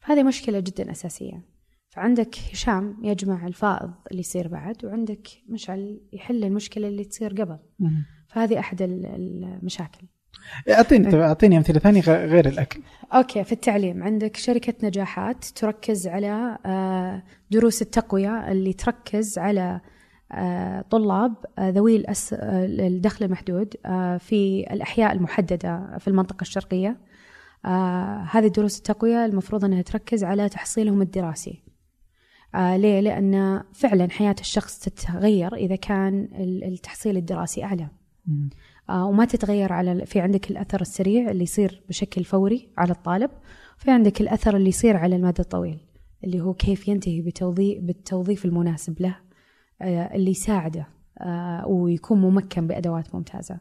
فهذه 0.00 0.22
مشكلة 0.22 0.60
جدا 0.60 0.90
أساسية. 0.90 1.42
فعندك 1.88 2.36
هشام 2.52 2.96
يجمع 3.02 3.46
الفائض 3.46 3.90
اللي 4.10 4.20
يصير 4.20 4.48
بعد 4.48 4.84
وعندك 4.84 5.28
مشعل 5.48 6.00
يحل 6.12 6.44
المشكلة 6.44 6.88
اللي 6.88 7.04
تصير 7.04 7.42
قبل. 7.42 7.58
مم. 7.78 8.04
فهذه 8.28 8.58
أحد 8.58 8.82
ال- 8.82 9.06
المشاكل. 9.06 10.06
اعطيني 10.70 11.10
طب 11.10 11.18
أعطيني 11.18 11.56
أمثلة 11.58 11.78
ثانية 11.78 12.00
غير 12.00 12.48
الأكل. 12.48 12.80
أوكي 13.12 13.44
في 13.44 13.52
التعليم. 13.52 14.02
عندك 14.02 14.36
شركة 14.36 14.74
نجاحات 14.86 15.44
تركز 15.44 16.06
على 16.08 16.58
آه، 16.66 17.22
دروس 17.50 17.82
التقوية 17.82 18.52
اللي 18.52 18.72
تركز 18.72 19.38
على 19.38 19.60
آه، 19.60 19.80
طلاب 20.90 21.34
آه، 21.58 21.70
ذوي 21.70 22.02
الأس- 22.02 22.32
آه، 22.32 22.64
الدخل 22.66 23.24
المحدود 23.24 23.74
آه، 23.86 24.16
في 24.16 24.66
الأحياء 24.72 25.12
المحددة 25.12 25.98
في 25.98 26.08
المنطقة 26.08 26.42
الشرقية 26.42 26.96
آه، 27.64 28.26
هذه 28.30 28.46
دروس 28.46 28.78
التقوية 28.78 29.24
المفروض 29.24 29.64
أنها 29.64 29.82
تركز 29.82 30.24
على 30.24 30.48
تحصيلهم 30.48 31.02
الدراسي 31.02 31.62
آه 32.54 32.76
ليه؟ 32.76 33.00
لأن 33.00 33.62
فعلا 33.72 34.10
حياة 34.10 34.34
الشخص 34.40 34.78
تتغير 34.78 35.54
إذا 35.54 35.76
كان 35.76 36.28
ال- 36.34 36.64
التحصيل 36.64 37.16
الدراسي 37.16 37.64
أعلى. 37.64 37.88
آه 38.90 39.06
وما 39.06 39.24
تتغير 39.24 39.72
على 39.72 40.06
في 40.06 40.20
عندك 40.20 40.50
الأثر 40.50 40.80
السريع 40.80 41.30
اللي 41.30 41.42
يصير 41.42 41.82
بشكل 41.88 42.24
فوري 42.24 42.68
على 42.78 42.90
الطالب 42.92 43.30
في 43.78 43.90
عندك 43.90 44.20
الأثر 44.20 44.56
اللي 44.56 44.68
يصير 44.68 44.96
على 44.96 45.16
المدى 45.16 45.42
الطويل 45.42 45.78
اللي 46.24 46.40
هو 46.40 46.54
كيف 46.54 46.88
ينتهي 46.88 47.20
بتوظيف 47.20 47.78
بالتوظيف 47.82 48.44
المناسب 48.44 49.00
له 49.02 49.08
آه 49.08 49.23
اللي 49.82 50.30
يساعده 50.30 50.86
آه 51.18 51.66
ويكون 51.66 52.20
ممكن 52.20 52.66
بأدوات 52.66 53.14
ممتازة. 53.14 53.58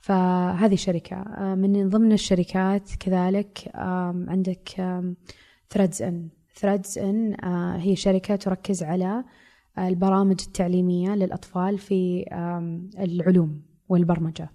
فهذه 0.00 0.74
شركة 0.74 1.16
آه 1.16 1.54
من 1.54 1.88
ضمن 1.88 2.12
الشركات 2.12 2.90
كذلك 3.00 3.70
عندك 4.28 4.68
ثريدز 5.70 6.02
ان 6.02 6.28
ثريدز 6.54 6.98
ان 6.98 7.36
هي 7.80 7.96
شركة 7.96 8.36
تركز 8.36 8.82
على 8.82 9.24
آه، 9.78 9.88
البرامج 9.88 10.40
التعليمية 10.46 11.14
للأطفال 11.14 11.78
في 11.78 12.24
العلوم 12.98 13.62
والبرمجة. 13.88 14.50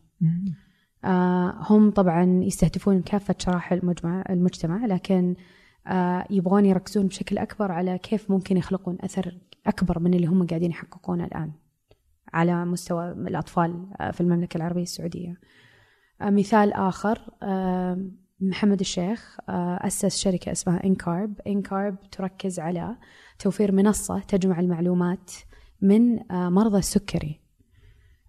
آه، 1.06 1.56
هم 1.60 1.92
طبعا 1.92 2.44
يستهدفون 2.44 3.02
كافة 3.02 3.36
شرائح 3.38 3.72
المجتمع 4.30 4.86
لكن 4.86 5.36
آه، 5.88 6.26
يبغون 6.30 6.66
يركزون 6.66 7.08
بشكل 7.08 7.38
أكبر 7.38 7.72
على 7.72 7.98
كيف 7.98 8.32
ممكن 8.32 8.58
يخلقون 8.58 8.98
أثر 9.02 9.38
أكبر 9.68 10.00
من 10.00 10.14
اللي 10.14 10.28
هم 10.28 10.48
قاعدين 10.48 10.72
يحققونه 10.72 11.26
الآن 11.26 11.52
على 12.34 12.66
مستوى 12.66 13.12
الأطفال 13.12 13.88
آه، 14.00 14.12
في 14.12 14.22
المملكة 14.22 14.58
العربية 14.58 14.82
السعودية. 14.82 15.40
آه، 16.22 16.30
مثال 16.30 16.74
آخر 16.74 17.20
آه، 17.44 18.08
محمد 18.40 18.80
الشيخ 18.80 19.38
أسس 19.50 20.18
شركة 20.18 20.52
اسمها 20.52 20.84
إنكارب. 20.84 21.34
إنكارب 21.48 21.96
تركز 22.12 22.60
على 22.60 22.98
توفير 23.40 23.72
منصة 23.72 24.20
تجمع 24.20 24.60
المعلومات 24.60 25.32
من 25.82 26.20
مرضى 26.32 26.78
السكري. 26.78 27.40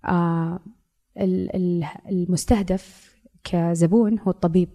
ال- 0.08 1.56
ال- 1.56 1.84
المستهدف 2.08 3.14
كزبون 3.44 4.18
هو 4.18 4.30
الطبيب. 4.30 4.68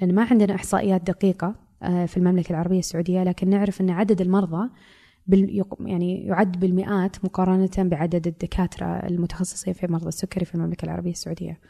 لأن 0.00 0.14
ما 0.14 0.24
عندنا 0.30 0.54
إحصائيات 0.54 1.02
دقيقة 1.02 1.54
في 2.06 2.16
المملكة 2.16 2.50
العربية 2.50 2.78
السعودية 2.78 3.22
لكن 3.22 3.50
نعرف 3.50 3.80
أن 3.80 3.90
عدد 3.90 4.20
المرضى 4.20 4.70
بال 5.26 5.64
يعني 5.80 6.26
يعد 6.26 6.60
بالمئات 6.60 7.24
مقارنة 7.24 7.70
بعدد 7.78 8.26
الدكاترة 8.26 8.86
المتخصصين 8.86 9.74
في 9.74 9.86
مرضى 9.86 10.08
السكري 10.08 10.44
في 10.44 10.54
المملكة 10.54 10.84
العربية 10.84 11.10
السعودية. 11.10 11.60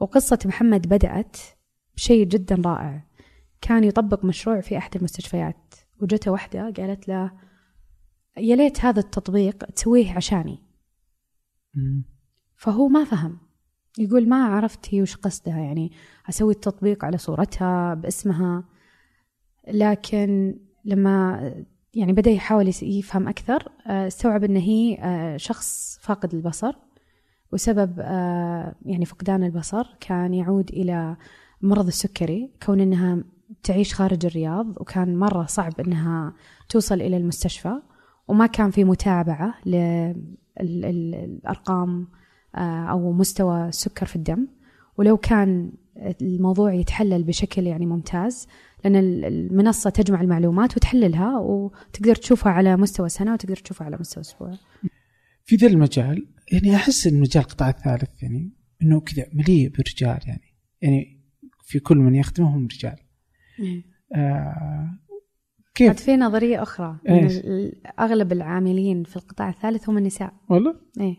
وقصة 0.00 0.38
محمد 0.44 0.88
بدأت 0.88 1.36
بشيء 1.96 2.26
جدا 2.26 2.62
رائع. 2.64 3.06
كان 3.60 3.84
يطبق 3.84 4.24
مشروع 4.24 4.60
في 4.60 4.78
أحد 4.78 4.96
المستشفيات 4.96 5.74
وجته 6.00 6.30
واحدة 6.30 6.70
قالت 6.70 7.08
له 7.08 7.32
يا 8.36 8.56
ليت 8.56 8.84
هذا 8.84 9.00
التطبيق 9.00 9.64
تسويه 9.64 10.12
عشاني. 10.12 10.58
فهو 12.56 12.88
ما 12.88 13.04
فهم. 13.04 13.38
يقول 13.98 14.28
ما 14.28 14.44
عرفت 14.44 14.94
هي 14.94 15.02
وش 15.02 15.16
قصدها 15.16 15.58
يعني 15.58 15.92
أسوي 16.28 16.52
التطبيق 16.52 17.04
على 17.04 17.18
صورتها 17.18 17.94
باسمها. 17.94 18.64
لكن 19.68 20.58
لما 20.84 21.52
يعني 21.96 22.12
بدأ 22.12 22.30
يحاول 22.30 22.72
يفهم 22.82 23.28
أكثر 23.28 23.68
آه، 23.86 24.06
استوعب 24.06 24.44
أن 24.44 24.56
هي 24.56 24.98
آه، 25.00 25.36
شخص 25.36 25.98
فاقد 26.02 26.34
البصر 26.34 26.74
وسبب 27.52 27.94
آه، 28.00 28.74
يعني 28.86 29.04
فقدان 29.04 29.44
البصر 29.44 29.96
كان 30.00 30.34
يعود 30.34 30.70
إلى 30.70 31.16
مرض 31.62 31.86
السكري 31.86 32.50
كون 32.66 32.80
أنها 32.80 33.24
تعيش 33.62 33.94
خارج 33.94 34.26
الرياض 34.26 34.80
وكان 34.80 35.16
مرة 35.16 35.46
صعب 35.46 35.80
أنها 35.80 36.34
توصل 36.68 36.94
إلى 36.94 37.16
المستشفى 37.16 37.80
وما 38.28 38.46
كان 38.46 38.70
في 38.70 38.84
متابعة 38.84 39.54
للأرقام 40.60 42.08
أو 42.90 43.12
مستوى 43.12 43.68
السكر 43.68 44.06
في 44.06 44.16
الدم. 44.16 44.46
ولو 44.98 45.16
كان 45.16 45.72
الموضوع 46.22 46.72
يتحلل 46.72 47.22
بشكل 47.22 47.66
يعني 47.66 47.86
ممتاز 47.86 48.48
لأن 48.84 48.96
ال- 48.96 49.24
المنصة 49.24 49.90
تجمع 49.90 50.20
المعلومات 50.20 50.76
وتحللها 50.76 51.38
وتقدر 51.38 52.14
تشوفها 52.14 52.52
على 52.52 52.76
مستوى 52.76 53.08
سنة 53.08 53.32
وتقدر 53.32 53.56
تشوفها 53.56 53.84
على 53.86 53.96
مستوى 54.00 54.20
أسبوع. 54.20 54.52
في 55.44 55.56
ذا 55.56 55.66
المجال 55.66 56.26
يعني 56.52 56.76
أحس 56.76 57.06
إن 57.06 57.20
مجال 57.20 57.42
القطاع 57.44 57.68
الثالث 57.68 58.22
يعني 58.22 58.52
إنه 58.82 59.00
كذا 59.00 59.26
مليء 59.32 59.68
برجال 59.70 60.18
يعني. 60.26 60.54
يعني 60.82 61.20
في 61.62 61.78
كل 61.78 61.96
من 61.96 62.14
يخدمهم 62.14 62.68
رجال. 62.72 62.96
آه 64.14 64.18
عاد 64.18 64.98
كيف؟ 65.74 65.92
في 66.02 66.16
نظرية 66.16 66.62
أخرى. 66.62 66.98
إن 67.08 67.14
إيش؟ 67.14 67.32
أغلب 68.00 68.32
العاملين 68.32 69.04
في 69.04 69.16
القطاع 69.16 69.48
الثالث 69.48 69.88
هم 69.88 69.98
النساء. 69.98 70.32
والله؟ 70.50 70.74
إيه. 71.00 71.16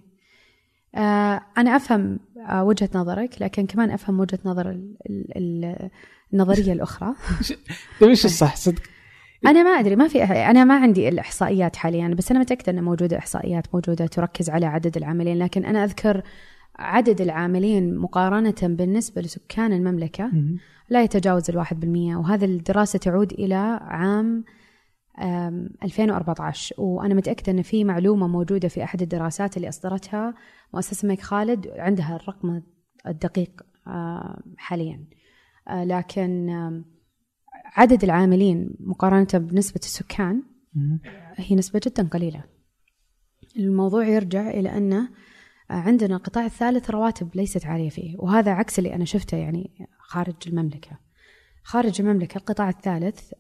آه 0.95 1.41
أنا 1.57 1.75
أفهم 1.75 2.19
آه 2.49 2.63
وجهة 2.63 2.89
نظرك 2.95 3.41
لكن 3.41 3.65
كمان 3.65 3.91
أفهم 3.91 4.19
وجهة 4.19 4.39
نظر 4.45 4.69
ال 4.71 4.97
ال 5.37 5.89
ال 6.33 6.41
النظرية 6.41 6.73
الأخرى. 6.73 7.13
طيب 7.99 8.09
إيش 8.09 8.25
الصح؟ 8.25 8.55
صدق. 8.55 8.81
أنا 9.45 9.63
ما 9.63 9.69
أدري 9.69 9.95
ما 9.95 10.07
في 10.07 10.23
أنا 10.23 10.63
ما 10.63 10.79
عندي 10.79 11.09
الإحصائيات 11.09 11.75
حاليا 11.75 12.07
بس 12.07 12.31
أنا 12.31 12.39
متأكدة 12.39 12.71
إن 12.71 12.83
موجودة 12.83 13.17
إحصائيات 13.17 13.75
موجودة 13.75 14.07
تركز 14.07 14.49
على 14.49 14.65
عدد 14.65 14.97
العاملين 14.97 15.39
لكن 15.39 15.65
أنا 15.65 15.83
أذكر 15.83 16.21
عدد 16.75 17.21
العاملين 17.21 17.97
مقارنة 17.97 18.55
بالنسبة 18.63 19.21
لسكان 19.21 19.73
المملكة 19.73 20.31
لا 20.89 21.03
يتجاوز 21.03 21.49
الواحد 21.49 21.79
بالمية 21.79 22.15
وهذا 22.15 22.45
الدراسة 22.45 22.99
تعود 22.99 23.31
إلى 23.33 23.79
عام 23.81 24.43
2014 25.83 26.75
وأنا 26.77 27.13
متأكدة 27.13 27.51
أن 27.51 27.61
في 27.61 27.83
معلومة 27.83 28.27
موجودة 28.27 28.67
في 28.67 28.83
أحد 28.83 29.01
الدراسات 29.01 29.57
اللي 29.57 29.69
أصدرتها 29.69 30.33
مؤسسة 30.73 31.05
الملك 31.05 31.21
خالد 31.21 31.67
عندها 31.67 32.15
الرقم 32.15 32.61
الدقيق 33.07 33.61
حاليا. 34.57 35.03
لكن 35.71 36.49
عدد 37.65 38.03
العاملين 38.03 38.75
مقارنة 38.79 39.27
بنسبة 39.33 39.79
السكان 39.83 40.43
هي 41.35 41.55
نسبة 41.55 41.81
جدا 41.85 42.07
قليلة. 42.07 42.43
الموضوع 43.57 44.07
يرجع 44.07 44.49
إلى 44.49 44.77
أن 44.77 45.07
عندنا 45.69 46.15
القطاع 46.15 46.45
الثالث 46.45 46.89
رواتب 46.89 47.35
ليست 47.35 47.65
عالية 47.65 47.89
فيه 47.89 48.15
وهذا 48.17 48.51
عكس 48.51 48.79
اللي 48.79 48.95
أنا 48.95 49.05
شفته 49.05 49.37
يعني 49.37 49.87
خارج 49.99 50.35
المملكة. 50.47 50.99
خارج 51.63 52.01
المملكة 52.01 52.37
القطاع 52.37 52.69
الثالث 52.69 53.33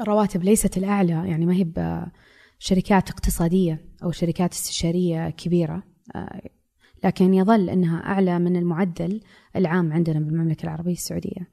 رواتب 0.00 0.42
ليست 0.42 0.76
الأعلى 0.76 1.12
يعني 1.12 1.46
ما 1.46 1.54
هي 1.54 1.64
بشركات 1.64 3.10
اقتصادية 3.10 3.84
أو 4.02 4.10
شركات 4.10 4.52
استشارية 4.52 5.30
كبيرة 5.30 5.82
آه، 6.14 6.42
لكن 7.04 7.34
يظل 7.34 7.70
أنها 7.70 7.98
أعلى 7.98 8.38
من 8.38 8.56
المعدل 8.56 9.20
العام 9.56 9.92
عندنا 9.92 10.20
بالمملكة 10.20 10.64
العربية 10.64 10.92
السعودية. 10.92 11.48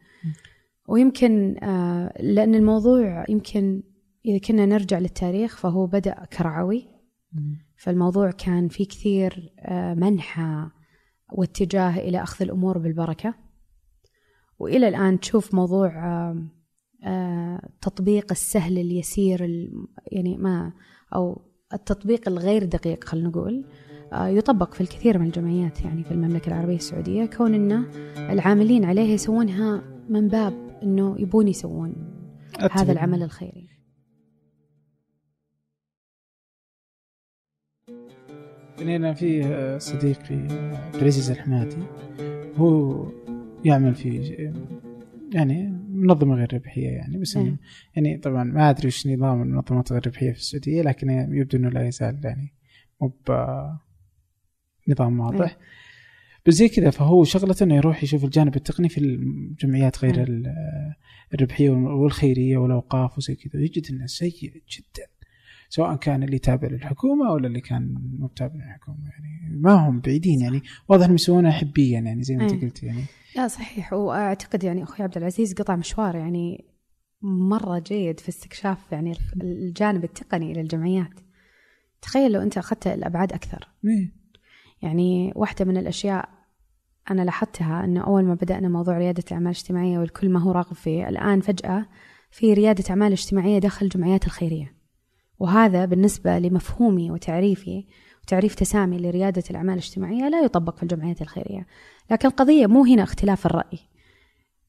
ويمكن 0.88 1.64
آه، 1.64 2.14
لأن 2.22 2.56
الموضوع 2.56 3.26
يمكن 3.30 3.84
إذا 4.26 4.38
كنا 4.38 4.66
نرجع 4.66 5.00
للتاريخ 5.00 5.58
فهو 5.58 5.88
بدأ 5.88 6.26
كرعوي 6.38 6.88
فالموضوع 7.78 8.32
كان 8.32 8.68
في 8.68 8.86
كثير 8.86 9.54
آه، 9.60 9.93
منحى 9.93 10.70
واتجاه 11.34 12.00
إلى 12.00 12.24
أخذ 12.24 12.45
الأمور 12.45 12.78
بالبركة. 12.78 13.34
وإلى 14.60 14.88
الآن 14.88 15.20
تشوف 15.20 15.54
موضوع 15.54 15.91
التطبيق 17.06 18.26
آه، 18.26 18.32
السهل 18.32 18.78
اليسير 18.78 19.70
يعني 20.12 20.38
ما 20.38 20.74
أو 21.16 21.41
التطبيق 21.74 22.28
الغير 22.28 22.66
دقيق 22.66 23.04
خلينا 23.04 23.30
نقول. 23.30 23.66
يطبق 24.14 24.74
في 24.74 24.82
الكثير 24.82 25.18
من 25.18 25.26
الجمعيات 25.26 25.82
يعني 25.82 26.03
في 26.03 26.12
المملكة 26.12 26.47
العربية 26.47 26.76
السعودية 26.76 27.26
كون 27.26 27.53
أنه 27.53 27.86
العاملين 28.18 28.86
عليه 28.86 29.14
يسوونها 29.14 29.84
من 30.10 30.28
باب 30.28 30.53
أنه 30.84 31.16
يبون 31.20 31.47
يسوون 31.47 31.93
هذا 32.72 32.91
العمل 32.91 33.24
الخيري. 33.24 33.70
يعني 38.80 38.95
أنا 38.95 39.14
في 39.14 39.43
صديقي 39.80 40.36
عبد 40.36 40.95
العزيز 40.95 41.32
الحمادي 41.32 41.84
هو 42.55 43.05
يعمل 43.66 43.95
في 43.95 44.34
يعني 45.34 45.70
منظمة 45.89 46.36
غير 46.36 46.53
ربحية 46.53 46.89
يعني 46.89 47.18
بس 47.18 47.38
إنه 47.38 47.57
يعني 47.95 48.18
طبعا 48.18 48.43
ما 48.43 48.70
أدري 48.70 48.88
وش 48.88 49.07
نظام 49.07 49.41
المنظمات 49.41 49.91
غير 49.91 50.07
ربحية 50.07 50.32
في 50.32 50.38
السعودية 50.38 50.82
لكن 50.82 51.10
يبدو 51.10 51.57
أنه 51.57 51.70
لا 51.70 51.88
يزال 51.88 52.20
يعني 52.24 52.53
مو 53.01 53.14
نظام 54.90 55.20
واضح. 55.20 55.58
بس 56.46 56.54
زي 56.54 56.70
كذا 56.70 56.90
فهو 56.90 57.24
شغلته 57.24 57.64
إنه 57.64 57.76
يروح 57.76 58.04
يشوف 58.04 58.24
الجانب 58.24 58.56
التقني 58.56 58.90
في 58.90 58.98
الجمعيات 58.98 60.06
غير 60.06 60.44
الربحية 61.34 61.70
والخيرية 61.70 62.58
والأوقاف 62.58 63.18
وزي 63.18 63.36
كذا. 63.36 63.62
يجد 63.62 63.86
إنه 63.92 64.06
سيء 64.06 64.52
جدا 64.52 65.08
سواء 65.70 65.96
كان 65.96 66.24
اللي 66.24 66.40
تابع 66.40 66.68
للحكومة 66.68 67.32
ولا 67.32 67.48
اللي 67.48 67.62
كان 67.62 67.94
مو 68.20 68.28
تابع 68.28 68.56
للحكومة. 68.56 69.10
يعني 69.10 69.62
ما 69.62 69.74
هم 69.74 70.00
بعيدين 70.00 70.42
يعني 70.42 70.62
واضح 70.88 71.04
إنهم 71.04 71.16
يسوونها 71.16 71.52
حبيا 71.52 72.00
يعني 72.00 72.24
زي 72.24 72.38
ما 72.38 72.44
أنت 72.44 72.64
قلت 72.64 72.84
يعني. 72.84 73.04
لا 73.36 73.48
صحيح. 73.48 73.94
وأعتقد 73.94 74.64
يعني 74.64 74.84
أخوي 74.84 75.04
عبد 75.04 75.18
العزيز 75.18 75.54
قطع 75.54 75.76
مشوار 75.76 76.16
يعني 76.16 76.66
مرة 77.22 77.80
جيد 77.80 78.20
في 78.20 78.30
استكشاف 78.30 78.92
يعني 78.92 79.14
الجانب 79.44 80.04
التقني 80.04 80.54
للجمعيات. 80.54 81.20
تخيل 82.02 82.32
لو 82.32 82.42
أنت 82.42 82.58
أخذت 82.58 82.88
الأبعاد 82.88 83.34
أكثر. 83.34 83.68
ميه. 83.84 84.18
يعني 84.82 85.34
واحدة 85.36 85.66
من 85.66 85.78
الأشياء 85.78 86.30
أنا 87.12 87.22
لاحظتها 87.22 87.86
انه 87.86 88.02
أول 88.02 88.26
ما 88.26 88.34
بدأنا 88.34 88.70
موضوع 88.70 88.98
ريادة 88.98 89.24
الاعمال 89.28 89.52
الاجتماعيه 89.52 90.00
والكل 90.00 90.30
ما 90.30 90.40
هو 90.40 90.52
راغب 90.52 90.74
فيه 90.74 91.10
الآن 91.10 91.42
فجأة 91.42 91.86
في 92.32 92.54
ريادة 92.54 92.84
أعمال 92.90 93.12
اجتماعية 93.12 93.60
داخل 93.60 93.86
الجمعيات 93.86 94.26
الخيرية. 94.26 94.74
وهذا 95.40 95.86
بالنسبة 95.86 96.40
لمفهومي 96.40 97.12
وتعريفي 97.12 97.86
وتعريف 98.24 98.56
تسامي 98.56 98.98
لريادة 98.98 99.44
الأعمال 99.50 99.74
الاجتماعية 99.74 100.30
لا 100.30 100.42
يطبق 100.42 100.76
في 100.76 100.84
الجمعيات 100.84 101.22
الخيرية. 101.22 101.68
لكن 102.12 102.28
القضية 102.28 102.68
مو 102.68 102.86
هنا 102.86 103.04
اختلاف 103.04 103.46
الرأي. 103.46 103.80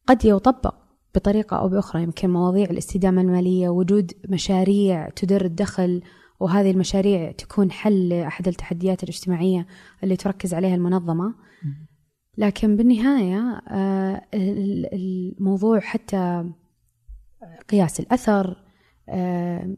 قد 0.07 0.25
يطبق 0.25 0.75
بطريقة 1.15 1.57
أو 1.57 1.69
بأخرى 1.69 2.03
يمكن 2.03 2.31
مواضيع 2.31 2.71
الاستدامة 2.71 3.23
المالية 3.23 3.69
وجود 3.69 4.13
مشاريع 4.29 5.09
تدر 5.09 5.45
الدخل 5.45 6.03
وهذه 6.41 6.70
المشاريع 6.70 7.32
تكون 7.32 7.70
حل 7.70 8.09
لأحد 8.09 8.49
التحديات 8.49 9.03
الاجتماعية 9.03 9.66
اللي 10.05 10.16
تركز 10.16 10.55
عليها 10.55 10.74
المنظمة. 10.74 11.34
لكن 12.38 12.76
بالنهاية 12.76 13.62
آه، 13.68 14.22
الموضوع 14.34 15.80
حتى 15.80 16.51
قياس 17.68 18.01
الأثر 18.01 18.64
آه، 19.09 19.76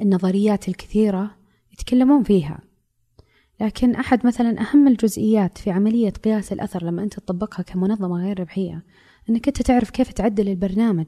النظريات 0.00 0.68
الكثيرة 0.68 1.36
يتكلمون 1.72 2.22
فيها. 2.22 2.60
لكن 3.60 3.94
أحد 3.94 4.26
مثلا 4.26 4.60
أهم 4.60 4.88
الجزئيات 4.88 5.58
في 5.58 5.70
عملية 5.70 6.10
قياس 6.10 6.52
الأثر 6.52 6.84
لما 6.84 7.02
أنت 7.02 7.14
تطبقها 7.14 7.62
كمنظمة 7.62 8.24
غير 8.24 8.40
ربحية 8.40 8.84
أنك 9.30 9.48
أنت 9.48 9.62
تعرف 9.62 9.90
كيف 9.90 10.12
تعدل 10.12 10.48
البرنامج. 10.48 11.06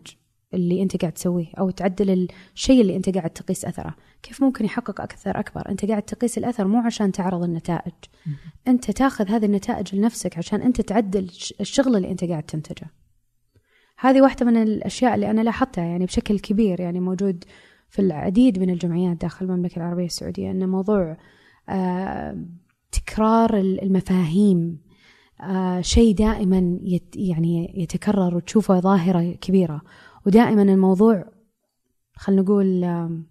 اللي 0.55 0.83
أنت 0.83 0.97
قاعد 0.97 1.13
تسويه 1.13 1.47
أو 1.59 1.71
تعدل 1.71 2.29
الشيء 2.55 2.81
اللي 2.81 2.97
أنت 2.97 3.09
قاعد 3.09 3.31
تقيس 3.31 3.65
أثره. 3.65 3.95
كيف 4.23 4.43
ممكن 4.43 4.65
يحقق 4.65 5.01
أكثر 5.01 5.41
أكبر؟ 5.41 5.69
أنت 5.69 5.85
قاعد 5.85 6.03
تقيس 6.03 6.39
الأثر 6.39 6.67
مو 6.67 6.79
عشان 6.79 7.13
تعرض 7.13 7.43
النتائج. 7.43 7.93
أنت 8.69 8.91
تاخذ 8.91 9.29
هذه 9.29 9.45
النتائج 9.45 9.95
لنفسك 9.95 10.39
عشان 10.39 10.63
أنت 10.63 10.81
تعدل 10.81 11.31
الشغل 11.61 11.97
اللي 11.97 12.11
أنت 12.11 12.25
قاعد 12.25 12.43
تنتجه. 12.43 12.91
هذه 13.99 14.21
واحدة 14.21 14.47
من 14.47 14.63
الأشياء 14.63 15.15
اللي 15.15 15.31
أنا 15.31 15.41
لاحظتها 15.41 15.85
يعني 15.85 16.07
بشكل 16.07 16.39
كبير 16.39 16.81
يعني 16.81 17.01
موجود 17.01 17.45
في 17.89 18.03
العديد 18.03 18.59
من 18.59 18.71
الجمعيات 18.71 19.17
داخل 19.17 19.47
المملكة 19.47 19.77
العربية 19.77 20.05
السعودية 20.05 20.51
أن 20.51 20.69
موضوع 20.69 21.17
آه، 21.69 22.45
تكرار 22.93 23.57
المفاهيم 23.59 24.79
آه، 25.41 25.81
شيء 25.81 26.15
دائما 26.15 26.79
يعني 27.17 27.73
يتكرر 27.77 28.37
وتشوفه 28.37 28.81
ظاهرة 28.81 29.33
كبيرة. 29.33 29.81
ودائما 30.27 30.63
الموضوع 30.63 31.25
خلينا 32.17 32.43
نقول 32.43 32.85
أنا 32.85 33.25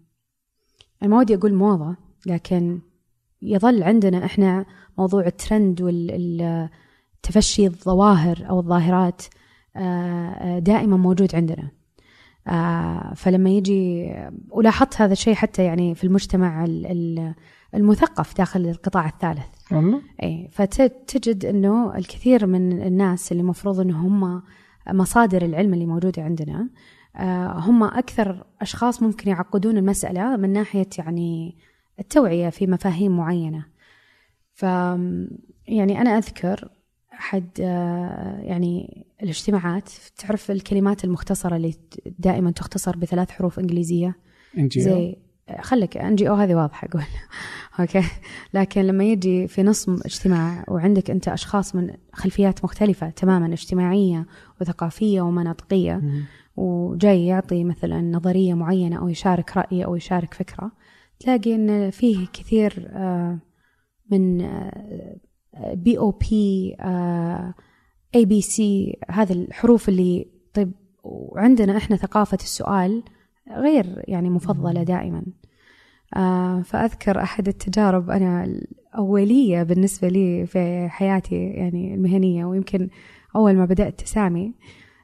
ما 1.02 1.18
ودي 1.18 1.36
أقول 1.36 1.54
موضة 1.54 1.96
لكن 2.26 2.80
يظل 3.42 3.84
عندنا 3.84 4.26
إحنا 4.26 4.66
موضوع 4.98 5.26
الترند 5.26 5.82
والتفشي 5.82 7.68
الظواهر 7.68 8.46
أو 8.50 8.60
الظاهرات 8.60 9.22
آه، 9.76 10.60
دائما 10.60 10.98
موجود 10.98 11.36
عندنا. 11.36 11.72
آه 12.48 13.14
فلما 13.16 13.50
يجي 13.50 14.14
ولاحظت 14.50 15.02
هذا 15.02 15.14
الشيء 15.14 15.34
حتى 15.34 15.64
يعني 15.64 15.96
في 15.96 16.04
المجتمع 16.04 16.66
المثقف 17.76 18.38
داخل 18.38 18.68
القطاع 18.68 19.08
الثالث. 19.08 19.46
اي 20.24 20.50
فتجد 20.52 21.46
إنه 21.46 21.96
الكثير 21.98 22.48
من 22.48 22.82
الناس 22.82 23.32
اللي 23.32 23.42
المفروض 23.42 23.80
انه 23.80 24.08
هم 24.08 24.42
مصادر 24.88 25.46
العلم 25.46 25.74
اللي 25.74 25.86
موجودة 25.86 26.24
عندنا. 26.24 26.70
آه 27.16 27.54
هم 27.60 27.84
أكثر 27.84 28.46
أشخاص 28.62 29.04
ممكن 29.04 29.30
يعقدون 29.30 29.78
المسألة 29.78 30.38
من 30.38 30.50
ناحية 30.50 30.90
يعني 30.98 31.58
التوعية 32.00 32.50
في 32.50 32.68
مفاهيم 32.68 33.18
معينة. 33.18 33.66
ف 34.54 34.64
يعني 35.68 36.02
أنا 36.02 36.18
أذكر 36.18 36.70
أحد 37.14 37.50
آه، 37.62 38.40
يعني 38.40 39.06
الاجتماعات 39.24 39.90
تعرف 40.18 40.52
الكلمات 40.52 41.04
المختصرة 41.04 41.56
اللي 41.56 41.74
دائما 42.20 42.52
تختصر 42.52 42.98
بثلاث 42.98 43.32
حروف 43.32 43.60
إنجليزية؟ 43.60 44.16
زي 44.82 45.16
خليك 45.62 45.98
NGO 45.98 46.34
هذه 46.34 46.56
واضحة 46.56 46.88
أقول. 46.88 47.04
okay. 47.80 48.04
لكن 48.54 48.82
لما 48.82 49.04
يجي 49.04 49.48
في 49.48 49.64
نص 49.64 49.90
اجتماع 49.90 50.64
وعندك 50.68 51.12
أنت 51.12 51.28
أشخاص 51.28 51.76
من 51.76 51.94
خلفيات 52.14 52.64
مختلفة 52.64 53.10
تماما 53.10 53.54
اجتماعية 53.54 54.26
وثقافية 54.62 55.22
ومناطقية 55.22 56.02
وجاي 56.56 57.26
يعطي 57.26 57.64
مثلا 57.64 58.02
نظرية 58.02 58.54
معينة 58.54 59.00
أو 59.00 59.10
يشارك 59.10 59.58
رأي 59.58 59.86
أو 59.86 59.96
يشارك 59.96 60.34
فكرة 60.34 60.72
تلاقي 61.20 61.56
إن 61.56 61.92
فيه 61.92 62.28
كثير 62.34 62.88
آه، 62.94 63.40
من 64.12 64.38
B 65.74 65.98
أو 65.98 66.12
B 66.12 66.76
A 68.16 68.26
B 68.26 68.42
C 68.42 69.00
هذه 69.10 69.34
الحروف 69.34 69.90
اللي 69.90 70.28
طيب 70.54 70.72
وعندنا 71.04 71.78
إحنا 71.78 71.96
ثقافة 71.96 72.38
السؤال 72.42 73.04
غير 73.52 74.04
يعني 74.08 74.30
مفضلة 74.30 74.84
دائما. 74.84 75.24
آه 76.16 76.62
فأذكر 76.62 77.22
أحد 77.22 77.48
التجارب 77.48 78.10
أنا 78.10 78.44
الأولية 78.44 79.64
بالنسبة 79.64 80.08
لي 80.08 80.46
في 80.46 80.88
حياتي 80.90 81.36
يعني 81.36 81.94
المهنية 81.96 82.46
ويمكن 82.46 82.90
أول 83.36 83.56
ما 83.56 83.66
بدأت 83.66 84.02
تسامي 84.02 84.54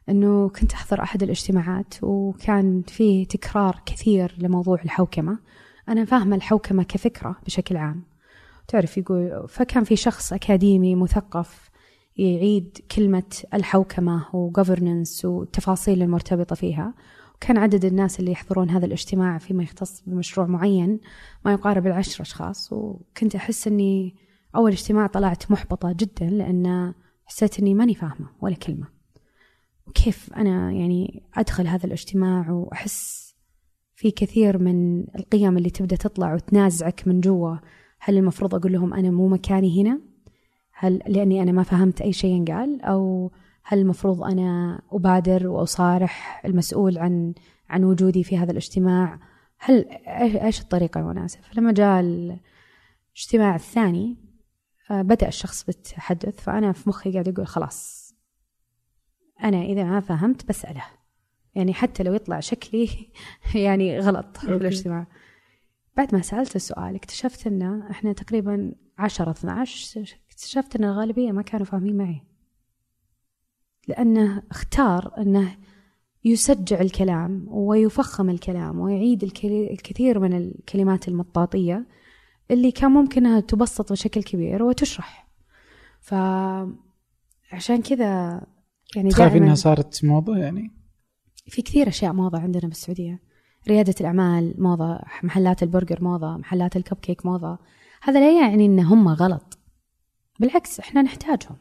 أنه 0.09 0.49
كنت 0.49 0.73
أحضر 0.73 1.03
أحد 1.03 1.23
الاجتماعات 1.23 1.93
وكان 2.03 2.81
فيه 2.87 3.25
تكرار 3.25 3.81
كثير 3.85 4.35
لموضوع 4.37 4.81
الحوكمة. 4.85 5.39
أنا 5.89 6.05
فاهمة 6.05 6.35
الحوكمة 6.35 6.83
كفكرة 6.83 7.35
بشكل 7.45 7.77
عام. 7.77 8.03
تعرف 8.67 8.97
يقول 8.97 9.45
فكان 9.47 9.83
في 9.83 9.95
شخص 9.95 10.33
أكاديمي 10.33 10.95
مثقف 10.95 11.69
يعيد 12.17 12.77
كلمة 12.95 13.43
الحوكمة 13.53 14.25
وgovernance 14.25 15.25
والتفاصيل 15.25 16.01
المرتبطة 16.01 16.55
فيها. 16.55 16.93
وكان 17.43 17.57
عدد 17.57 17.85
الناس 17.85 18.19
اللي 18.19 18.31
يحضرون 18.31 18.69
هذا 18.69 18.85
الاجتماع 18.85 19.37
فيما 19.37 19.63
يختص 19.63 20.03
بمشروع 20.07 20.47
معين 20.47 20.99
ما 21.45 21.51
يقارب 21.53 21.87
العشر 21.87 22.21
أشخاص 22.21 22.73
وكنت 22.73 23.35
أحس 23.35 23.67
أني 23.67 24.15
أول 24.55 24.71
اجتماع 24.71 25.07
طلعت 25.07 25.51
محبطة 25.51 25.95
جدا 25.99 26.25
لأن 26.25 26.93
حسيت 27.25 27.59
أني 27.59 27.73
ماني 27.73 27.95
فاهمة 27.95 28.29
ولا 28.41 28.55
كلمة. 28.55 28.87
وكيف 29.87 30.33
أنا 30.33 30.71
يعني 30.71 31.23
أدخل 31.33 31.67
هذا 31.67 31.85
الاجتماع 31.85 32.51
وأحس 32.51 33.29
في 33.95 34.11
كثير 34.11 34.57
من 34.57 35.01
القيم 35.15 35.57
اللي 35.57 35.69
تبدأ 35.69 35.95
تطلع 35.95 36.33
وتنازعك 36.33 37.07
من 37.07 37.21
جوا؟ 37.21 37.55
هل 37.99 38.17
المفروض 38.17 38.55
أقول 38.55 38.73
لهم 38.73 38.93
أنا 38.93 39.11
مو 39.11 39.27
مكاني 39.27 39.81
هنا؟ 39.81 40.01
هل 40.73 41.01
لأني 41.07 41.43
أنا 41.43 41.51
ما 41.51 41.63
فهمت 41.63 42.01
أي 42.01 42.13
شيء 42.13 42.53
قال؟ 42.53 42.81
أو 42.81 43.31
هل 43.71 43.79
المفروض 43.79 44.23
أنا 44.23 44.81
أبادر 44.91 45.47
وأصارح 45.47 46.41
المسؤول 46.45 46.97
عن 46.97 47.33
عن 47.69 47.83
وجودي 47.83 48.23
في 48.23 48.37
هذا 48.37 48.51
الاجتماع؟ 48.51 49.19
هل 49.57 49.85
إيش 50.43 50.61
الطريقة 50.61 50.99
المناسبة؟ 50.99 51.41
فلما 51.41 51.71
جاء 51.71 51.99
الاجتماع 51.99 53.55
الثاني 53.55 54.17
آه، 54.91 55.01
بدأ 55.01 55.27
الشخص 55.27 55.63
بالتحدث 55.65 56.39
فأنا 56.39 56.71
في 56.71 56.89
مخي 56.89 57.11
قاعد 57.11 57.27
أقول 57.27 57.47
خلاص 57.47 58.09
أنا 59.43 59.61
إذا 59.61 59.83
ما 59.83 59.99
فهمت 59.99 60.49
بسأله. 60.49 60.83
يعني 61.55 61.73
حتى 61.73 62.03
لو 62.03 62.13
يطلع 62.13 62.39
شكلي 62.39 62.89
يعني 63.65 63.99
غلط 63.99 64.37
في 64.37 64.55
الاجتماع. 64.55 65.07
بعد 65.97 66.15
ما 66.15 66.21
سألت 66.21 66.55
السؤال 66.55 66.95
اكتشفت 66.95 67.47
أن 67.47 67.81
إحنا 67.81 68.13
تقريبا 68.13 68.75
عشرة 68.97 69.31
12 69.31 70.15
اكتشفت 70.29 70.75
أن 70.75 70.83
الغالبية 70.83 71.31
ما 71.31 71.41
كانوا 71.41 71.65
فاهمين 71.65 71.97
معي. 71.97 72.28
لأنه 73.89 74.43
اختار 74.51 75.13
أنه 75.17 75.55
يسجع 76.25 76.81
الكلام 76.81 77.45
ويفخم 77.47 78.29
الكلام 78.29 78.79
ويعيد 78.79 79.23
الكثير 79.43 80.19
من 80.19 80.33
الكلمات 80.33 81.07
المطاطية 81.07 81.87
اللي 82.51 82.71
كان 82.71 82.91
ممكن 82.91 83.25
أنها 83.25 83.39
تبسط 83.39 83.91
بشكل 83.91 84.23
كبير 84.23 84.63
وتشرح. 84.63 85.27
فعشان 86.01 87.81
كذا 87.83 88.41
يعني 88.95 89.09
تخاف 89.09 89.35
إنها 89.35 89.55
صارت 89.55 90.05
موضة 90.05 90.37
يعني؟ 90.37 90.71
في 91.47 91.61
كثير 91.61 91.87
أشياء 91.87 92.13
موضة 92.13 92.39
عندنا 92.39 92.67
بالسعودية. 92.67 93.19
ريادة 93.67 93.95
الأعمال 94.01 94.55
موضة 94.57 94.99
محلات 95.23 95.63
البرجر 95.63 96.03
موضة 96.03 96.37
محلات 96.37 96.77
الكب 96.77 96.97
كيك 96.97 97.25
موضة. 97.25 97.57
هذا 98.01 98.19
لا 98.19 98.41
يعني 98.41 98.65
إن 98.65 98.79
هم 98.79 99.07
غلط. 99.07 99.57
بالعكس 100.39 100.79
إحنا 100.79 101.01
نحتاجهم. 101.01 101.57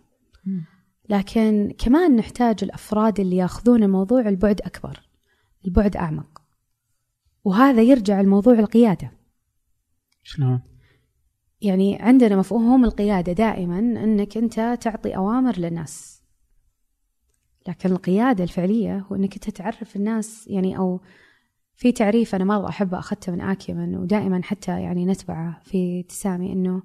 لكن 1.09 1.74
كمان 1.78 2.16
نحتاج 2.16 2.56
الأفراد 2.62 3.20
اللي 3.20 3.36
يأخذون 3.36 3.82
الموضوع 3.82 4.20
البعد 4.20 4.61
أكبر 4.61 5.09
البعد 5.64 5.96
أعمق. 5.96 6.42
وهذا 7.44 7.82
يرجع 7.82 8.20
الموضوع 8.20 8.54
القيادة. 8.54 9.12
شلون؟ 10.22 10.61
يعني 11.61 12.02
عندنا 12.02 12.36
مفهوم 12.36 12.84
القيادة 12.84 13.32
دائما 13.32 13.78
أنك 13.78 14.36
أنت 14.36 14.78
تعطي 14.80 15.16
أوامر 15.16 15.59
للناس. 15.59 16.22
لكن 17.68 17.92
القيادة 17.92 18.44
الفعلية 18.44 18.98
هو 18.98 19.16
أنك 19.16 19.34
أنت 19.34 19.50
تعرف 19.50 19.96
الناس 19.96 20.48
يعني 20.48 20.78
أو 20.78 21.00
في 21.74 21.92
تعريف 21.92 22.34
أنا 22.34 22.44
مرة 22.44 22.68
أحب 22.68 22.94
أخذته 22.94 23.32
من 23.32 23.40
آكيمن 23.40 23.96
ودائما 23.96 24.40
حتى 24.42 24.82
يعني 24.82 25.06
نتبعه 25.06 25.61
في 25.64 26.02
تسامي 26.02 26.80
uh, 26.80 26.82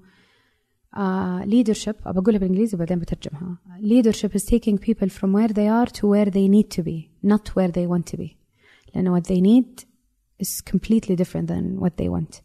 leadership 1.46 2.08
بقولها 2.08 2.40
بالإنجليزي 2.40 2.76
وبعدين 2.76 3.00
بترجمها. 3.00 3.58
leadership 3.82 4.36
is 4.36 4.44
taking 4.44 4.78
people 4.78 5.10
from 5.10 5.32
where 5.34 5.54
they 5.54 5.68
are 5.68 5.92
to 5.92 6.08
where 6.08 6.30
they 6.30 6.48
need 6.48 6.78
to 6.78 6.84
be 6.84 7.30
not 7.32 7.50
where 7.56 7.72
they 7.72 7.88
want 7.88 8.14
to 8.14 8.18
be. 8.18 8.38
لأنه 8.96 9.20
what 9.20 9.24
they 9.24 9.42
need 9.42 9.84
is 10.44 10.62
completely 10.62 11.16
different 11.16 11.48
than 11.48 11.80
what 11.80 11.98
they 11.98 12.10
want. 12.10 12.42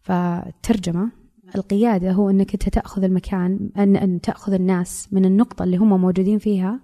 فالترجمة 0.00 1.10
القيادة 1.54 2.12
هو 2.12 2.30
أنك 2.30 2.52
أنت 2.52 2.68
تأخذ 2.68 3.04
المكان 3.04 3.70
أن, 3.76 3.96
أن 3.96 4.20
تأخذ 4.20 4.52
الناس 4.52 5.08
من 5.12 5.24
النقطة 5.24 5.62
اللي 5.62 5.76
هم 5.76 6.00
موجودين 6.00 6.38
فيها 6.38 6.80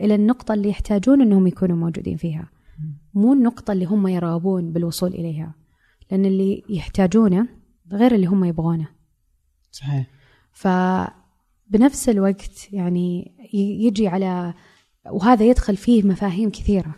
إلى 0.00 0.14
النقطة 0.14 0.54
اللي 0.54 0.68
يحتاجون 0.68 1.20
أنهم 1.20 1.46
يكونوا 1.46 1.76
موجودين 1.76 2.16
فيها. 2.16 2.50
مو 3.14 3.32
النقطة 3.32 3.72
اللي 3.72 3.84
هم 3.84 4.06
يرغبون 4.06 4.72
بالوصول 4.72 5.10
إليها. 5.14 5.54
لأن 6.10 6.24
اللي 6.24 6.62
يحتاجونه 6.68 7.48
غير 7.92 8.14
اللي 8.14 8.26
هم 8.26 8.44
يبغونه. 8.44 8.88
صحيح. 9.70 10.19
فبنفس 10.52 12.08
الوقت 12.08 12.72
يعني 12.72 13.32
يجي 13.52 14.08
على 14.08 14.54
وهذا 15.06 15.44
يدخل 15.44 15.76
فيه 15.76 16.02
مفاهيم 16.02 16.50
كثيرة. 16.50 16.94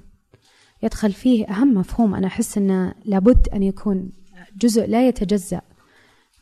يدخل 0.83 1.13
فيه 1.13 1.47
أهم 1.47 1.75
مفهوم 1.75 2.15
أنا 2.15 2.27
أحس 2.27 2.59
أنه 2.59 2.95
لابد 3.05 3.49
أن 3.49 3.63
يكون 3.63 4.13
جزء 4.57 4.87
لا 4.87 5.09
يتجزأ 5.09 5.61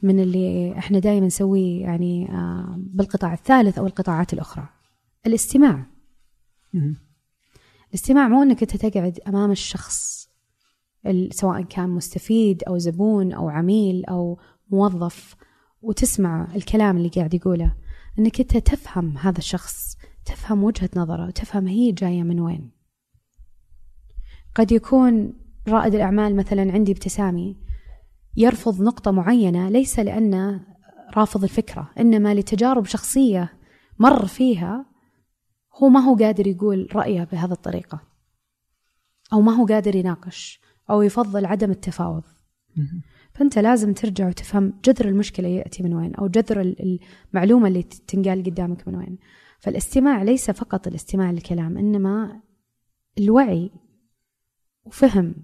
من 0.02 0.20
اللي 0.20 0.78
إحنا 0.78 0.98
دائما 0.98 1.26
نسويه 1.26 1.82
يعني 1.82 2.30
آه، 2.32 2.74
بالقطاع 2.78 3.32
الثالث 3.32 3.78
أو 3.78 3.86
القطاعات 3.86 4.32
الأخرى. 4.32 4.68
الاستماع. 5.26 5.86
الاستماع 7.88 8.28
مو 8.28 8.42
إنك 8.42 8.62
أنت 8.62 8.76
تقعد 8.76 9.20
أمام 9.28 9.50
الشخص 9.50 10.28
سواء 11.30 11.62
كان 11.62 11.90
مستفيد 11.90 12.62
أو 12.68 12.78
زبون 12.78 13.32
أو 13.32 13.48
عميل 13.48 14.04
أو 14.04 14.38
موظف. 14.70 15.36
وتسمع 15.82 16.54
الكلام 16.54 16.96
اللي 16.96 17.08
قاعد 17.08 17.34
يقوله 17.34 17.76
إنك 18.18 18.40
أنت 18.40 18.56
تفهم 18.56 19.18
هذا 19.18 19.38
الشخص 19.38 19.96
تفهم 20.24 20.64
وجهة 20.64 20.90
نظره 20.96 21.26
وتفهم 21.26 21.66
هي 21.66 21.92
جاية 21.92 22.22
من 22.22 22.40
وين. 22.40 22.70
قد 24.54 24.72
يكون 24.72 25.32
رائد 25.68 25.94
الأعمال 25.94 26.36
مثلا 26.36 26.72
عندي 26.72 26.92
ابتسامي 26.92 27.56
يرفض 28.36 28.82
نقطة 28.82 29.10
معينة 29.10 29.68
ليس 29.68 29.98
لأنه 29.98 30.66
رافض 31.16 31.42
الفكرة 31.42 31.90
إنما 31.98 32.34
لتجارب 32.34 32.84
شخصية 32.84 33.52
مر 33.98 34.26
فيها 34.26 34.86
هو 35.82 35.88
ما 35.88 36.00
هو 36.00 36.16
قادر 36.16 36.46
يقول 36.46 36.88
رأيه 36.94 37.24
بهذه 37.24 37.52
الطريقة. 37.52 38.00
أو 39.32 39.40
ما 39.40 39.52
هو 39.52 39.66
قادر 39.66 39.96
يناقش 39.96 40.60
أو 40.90 41.02
يفضل 41.02 41.46
عدم 41.46 41.70
التفاوض. 41.70 42.22
فأنت 43.40 43.58
لازم 43.58 43.92
ترجع 43.92 44.28
وتفهم 44.28 44.72
جذر 44.84 45.08
المشكلة 45.08 45.48
يأتي 45.48 45.82
من 45.82 45.94
وين 45.94 46.14
أو 46.14 46.26
جذر 46.26 46.60
المعلومة 47.32 47.68
اللي 47.68 47.82
تنقال 47.82 48.42
قدامك 48.44 48.88
من 48.88 48.94
وين. 48.94 49.18
فالاستماع 49.58 50.22
ليس 50.22 50.50
فقط 50.50 50.86
الاستماع 50.86 51.30
للكلام 51.30 51.78
إنما 51.78 52.40
الوعي 53.18 53.70
وفهم 54.84 55.34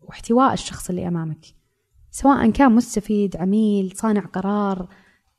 واحتواء 0.00 0.52
الشخص 0.52 0.90
اللي 0.90 1.08
أمامك. 1.08 1.46
سواء 2.10 2.50
كان 2.50 2.72
مستفيد 2.72 3.36
عميل 3.36 3.92
صانع 3.96 4.20
قرار 4.20 4.88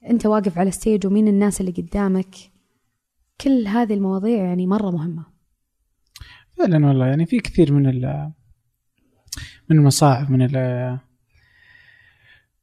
أنت 0.09 0.25
واقف 0.25 0.57
على 0.57 0.71
ستيج 0.71 1.07
ومين 1.07 1.27
الناس 1.27 1.61
اللي 1.61 1.71
قدامك. 1.71 2.35
كل 3.41 3.67
هذه 3.67 3.93
المواضيع 3.93 4.43
يعني 4.43 4.67
مرة 4.67 4.91
مهمة. 4.91 5.25
فعلا 6.57 6.87
والله 6.87 7.05
يعني 7.05 7.25
في 7.25 7.39
كثير 7.39 7.73
من 7.73 7.85
من 9.69 9.77
المصاعب 9.77 10.31
من 10.31 10.41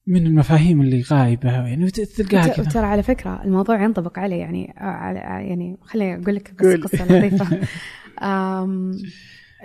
من 0.06 0.26
المفاهيم 0.26 0.80
اللي 0.80 1.02
غايبة 1.02 1.50
يعني 1.50 1.90
تلقاها 1.90 2.48
كذا. 2.48 2.70
ترى 2.70 2.86
على 2.86 3.02
فكرة 3.02 3.42
الموضوع 3.44 3.82
ينطبق 3.82 4.18
علي 4.18 4.38
يعني 4.38 4.74
على 4.76 5.18
يعني 5.18 5.76
خليني 5.82 6.22
أقول 6.22 6.34
لك 6.34 6.54
قصة, 6.60 6.76
قصة 6.76 7.04
لطيفة. 7.04 7.58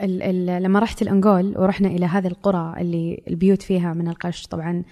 ال 0.04 0.24
ال 0.24 0.64
لما 0.64 0.80
رحت 0.80 1.02
الأنغول 1.02 1.58
ورحنا 1.58 1.88
إلى 1.88 2.06
هذه 2.06 2.28
القرى 2.28 2.74
اللي 2.82 3.24
البيوت 3.28 3.62
فيها 3.62 3.94
من 3.94 4.08
القش 4.08 4.48
طبعا 4.48 4.84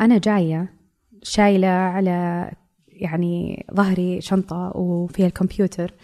أنا 0.00 0.18
جاية 0.18 0.74
شايلة 1.22 1.68
على 1.68 2.50
يعني 2.88 3.66
ظهري 3.74 4.20
شنطة 4.20 4.76
وفيها 4.76 5.26
الكمبيوتر 5.26 5.94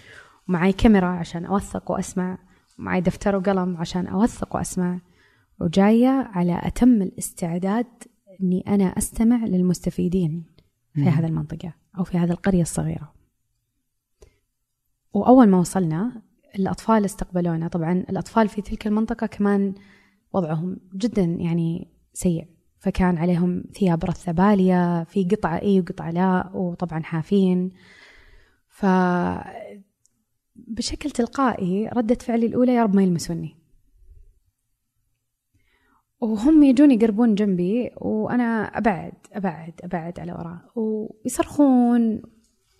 ومعي 0.48 0.72
كاميرا 0.72 1.06
عشان 1.06 1.44
أوثق 1.44 1.90
وأسمع 1.90 2.38
ومعي 2.78 3.00
دفتر 3.00 3.36
وقلم 3.36 3.76
عشان 3.76 4.06
أوثق 4.06 4.56
وأسمع 4.56 4.98
وجاية 5.60 6.30
على 6.32 6.60
أتم 6.62 7.02
الاستعداد 7.02 7.86
أني 8.42 8.64
أنا 8.66 8.84
أستمع 8.84 9.44
للمستفيدين 9.44 10.44
في 10.94 11.02
هذه 11.02 11.26
المنطقة 11.26 11.74
أو 11.98 12.04
في 12.04 12.18
هذه 12.18 12.30
القرية 12.30 12.62
الصغيرة. 12.62 13.12
وأول 15.12 15.48
ما 15.48 15.58
وصلنا 15.58 16.22
الأطفال 16.58 17.04
استقبلونا. 17.04 17.68
طبعا 17.68 17.92
الأطفال 17.92 18.48
في 18.48 18.62
تلك 18.62 18.86
المنطقة 18.86 19.26
كمان 19.26 19.74
وضعهم 20.32 20.76
جدا 20.94 21.22
يعني 21.22 21.88
سيء. 22.12 22.48
فكان 22.78 23.18
عليهم 23.18 23.64
ثياب 23.72 24.04
رثة 24.04 24.32
بالية 24.32 25.04
في 25.04 25.24
قطعة 25.24 25.62
إي 25.62 25.80
وقطعة 25.80 26.10
لا 26.10 26.50
وطبعا 26.54 27.02
حافين. 27.02 27.70
ف 28.68 28.86
بشكل 30.56 31.10
تلقائي 31.10 31.88
ردة 31.88 32.14
فعلي 32.14 32.46
الأولى 32.46 32.74
يا 32.74 32.82
رب 32.82 32.94
ما 32.94 33.02
يلمسوني. 33.02 33.57
وهم 36.20 36.62
يجون 36.62 36.90
يقربون 36.90 37.34
جنبي 37.34 37.90
وأنا 37.96 38.64
أبعد 38.64 39.12
أبعد 39.32 39.72
أبعد 39.84 40.20
على 40.20 40.32
وراء. 40.32 40.58
ويصرخون 40.74 42.22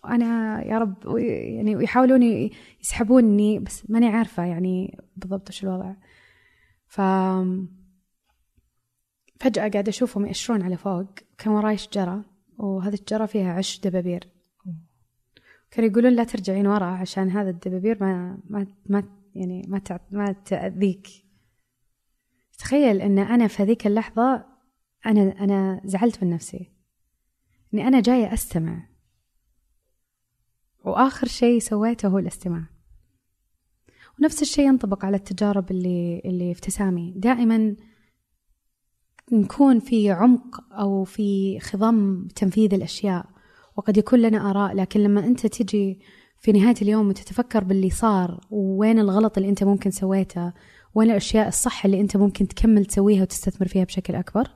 وأنا 0.04 0.62
يا 0.64 0.78
رب 0.78 1.16
يعني 1.18 1.76
ويحاولون 1.76 2.22
يسحبوني 2.80 3.58
بس 3.58 3.90
ماني 3.90 4.08
عارفة 4.08 4.44
يعني 4.44 4.98
بالضبط 5.16 5.48
وش 5.48 5.64
الوضع. 5.64 5.94
ف 6.86 7.00
فجأة 9.40 9.68
قاعدة 9.68 9.88
أشوفهم 9.88 10.26
يأشرون 10.26 10.62
على 10.62 10.76
فوق 10.76 11.06
كان 11.38 11.52
وراي 11.52 11.76
شجرة 11.76 12.24
وهذه 12.58 12.94
الشجرة 12.94 13.26
فيها 13.26 13.52
عش 13.52 13.80
دبابير. 13.80 14.28
كانوا 15.70 15.90
يقولون 15.90 16.12
لا 16.12 16.24
ترجعين 16.24 16.66
ورا 16.66 16.84
عشان 16.84 17.30
هذا 17.30 17.50
الدبابير 17.50 17.96
ما 18.00 18.38
ما 18.50 18.66
ما 18.86 19.04
يعني 19.34 19.62
ما 19.68 19.80
ما 20.10 20.32
تأذيك. 20.32 21.27
تخيل 22.58 23.00
إن 23.00 23.18
أنا 23.18 23.48
في 23.48 23.62
هذيك 23.62 23.86
اللحظة 23.86 24.44
أنا 25.06 25.20
أنا 25.40 25.80
زعلت 25.84 26.24
من 26.24 26.30
نفسي. 26.30 26.72
إني 27.74 27.88
أنا 27.88 28.00
جاية 28.00 28.32
أستمع. 28.32 28.88
وآخر 30.84 31.26
شيء 31.26 31.58
سويته 31.58 32.08
هو 32.08 32.18
الاستماع. 32.18 32.64
ونفس 34.20 34.42
الشيء 34.42 34.66
ينطبق 34.66 35.04
على 35.04 35.16
التجارب 35.16 35.70
اللي 35.70 36.22
اللي 36.24 36.54
في 36.54 36.60
تسامي 36.60 37.14
دائما 37.16 37.76
نكون 39.32 39.80
في 39.80 40.10
عمق 40.10 40.72
أو 40.72 41.04
في 41.04 41.60
خضم 41.60 42.28
تنفيذ 42.36 42.74
الأشياء. 42.74 43.26
وقد 43.76 43.96
يكون 43.96 44.18
لنا 44.22 44.50
آراء 44.50 44.74
لكن 44.74 45.00
لما 45.00 45.26
أنت 45.26 45.46
تجي 45.46 46.00
في 46.38 46.52
نهاية 46.52 46.74
اليوم 46.82 47.08
وتتفكر 47.08 47.64
باللي 47.64 47.90
صار 47.90 48.40
وين 48.50 48.98
الغلط 48.98 49.38
اللي 49.38 49.48
أنت 49.48 49.64
ممكن 49.64 49.90
سويته 49.90 50.52
وين 50.94 51.10
الأشياء 51.10 51.48
الصح 51.48 51.84
اللي 51.84 52.00
أنت 52.00 52.16
ممكن 52.16 52.48
تكمل 52.48 52.84
تسويها 52.84 53.22
وتستثمر 53.22 53.68
فيها 53.68 53.84
بشكل 53.84 54.14
أكبر. 54.14 54.48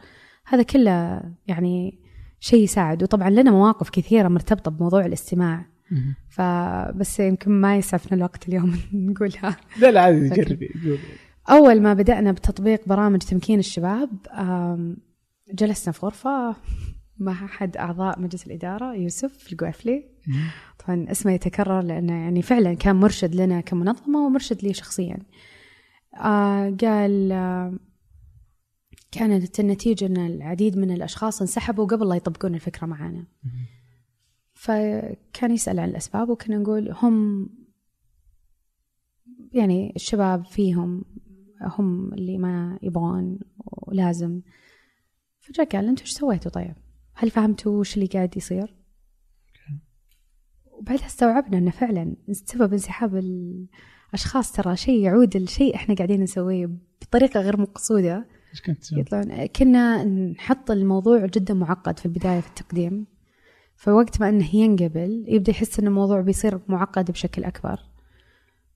هذا 0.47 0.63
كله 0.63 1.23
يعني 1.47 1.99
شيء 2.41 2.63
يساعد. 2.65 3.03
وطبعا 3.03 3.31
لنا 3.31 3.51
مواقف 3.51 3.91
كثيرة 3.91 4.29
مرتبطة 4.29 4.71
بموضوع 4.71 5.07
الاستماع. 5.07 5.67
فبس 6.29 7.21
يمكن 7.21 7.51
ما 7.51 7.77
يسعفنا 7.77 8.17
الوقت 8.17 8.49
اليوم 8.49 8.79
نقولها. 8.93 9.57
لا 9.81 9.91
لا 9.91 10.01
عادي 10.01 10.29
جربي 10.29 10.71
أول 11.51 11.81
ما 11.83 11.95
بدأنا 11.95 12.33
بتطبيق 12.33 12.89
برامج 12.89 13.19
تمكين 13.19 13.59
الشباب 13.59 14.11
جلسنا 15.55 15.93
في 15.93 16.07
غرفة 16.07 16.57
مع 17.19 17.45
أحد 17.45 17.77
أعضاء 17.77 18.21
مجلس 18.21 18.47
الإدارة 18.47 18.95
يوسف 18.95 19.53
القوافلي 19.53 20.05
طبعا 20.85 21.07
اسمه 21.11 21.33
يتكرر 21.33 21.81
لأنه 21.81 22.13
يعني 22.13 22.43
فعلا 22.43 22.75
كان 22.75 22.97
مرشد 22.97 23.35
لنا 23.35 23.61
كمنظمة 23.61 24.27
ومرشد 24.27 24.63
لي 24.63 24.75
شخصيا. 24.75 25.19
آه 26.15 26.77
قال 26.81 27.33
آه 27.33 27.79
كانت 29.13 29.61
النتيجة 29.61 30.07
أن 30.07 30.17
العديد 30.17 30.79
من 30.79 30.91
الأشخاص 30.91 31.41
انسحبوا 31.41 31.87
قبل 31.87 32.09
لا 32.09 32.15
يطبقون 32.15 32.55
الفكرة 32.55 32.87
معانا 32.87 33.25
فكان 34.55 35.51
يسأل 35.51 35.81
عن 35.81 35.89
الأسباب 35.89 36.29
وكنا 36.29 36.59
نقول 36.59 36.93
هم 36.93 37.49
يعني 39.53 39.93
الشباب 39.97 40.45
فيهم 40.47 41.05
هم 41.61 42.15
اللي 42.15 42.39
ما 42.39 42.79
يبغون 42.83 43.39
ولازم 43.67 44.41
فجاء 45.41 45.67
قال 45.67 45.89
أنتم 45.89 46.03
إيش 46.03 46.13
سويتوا 46.13 46.51
طيب؟ 46.51 46.75
هل 47.15 47.31
فهمتوا 47.31 47.81
وش 47.81 47.95
اللي 47.95 48.07
قاعد 48.07 48.37
يصير؟ 48.37 48.75
وبعدها 50.67 51.07
استوعبنا 51.07 51.59
إنه 51.59 51.71
فعلا 51.71 52.17
سبب 52.33 52.73
انسحاب 52.73 53.15
الاشخاص 54.15 54.53
ترى 54.53 54.77
شيء 54.77 55.01
يعود 55.01 55.37
لشيء 55.37 55.75
إحنا 55.75 55.95
قاعدين 55.95 56.23
نسويه 56.23 56.71
بطريقة 57.03 57.41
غير 57.41 57.61
مقصودة. 57.61 58.27
إيش 58.53 58.63
كنت 58.63 58.93
يطلعون 58.93 59.47
كنا 59.47 60.05
نحط 60.05 60.71
الموضوع 60.71 61.27
جدا 61.27 61.55
معقد 61.55 61.99
في 61.99 62.07
البداية 62.07 62.41
في 62.41 62.49
التقديم. 62.49 63.07
فوقت 63.77 64.21
ما 64.21 64.29
إنه 64.29 64.57
ينقبل 64.57 65.25
يبدأ 65.29 65.51
يحس 65.51 65.79
ان 65.79 65.87
الموضوع 65.87 66.21
بيصير 66.21 66.61
معقد 66.69 67.11
بشكل 67.11 67.45
أكبر. 67.45 67.81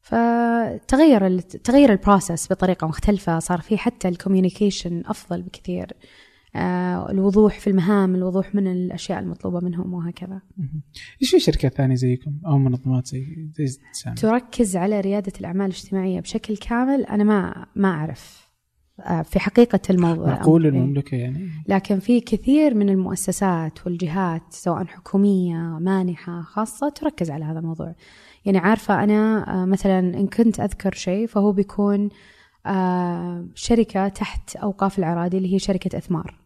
فتغير 0.01 1.41
تغير 1.41 1.93
ال 1.93 2.00
process 2.00 2.53
بطريقة 2.53 2.87
مختلفة 2.87 3.39
صار 3.39 3.61
في 3.61 3.79
حتى 3.79 4.09
ال 4.09 4.15
communication 4.15 5.03
أفضل 5.07 5.43
بكثير. 5.43 5.93
الوضوح 7.11 7.61
في 7.61 7.71
المهام 7.71 8.15
الوضوح 8.15 8.55
من 8.55 8.67
الأشياء 8.67 9.19
المطلوبة 9.19 9.61
منهم 9.61 9.95
وهكذا. 9.95 10.41
إيش 11.23 11.31
في 11.31 11.39
شركات 11.39 11.75
ثانية 11.75 11.95
زيكم 11.95 12.33
أو 12.47 12.59
منظمات 12.59 13.07
زي 13.07 13.49
زي 13.53 13.79
تركز 14.17 14.77
على 14.77 15.01
ريادة 15.01 15.33
الأعمال 15.41 15.67
الاجتماعية 15.67 16.21
بشكل 16.21 16.57
كامل. 16.57 17.05
أنا 17.05 17.25
ما 17.25 17.67
ما 17.77 17.89
أعرف. 17.89 18.47
آه، 19.01 19.23
في 19.23 19.39
حقيقة 19.39 19.81
الموضوع 19.91 20.27
معقول 20.27 20.67
المملكة 20.67 21.15
يعني؟ 21.15 21.51
لكن 21.69 21.99
في 21.99 22.21
كثير 22.21 22.75
من 22.75 22.89
المؤسسات 22.89 23.87
والجهات 23.87 24.43
سواء 24.51 24.85
حكومية 24.85 25.57
مانحة 25.81 26.43
خاصة 26.43 26.89
تركز 26.89 27.31
على 27.31 27.45
هذا 27.45 27.59
الموضوع. 27.59 27.95
يعني 28.45 28.59
عارفة 28.59 29.05
أنا 29.05 29.51
آه، 29.63 29.65
مثلا 29.65 29.99
إن 29.99 30.27
كنت 30.27 30.61
أذكر 30.61 30.95
شيء 30.95 31.27
فهو 31.27 31.53
بيكون 31.53 32.05
آه، 32.05 32.11
شركة 33.55 34.09
تحت 34.09 34.57
أوقاف 34.57 34.99
العرادي 34.99 35.37
اللي 35.37 35.55
هي 35.55 35.59
شركة 35.59 35.99
إثمار. 35.99 36.39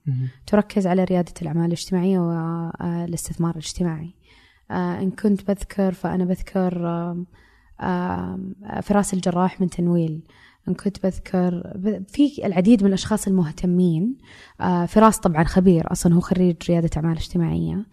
تركز 0.47 0.87
على 0.87 1.05
ريادة 1.05 1.33
الأعمال 1.43 1.67
الاجتماعية 1.67 2.19
والاستثمار 2.19 3.51
الاجتماعي. 3.51 4.15
آه، 4.71 5.01
إن 5.03 5.11
كنت 5.11 5.49
بذكر 5.49 5.93
فأنا 5.93 6.25
بذكر 6.25 6.73
فراس 8.83 9.15
الجراح 9.15 9.61
من 9.61 9.71
تنويل. 9.71 10.21
إن 10.69 10.75
كنت 10.75 11.03
بذكر 11.03 11.73
في 12.09 12.47
العديد 12.47 12.83
من 12.83 12.89
الأشخاص 12.89 13.27
المهتمين. 13.27 14.17
آه، 14.61 14.87
فراس 14.87 15.19
طبعا 15.19 15.45
خبير 15.45 15.93
أصلا 15.93 16.15
هو 16.15 16.21
خريج 16.21 16.57
ريادة 16.69 16.91
أعمال 16.97 17.17
اجتماعية. 17.17 17.87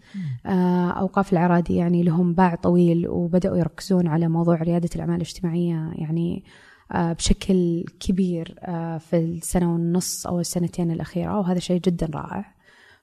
أوقاف 0.98 1.32
العرادي 1.32 1.74
يعني 1.74 2.02
لهم 2.02 2.34
باع 2.34 2.54
طويل 2.54 3.08
وبدأوا 3.08 3.56
يركزون 3.56 4.06
على 4.06 4.28
موضوع 4.28 4.56
ريادة 4.56 4.88
الأعمال 4.94 5.16
الاجتماعية 5.16 5.92
يعني 5.94 6.44
آه، 6.46 6.67
بشكل 6.94 7.84
كبير 8.00 8.54
آه، 8.60 8.98
في 8.98 9.16
السنة 9.16 9.72
والنص 9.72 10.26
أو 10.26 10.40
السنتين 10.40 10.90
الأخيرة 10.90 11.38
وهذا 11.38 11.58
شيء 11.58 11.80
جدا 11.80 12.08
رائع. 12.14 12.54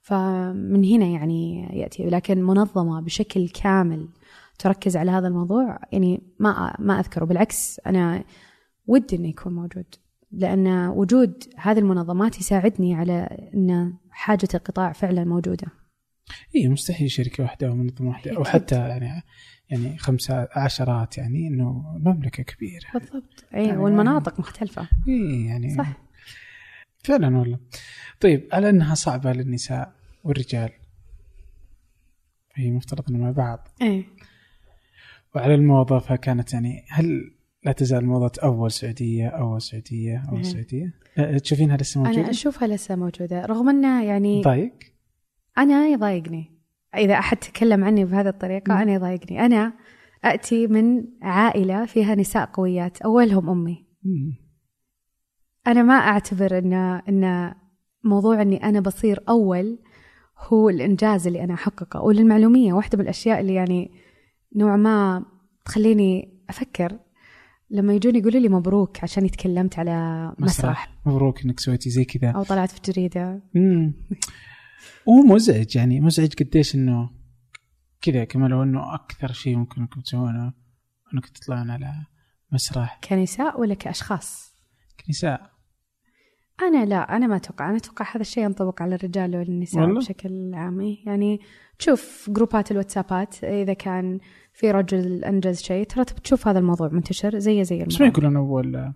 فمن 0.02 0.86
هنا 0.86 1.06
يعني 1.06 1.70
يأتي. 1.80 2.04
لكن 2.04 2.44
منظمة 2.44 3.02
بشكل 3.02 3.50
كامل 3.50 4.08
تركز 4.60 4.98
على 4.98 5.12
هذا 5.12 5.28
الموضوع 5.28 5.80
يعني 5.92 6.22
ما 6.40 6.76
ما 6.80 7.00
أذكره 7.00 7.26
بالعكس 7.26 7.80
أنا 7.88 8.24
ودي 8.88 9.16
إنه 9.16 9.28
يكون 9.28 9.54
موجود 9.54 9.86
لأن 10.32 10.88
وجود 10.88 11.44
هذه 11.58 11.80
المنظمات 11.80 12.40
يساعدني 12.40 12.96
على 12.96 13.50
أن 13.54 13.94
حاجة 14.10 14.48
القطاع 14.54 14.92
فعلا 14.92 15.24
موجودة. 15.24 15.68
اي 16.56 16.68
مستحيل 16.68 17.12
شركة 17.12 17.44
واحدة 17.44 17.68
أو 17.68 17.76
منظمة 17.76 18.10
واحدة 18.10 18.38
أو 18.38 18.44
حتى 18.44 18.76
يعني 18.76 19.24
يعني 19.70 19.98
خمسة 19.98 20.48
عشرات 20.52 21.18
يعني 21.18 21.48
إنه 21.48 21.98
مملكة 21.98 22.44
كبيرة. 22.44 22.86
بالضبط. 22.94 23.46
اي 23.56 23.66
يعني 23.66 23.78
والمناطق 23.78 24.40
مختلفة. 24.40 24.88
اي 25.08 25.46
يعني 25.46 25.76
صح. 25.78 25.98
فعلا 27.04 27.38
والله. 27.38 27.60
طيب 28.20 28.48
على 28.54 28.70
أنها 28.70 28.96
صعبة 28.96 29.34
للنساء 29.34 29.92
والرجال 30.24 30.70
هي 32.56 32.72
مفترض 32.72 33.10
إنه 33.10 33.20
مع 33.20 33.32
بعض. 33.32 33.68
إيه. 33.82 34.06
وعلى 35.36 35.56
الموظفه 35.56 36.16
كانت 36.16 36.54
يعني 36.54 36.86
هل 36.90 37.32
لا 37.64 37.72
تزال 37.72 38.00
الموضة 38.00 38.32
أول 38.44 38.72
سعودية 38.72 39.28
أول 39.28 39.62
سعودية 39.62 40.24
أول 40.30 40.38
إيه. 40.38 40.44
سعودية؟ 40.44 40.94
تشوفينها 41.38 41.78
لسه 41.78 42.00
موجودة؟ 42.00 42.22
أنا 42.22 42.30
أشوفها 42.30 42.68
لسه 42.68 42.96
موجودة 42.96 43.46
رغم 43.46 43.70
أنها 43.70 44.04
يعني 44.04 44.42
ضايق؟ 44.42 44.74
أنا 45.58 45.88
يضايقني. 45.88 46.55
إذا 46.98 47.14
أحد 47.14 47.38
تكلم 47.38 47.84
عني 47.84 48.06
بهذه 48.06 48.30
الطريقة 48.30 48.82
أنا 48.82 48.94
يضايقني. 48.94 49.46
أنا 49.46 49.74
أتي 50.24 50.68
من 50.68 51.04
عائلة 51.22 51.86
فيها 51.86 52.16
نساء 52.16 52.46
قويات 52.46 53.02
أولهم 53.02 53.50
أمي. 53.50 53.86
أنا 55.68 55.84
ما 55.84 55.94
أعتبر 55.94 56.58
أن 56.58 56.74
أن 57.10 57.54
موضوع 58.04 58.42
أني 58.42 58.64
أنا 58.64 58.80
بصير 58.80 59.24
أول 59.30 59.80
هو 60.38 60.70
الإنجاز 60.70 61.28
اللي 61.28 61.44
أنا 61.44 61.54
أحققه. 61.54 62.02
وللمعلومية 62.02 62.74
واحدة 62.74 62.98
من 62.98 63.04
الأشياء 63.04 63.40
اللي 63.40 63.54
يعني 63.54 63.92
نوع 64.56 64.76
ما 64.76 65.26
تخليني 65.66 66.44
أفكر. 66.50 67.00
لما 67.70 67.94
يجون 67.94 68.16
يقولوا 68.16 68.40
لي 68.40 68.50
مبروك 68.50 69.04
عشان 69.04 69.32
تكلمت 69.32 69.80
على 69.80 70.28
مسرح, 70.40 70.66
مسرح. 70.66 70.90
مبروك 71.06 71.46
إنك 71.46 71.60
سويتي 71.60 71.90
زي 71.90 72.06
كذا. 72.06 72.32
أو 72.32 72.44
طلعت 72.44 72.70
في 72.70 72.78
ومزعج 75.06 75.76
يعني 75.76 76.00
مزعج 76.00 76.34
قديش 76.34 76.76
إنه 76.76 77.10
كذا 78.02 78.24
كما 78.24 78.48
لو 78.48 78.64
إنه 78.64 78.96
أكثر 78.96 79.32
شيء 79.32 79.58
ممكن 79.58 79.82
إنكم 79.82 80.02
تسوونه 80.02 80.54
انك 81.14 81.30
تطلعون 81.30 81.70
على 81.70 81.94
مسرح 82.52 83.00
كنساء 83.10 83.60
ولا 83.60 83.74
كأشخاص؟ 83.74 84.56
كنساء 85.06 85.56
أنا 86.62 86.86
لا 86.86 87.16
أنا 87.16 87.28
ما 87.28 87.36
أتوقع 87.36 87.70
أنا 87.70 87.78
أتوقع 87.78 88.06
هذا 88.12 88.22
الشيء 88.22 88.44
ينطبق 88.44 88.82
على 88.82 88.96
الرجال 88.96 89.36
والنساء 89.36 89.82
والله؟ 89.82 90.00
بشكل 90.00 90.54
عام 90.54 90.82
إيه. 90.82 91.06
يعني 91.06 91.40
تشوف 91.80 92.30
جروبات 92.30 92.72
الواتسابات 92.72 93.44
إذا 93.44 93.74
كان 93.74 94.20
في 94.54 94.72
رجل 94.72 95.24
أنجز 95.24 95.62
شيء 95.62 95.86
ترى 95.86 96.04
بتشوف 96.04 96.48
هذا 96.48 96.60
الموضوع 96.60 96.88
منتشر 96.88 97.40
زي 97.40 97.64
زي 97.64 97.84
بس 97.84 98.02
ما 98.02 98.08
يقولون 98.08 98.36
اول 98.38 98.94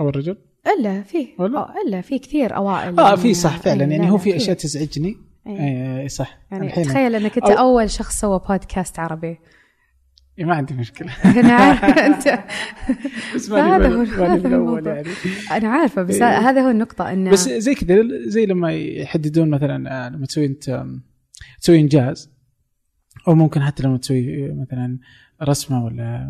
أول 0.00 0.16
رجل 0.16 0.36
إلا 0.78 1.02
في؟ 1.02 1.28
آه، 1.40 1.72
إلا 1.86 2.00
في 2.00 2.18
كثير 2.18 2.56
أوائل. 2.56 3.00
آه 3.00 3.04
يعني- 3.08 3.16
في 3.16 3.34
صح 3.34 3.58
فعلا. 3.58 3.84
يعني 3.84 3.98
لا، 4.04 4.10
هو 4.10 4.18
في 4.18 4.36
أشياء 4.36 4.56
تزعجني. 4.56 5.16
إي. 5.46 6.08
صح. 6.08 6.38
يعني 6.50 6.66
الحين 6.66 6.84
تخيل 6.84 7.14
إنك 7.14 7.36
أنت 7.38 7.46
أو- 7.46 7.58
أول 7.58 7.90
شخص 7.90 8.20
سوى 8.20 8.40
بودكاست 8.48 8.98
عربي. 8.98 9.38
ما 10.38 10.54
عندي 10.54 10.74
مشكلة. 10.74 11.12
أنا 11.40 11.52
عارفة 11.52 11.86
أنت. 12.06 12.38
بس 13.34 13.50
هذا 13.50 13.88
هو- 13.88 14.02
هذا 14.24 14.48
الموضوع. 14.48 14.94
يعني. 14.94 15.08
أنا 15.52 15.68
عارفة 15.68 16.02
بس. 16.02 16.14
هذا 16.22 16.60
هو 16.60 16.70
النقطة 16.70 17.12
انه 17.12 17.30
بس 17.30 17.48
زي 17.48 17.74
كذا 17.74 17.96
زي 18.26 18.46
لما 18.46 18.72
يحددون 18.72 19.50
مثلا 19.50 20.06
آه، 20.06 20.08
لما 20.08 20.26
تسوي 20.26 20.46
انت 20.46 20.84
تسوي 21.60 21.80
انجاز 21.80 22.30
أو 23.28 23.34
ممكن 23.34 23.62
حتى 23.62 23.82
لما 23.82 23.96
تسوي 23.98 24.52
مثلا 24.52 24.98
رسمة 25.42 25.84
ولا 25.84 26.26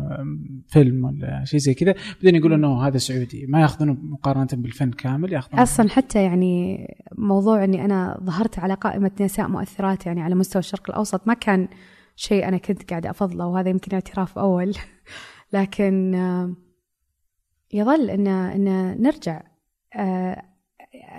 فيلم 0.67 1.05
ولا 1.05 1.43
شيء 1.45 1.59
زي 1.59 1.73
كذا 1.73 1.95
بعدين 2.15 2.35
يقولون 2.35 2.65
أنه 2.65 2.87
هذا 2.87 2.97
سعودي. 2.97 3.45
ما 3.45 3.61
يأخذونه 3.61 3.93
مقارنة 3.93 4.47
بالفن 4.53 4.91
كامل 4.91 5.33
يأخذونه 5.33 5.63
أصلا 5.63 5.89
حتى 5.89 6.23
يعني 6.23 6.87
موضوع 7.17 7.63
إني 7.63 7.85
أنا 7.85 8.19
ظهرت 8.23 8.59
على 8.59 8.73
قائمة 8.73 9.11
نساء 9.21 9.47
مؤثرات 9.47 10.05
يعني 10.05 10.21
على 10.21 10.35
مستوى 10.35 10.59
الشرق 10.59 10.89
الأوسط 10.89 11.27
ما 11.27 11.33
كان 11.33 11.67
شيء 12.15 12.47
أنا 12.47 12.57
كنت 12.57 12.89
قاعدة 12.89 13.09
أفضله 13.09 13.47
وهذا 13.47 13.69
يمكن 13.69 13.93
اعتراف 13.93 14.37
أول. 14.37 14.75
لكن 15.53 16.13
يظل 17.73 18.09
إن 18.09 18.27
إن 18.27 19.01
نرجع 19.01 19.41
آه، 19.95 20.43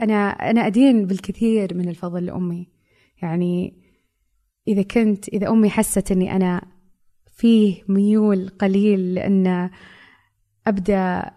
أنا 0.02 0.30
أنا 0.30 0.66
أدين 0.66 1.06
بالكثير 1.06 1.74
من 1.74 1.88
الفضل 1.88 2.26
لأمي. 2.26 2.68
يعني 3.22 3.74
إذا 4.68 4.82
كنت 4.82 5.28
إذا 5.28 5.48
أمي 5.48 5.70
حست 5.70 6.12
إني 6.12 6.36
أنا 6.36 6.77
فيه 7.38 7.82
ميول 7.88 8.48
قليل 8.48 9.14
لأن 9.14 9.70
أبدأ 10.66 11.30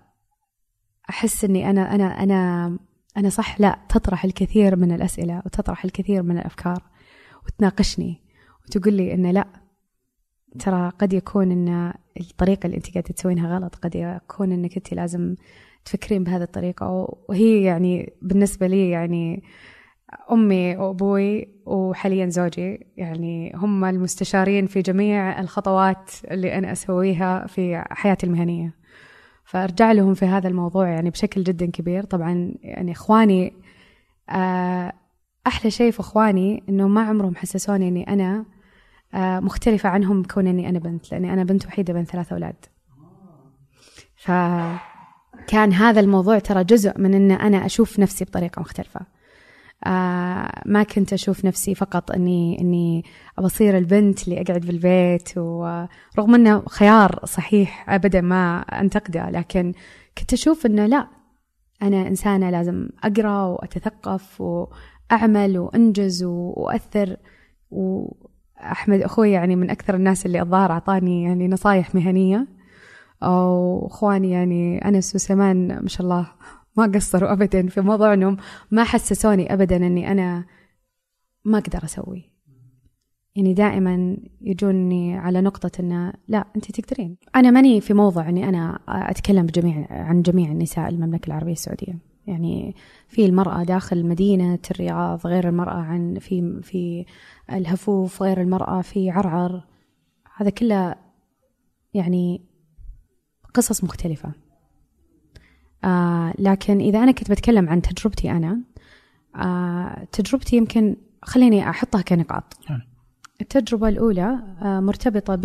أحس 1.09 1.45
إني 1.45 1.69
أنا 1.69 1.95
أنا 1.95 2.23
أنا 2.23 2.79
أنا 3.17 3.29
صح 3.29 3.61
لا 3.61 3.79
تطرح 3.89 4.25
الكثير 4.25 4.75
من 4.75 4.91
الأسئلة 4.91 5.41
وتطرح 5.45 5.85
الكثير 5.85 6.23
من 6.23 6.37
الأفكار 6.37 6.83
وتناقشني 7.45 8.21
وتقول 8.65 8.93
لي 8.93 9.13
انه 9.13 9.31
لا 9.31 9.47
ترى 10.59 10.91
قد 10.99 11.13
يكون 11.13 11.51
إن 11.51 11.93
الطريقة 12.19 12.65
اللي 12.65 12.77
أنت 12.77 12.91
قاعدة 12.93 13.13
تسوينها 13.13 13.57
غلط 13.57 13.75
قد 13.75 13.95
يكون 13.95 14.51
إنك 14.51 14.77
أنت 14.77 14.93
لازم 14.93 15.35
تفكرين 15.85 16.23
بهذه 16.23 16.43
الطريقة. 16.43 17.15
وهي 17.29 17.63
يعني 17.63 18.13
بالنسبة 18.21 18.67
لي 18.67 18.89
يعني 18.89 19.43
أمي 20.31 20.77
وأبوي 20.77 21.47
وحاليا 21.65 22.29
زوجي 22.29 22.87
يعني 22.97 23.51
هم 23.55 23.85
المستشارين 23.85 24.67
في 24.67 24.81
جميع 24.81 25.39
الخطوات 25.39 26.11
اللي 26.31 26.57
أنا 26.57 26.71
أسويها 26.71 27.47
في 27.47 27.83
حياتي 27.89 28.25
المهنية. 28.25 28.73
فأرجع 29.45 29.91
لهم 29.91 30.13
في 30.13 30.25
هذا 30.25 30.47
الموضوع 30.47 30.87
يعني 30.87 31.09
بشكل 31.09 31.43
جدا 31.43 31.65
كبير. 31.65 32.03
طبعا 32.03 32.53
يعني 32.61 32.91
إخواني 32.91 33.53
آه، 34.29 34.93
أحلى 35.47 35.71
شيء 35.71 35.91
في 35.91 35.99
إخواني 35.99 36.63
إنه 36.69 36.87
ما 36.87 37.01
عمرهم 37.01 37.35
حسسوني 37.35 37.87
إني 37.87 38.07
أنا 38.07 38.45
آه، 39.13 39.39
مختلفة 39.39 39.89
عنهم 39.89 40.23
كون 40.23 40.47
إني 40.47 40.69
أنا 40.69 40.79
بنت 40.79 41.11
لأني 41.11 41.33
أنا 41.33 41.43
بنت 41.43 41.65
وحيدة 41.65 41.93
بين 41.93 42.05
ثلاث 42.05 42.31
أولاد. 42.31 42.65
فكان 44.15 45.73
هذا 45.73 45.99
الموضوع 45.99 46.39
ترى 46.39 46.63
جزء 46.63 46.99
من 46.99 47.13
إن 47.13 47.31
أنا 47.31 47.65
أشوف 47.65 47.99
نفسي 47.99 48.25
بطريقة 48.25 48.59
مختلفة. 48.59 49.01
آه 49.85 50.61
ما 50.65 50.83
كنت 50.83 51.13
أشوف 51.13 51.45
نفسي 51.45 51.75
فقط 51.75 52.11
إني 52.11 52.61
إني 52.61 53.03
بصير 53.37 53.77
البنت 53.77 54.27
اللي 54.27 54.41
أقعد 54.41 54.61
بالبيت 54.61 55.37
ورغم 55.37 56.35
إنه 56.35 56.63
خيار 56.69 57.19
صحيح 57.25 57.89
ابدا 57.89 58.21
ما 58.21 58.59
أنتقده 58.59 59.29
لكن 59.29 59.73
كنت 60.17 60.33
أشوف 60.33 60.65
إنه 60.65 60.85
لا 60.85 61.07
أنا 61.81 62.07
إنسانة 62.07 62.49
لازم 62.49 62.89
أقرأ 63.03 63.43
وأتثقف 63.45 64.41
وأعمل 64.41 65.59
وأنجز 65.59 66.23
وأؤثر. 66.23 67.17
وأحمد 67.71 69.01
أخوي 69.01 69.31
يعني 69.31 69.55
من 69.55 69.69
أكثر 69.69 69.95
الناس 69.95 70.25
اللي 70.25 70.41
الظاهر 70.41 70.71
أعطاني 70.71 71.23
يعني 71.23 71.47
نصايح 71.47 71.95
مهنية. 71.95 72.47
أو 73.23 73.87
إخواني 73.87 74.31
يعني 74.31 74.87
أنس 74.87 75.15
وسمان 75.15 75.67
ما 75.81 75.87
شاء 75.87 76.01
الله. 76.03 76.27
ما 76.77 76.85
قصروا 76.85 77.31
ابدا 77.31 77.67
في 77.67 77.81
موضوع 77.81 78.13
إنهم 78.13 78.37
ما 78.71 78.83
حسسوني 78.83 79.53
ابدا 79.53 79.75
إني 79.75 80.11
أنا 80.11 80.45
ما 81.45 81.57
أقدر 81.57 81.83
أسوي 81.83 82.31
يعني 83.35 83.53
دائما 83.53 84.17
يجوني 84.41 85.17
على 85.17 85.41
نقطة 85.41 85.71
إنه 85.79 86.13
لا 86.27 86.45
أنت 86.55 86.71
تقدرين. 86.71 87.17
أنا 87.35 87.51
ماني 87.51 87.81
في 87.81 87.93
موضع 87.93 88.29
إني 88.29 88.49
أنا 88.49 88.79
أتكلم 88.87 89.45
بجميع 89.45 89.87
عن 89.89 90.21
جميع 90.21 90.51
النساء 90.51 90.89
المملكة 90.89 91.27
العربية 91.27 91.51
السعودية. 91.51 91.97
يعني 92.27 92.75
في 93.07 93.25
المرأة 93.25 93.63
داخل 93.63 94.05
مدينة 94.05 94.59
الرياض 94.71 95.27
غير 95.27 95.47
المرأة 95.49 95.81
عن 95.81 96.19
في 96.19 96.61
في 96.61 97.05
الهفوف 97.51 98.23
غير 98.23 98.41
المرأة 98.41 98.81
في 98.81 99.09
عرعر 99.09 99.63
هذا 100.37 100.49
كله 100.49 100.95
يعني 101.93 102.41
قصص 103.53 103.83
مختلفة. 103.83 104.33
آه 105.83 106.33
لكن 106.39 106.79
إذا 106.79 107.03
أنا 107.03 107.11
كنت 107.11 107.31
بتكلم 107.31 107.69
عن 107.69 107.81
تجربتي 107.81 108.31
أنا 108.31 108.61
آه 109.35 110.07
تجربتي 110.11 110.57
يمكن 110.57 110.95
خليني 111.23 111.69
أحطها 111.69 112.01
كنقاط 112.01 112.43
حلو. 112.65 112.79
التجربة 113.41 113.89
الأولى 113.89 114.39
آه 114.61 114.79
مرتبطة 114.79 115.35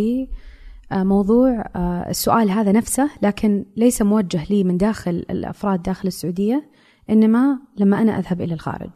بموضوع 0.91 1.65
آه 1.77 2.11
السؤال 2.11 2.51
هذا 2.51 2.73
نفسه 2.73 3.11
لكن 3.23 3.65
ليس 3.77 4.03
موجه 4.03 4.45
لي 4.51 4.65
من 4.65 4.77
داخل 4.77 5.11
الأفراد 5.31 5.83
داخل 5.83 6.09
السعودية 6.09 6.71
إنما 7.11 7.59
لما 7.77 8.03
أنا 8.03 8.19
أذهب 8.19 8.41
إلى 8.41 8.55
الخارج 8.55 8.91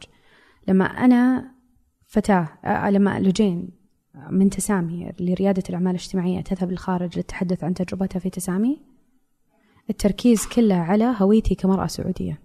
لما 0.67 0.85
أنا 0.85 1.51
فتاة 2.07 2.47
آه 2.65 2.89
لما 2.89 3.19
لجين 3.19 3.69
من 4.29 4.49
تسامي 4.49 5.11
لريادة 5.19 5.63
الأعمال 5.69 5.89
الاجتماعية 5.95 6.41
تذهب 6.41 6.71
للخارج 6.71 7.17
للتحدث 7.17 7.63
عن 7.63 7.73
تجربتها 7.73 8.19
في 8.19 8.29
تسامي 8.29 8.90
التركيز 9.91 10.45
كله 10.45 10.75
على 10.75 11.15
هويتي 11.17 11.55
كمرأة 11.55 11.87
سعودية. 11.87 12.41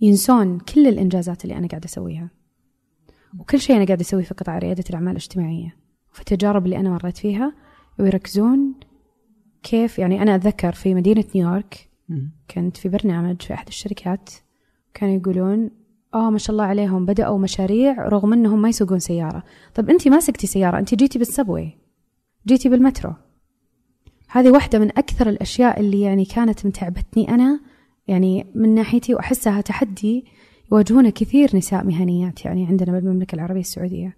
ينسون 0.00 0.58
كل 0.58 0.86
الإنجازات 0.86 1.44
اللي 1.44 1.56
أنا 1.56 1.66
قاعدة 1.66 1.84
أسويها. 1.84 2.30
وكل 3.38 3.60
شيء 3.60 3.76
أنا 3.76 3.84
قاعدة 3.84 4.00
أسويه 4.00 4.24
في 4.24 4.34
قطاع 4.34 4.58
ريادة 4.58 4.84
الأعمال 4.90 5.10
الاجتماعية. 5.10 5.76
وفي 6.12 6.20
التجارب 6.20 6.64
اللي 6.64 6.76
أنا 6.76 6.90
مريت 6.90 7.16
فيها 7.16 7.54
ويركزون 7.98 8.74
كيف 9.62 9.98
يعني 9.98 10.22
أنا 10.22 10.34
أتذكر 10.34 10.72
في 10.72 10.94
مدينة 10.94 11.24
نيويورك. 11.34 11.88
كنت 12.50 12.76
في 12.76 12.88
برنامج 12.88 13.42
في 13.42 13.54
أحد 13.54 13.68
الشركات 13.68 14.30
كانوا 14.94 15.14
يقولون 15.14 15.70
آه 16.14 16.30
ما 16.30 16.38
شاء 16.38 16.52
الله 16.52 16.64
عليهم 16.64 17.06
بدأوا 17.06 17.38
مشاريع 17.38 18.08
رغم 18.08 18.32
إنهم 18.32 18.62
ما 18.62 18.68
يسوقون 18.68 18.98
سيارة. 18.98 19.42
طب 19.74 19.90
انت 19.90 20.08
ما 20.08 20.20
سقتي 20.20 20.46
سيارة 20.46 20.78
انت 20.78 20.94
جيتي 20.94 21.18
بالسبوي 21.18 21.78
جيتي 22.46 22.68
بالمترو. 22.68 23.14
هذه 24.34 24.50
واحدة 24.50 24.78
من 24.78 24.88
أكثر 24.88 25.28
الأشياء 25.28 25.80
اللي 25.80 26.00
يعني 26.00 26.24
كانت 26.24 26.66
متعبتني 26.66 27.28
أنا 27.28 27.60
يعني 28.08 28.46
من 28.54 28.74
ناحيتي 28.74 29.14
وأحسها 29.14 29.60
تحدي 29.60 30.24
يواجهونه 30.72 31.10
كثير 31.10 31.56
نساء 31.56 31.84
مهنيات 31.84 32.44
يعني 32.44 32.66
عندنا 32.66 32.92
بالمملكة 32.92 33.34
العربية 33.34 33.60
السعودية. 33.60 34.16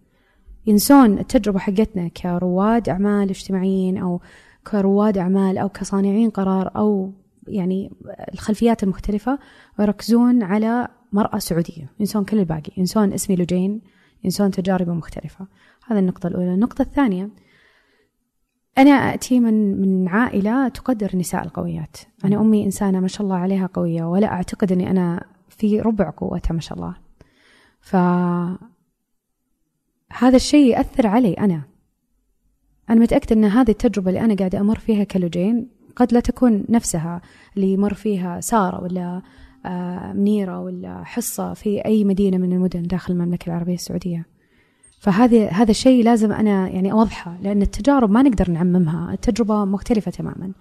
ينسون 0.67 1.19
التجربة 1.19 1.59
حقتنا 1.59 2.09
كرواد 2.09 2.89
أعمال 2.89 3.31
اجتماعيين 3.31 3.99
أو 3.99 4.21
كرواد 4.67 5.19
أعمال 5.19 5.59
أو 5.59 5.69
كصانعين 5.69 6.31
قرار 6.31 6.71
أو 6.77 7.13
يعني 7.49 7.93
الخلفيات 8.33 8.83
المختلفة 8.83 9.39
ويركزون 9.79 10.43
على 10.43 10.89
مرأة 11.13 11.39
سعودية. 11.39 11.91
ينسون 12.01 12.25
كل 12.25 12.39
الباقي. 12.39 12.73
ينسون 12.77 13.13
اسمي 13.13 13.37
لجين. 13.37 13.81
ينسون 14.25 14.51
تجارب 14.51 14.89
مختلفة. 14.89 15.47
هذه 15.87 15.99
النقطة 15.99 16.27
الأولى. 16.27 16.55
النقطة 16.55 16.83
الثانية 16.83 17.31
أنا 18.79 18.91
أتي 18.91 19.41
من 19.41 19.81
من 19.81 20.09
عائلة 20.09 20.69
تقدر 20.69 21.11
النساء 21.15 21.45
القويات. 21.45 21.97
أنا 22.25 22.41
أمي 22.41 22.65
إنسانة 22.65 23.01
ما 23.01 23.09
شاء 23.09 23.23
الله 23.23 23.37
عليها 23.37 23.67
قوية 23.67 24.05
ولا 24.05 24.27
أعتقد 24.27 24.73
أني 24.73 24.91
أنا 24.91 25.25
في 25.49 25.81
ربع 25.81 26.11
قوتها 26.11 26.55
ما 26.55 26.61
شاء 26.61 26.79
الله. 26.79 26.95
ف 27.81 27.97
هذا 30.19 30.37
الشيء 30.37 30.71
يأثر 30.71 31.07
علي 31.07 31.33
أنا. 31.33 31.63
أنا 32.91 33.01
متأكدة 33.01 33.37
أن 33.37 33.45
هذه 33.45 33.71
التجربة 33.71 34.09
اللي 34.09 34.21
أنا 34.21 34.35
قاعدة 34.35 34.61
أمر 34.61 34.79
فيها 34.79 35.05
كلوجين 35.05 35.69
قد 35.97 36.13
لا 36.13 36.21
تكون 36.21 36.65
نفسها 36.69 37.21
اللي 37.57 37.73
يمر 37.73 37.95
فيها 37.95 38.41
سارة 38.41 38.83
ولا 38.83 39.23
آه، 39.67 40.13
منيرة 40.13 40.61
ولا 40.61 41.05
حصة 41.05 41.55
في 41.55 41.85
أي 41.85 42.05
مدينة 42.05 42.37
من 42.39 42.53
المدن 42.53 42.83
داخل 42.83 43.13
المملكة 43.13 43.47
العربية 43.47 43.75
السعودية. 43.75 44.27
فهذا 45.05 45.49
هذا 45.49 45.71
الشيء 45.71 46.05
لازم 46.05 46.33
أنا 46.33 46.69
يعني 46.69 46.93
أوضحه 46.93 47.39
لأن 47.43 47.63
التجارب 47.63 48.11
ما 48.11 48.23
نقدر 48.23 48.51
نعممها 48.51 49.13
التجربة 49.13 49.65
مختلفة 49.65 50.11
تماما. 50.11 50.53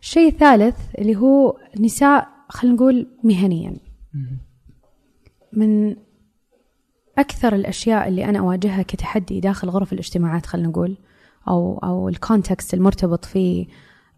الشيء 0.00 0.28
الثالث 0.28 0.76
اللي 0.98 1.16
هو 1.16 1.56
نساء 1.80 2.28
خلينا 2.48 2.76
نقول 2.76 3.06
مهنيا. 3.24 3.76
من 5.52 5.96
أكثر 7.18 7.54
الأشياء 7.54 8.08
اللي 8.08 8.24
أنا 8.24 8.38
أواجهها 8.38 8.82
كتحدي 8.82 9.40
داخل 9.40 9.68
غرف 9.68 9.92
الاجتماعات 9.92 10.46
خلينا 10.46 10.68
نقول 10.68 10.96
أو 11.48 11.78
أو 11.78 12.08
الكونتكست 12.08 12.74
المرتبط 12.74 13.24
في 13.24 13.66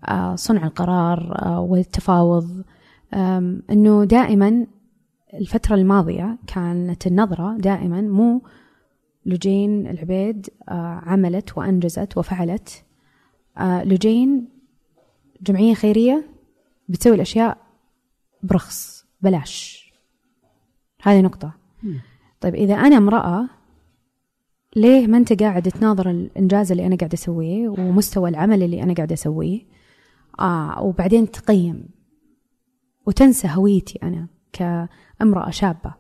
آه، 0.08 0.34
صنع 0.34 0.64
القرار 0.64 1.42
آه، 1.46 1.60
والتفاوض 1.60 2.64
إنه 3.70 4.04
دائما 4.04 4.66
الفترة 5.34 5.74
الماضية 5.74 6.38
كانت 6.46 7.06
النظرة 7.06 7.56
دائما 7.56 8.00
مو 8.00 8.42
لجين 9.26 9.86
العبيد 9.86 10.50
آه، 10.68 11.02
عملت 11.06 11.58
وأنجزت 11.58 12.16
وفعلت. 12.16 12.84
لجين 13.60 14.48
جمعية 15.42 15.74
خيرية 15.74 16.28
بتسوي 16.88 17.14
الأشياء 17.14 17.58
برخص 18.42 19.06
بلاش. 19.20 19.84
هذه 21.02 21.20
نقطة. 21.20 21.52
طيب 22.40 22.54
إذا 22.54 22.74
أنا 22.74 22.96
امرأة 22.96 23.48
ليه 24.76 25.06
ما 25.06 25.16
أنت 25.16 25.42
قاعد 25.42 25.62
تناظر 25.62 26.10
الإنجاز 26.10 26.70
اللي 26.70 26.86
أنا 26.86 26.96
قاعد 26.96 27.12
أسويه 27.12 27.68
ومستوى 27.68 28.30
العمل 28.30 28.62
اللي 28.62 28.82
أنا 28.82 28.94
قاعد 28.94 29.12
أسويه؟ 29.12 29.60
آه 30.40 30.82
وبعدين 30.82 31.30
تقيم 31.30 31.88
وتنسى 33.06 33.48
هويتي 33.50 33.98
أنا 34.02 34.28
كأمرأة 34.52 35.50
شابة. 35.50 35.94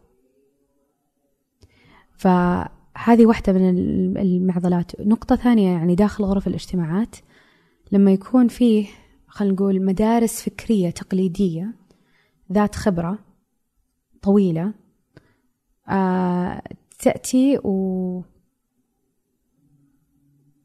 فهذه 2.94 3.26
واحدة 3.26 3.52
من 3.52 3.68
المعضلات. 4.16 5.00
نقطة 5.00 5.36
ثانية 5.36 5.70
يعني 5.70 5.94
داخل 5.94 6.24
غرف 6.24 6.46
الاجتماعات 6.46 7.16
لما 7.92 8.12
يكون 8.12 8.48
فيه 8.48 8.86
خلينا 9.26 9.54
نقول 9.54 9.84
مدارس 9.84 10.42
فكرية 10.42 10.90
تقليدية 10.90 11.74
ذات 12.52 12.74
خبرة 12.74 13.18
طويلة 14.22 14.74
آه 15.88 16.62
تأتي 16.98 17.58
و 17.64 18.22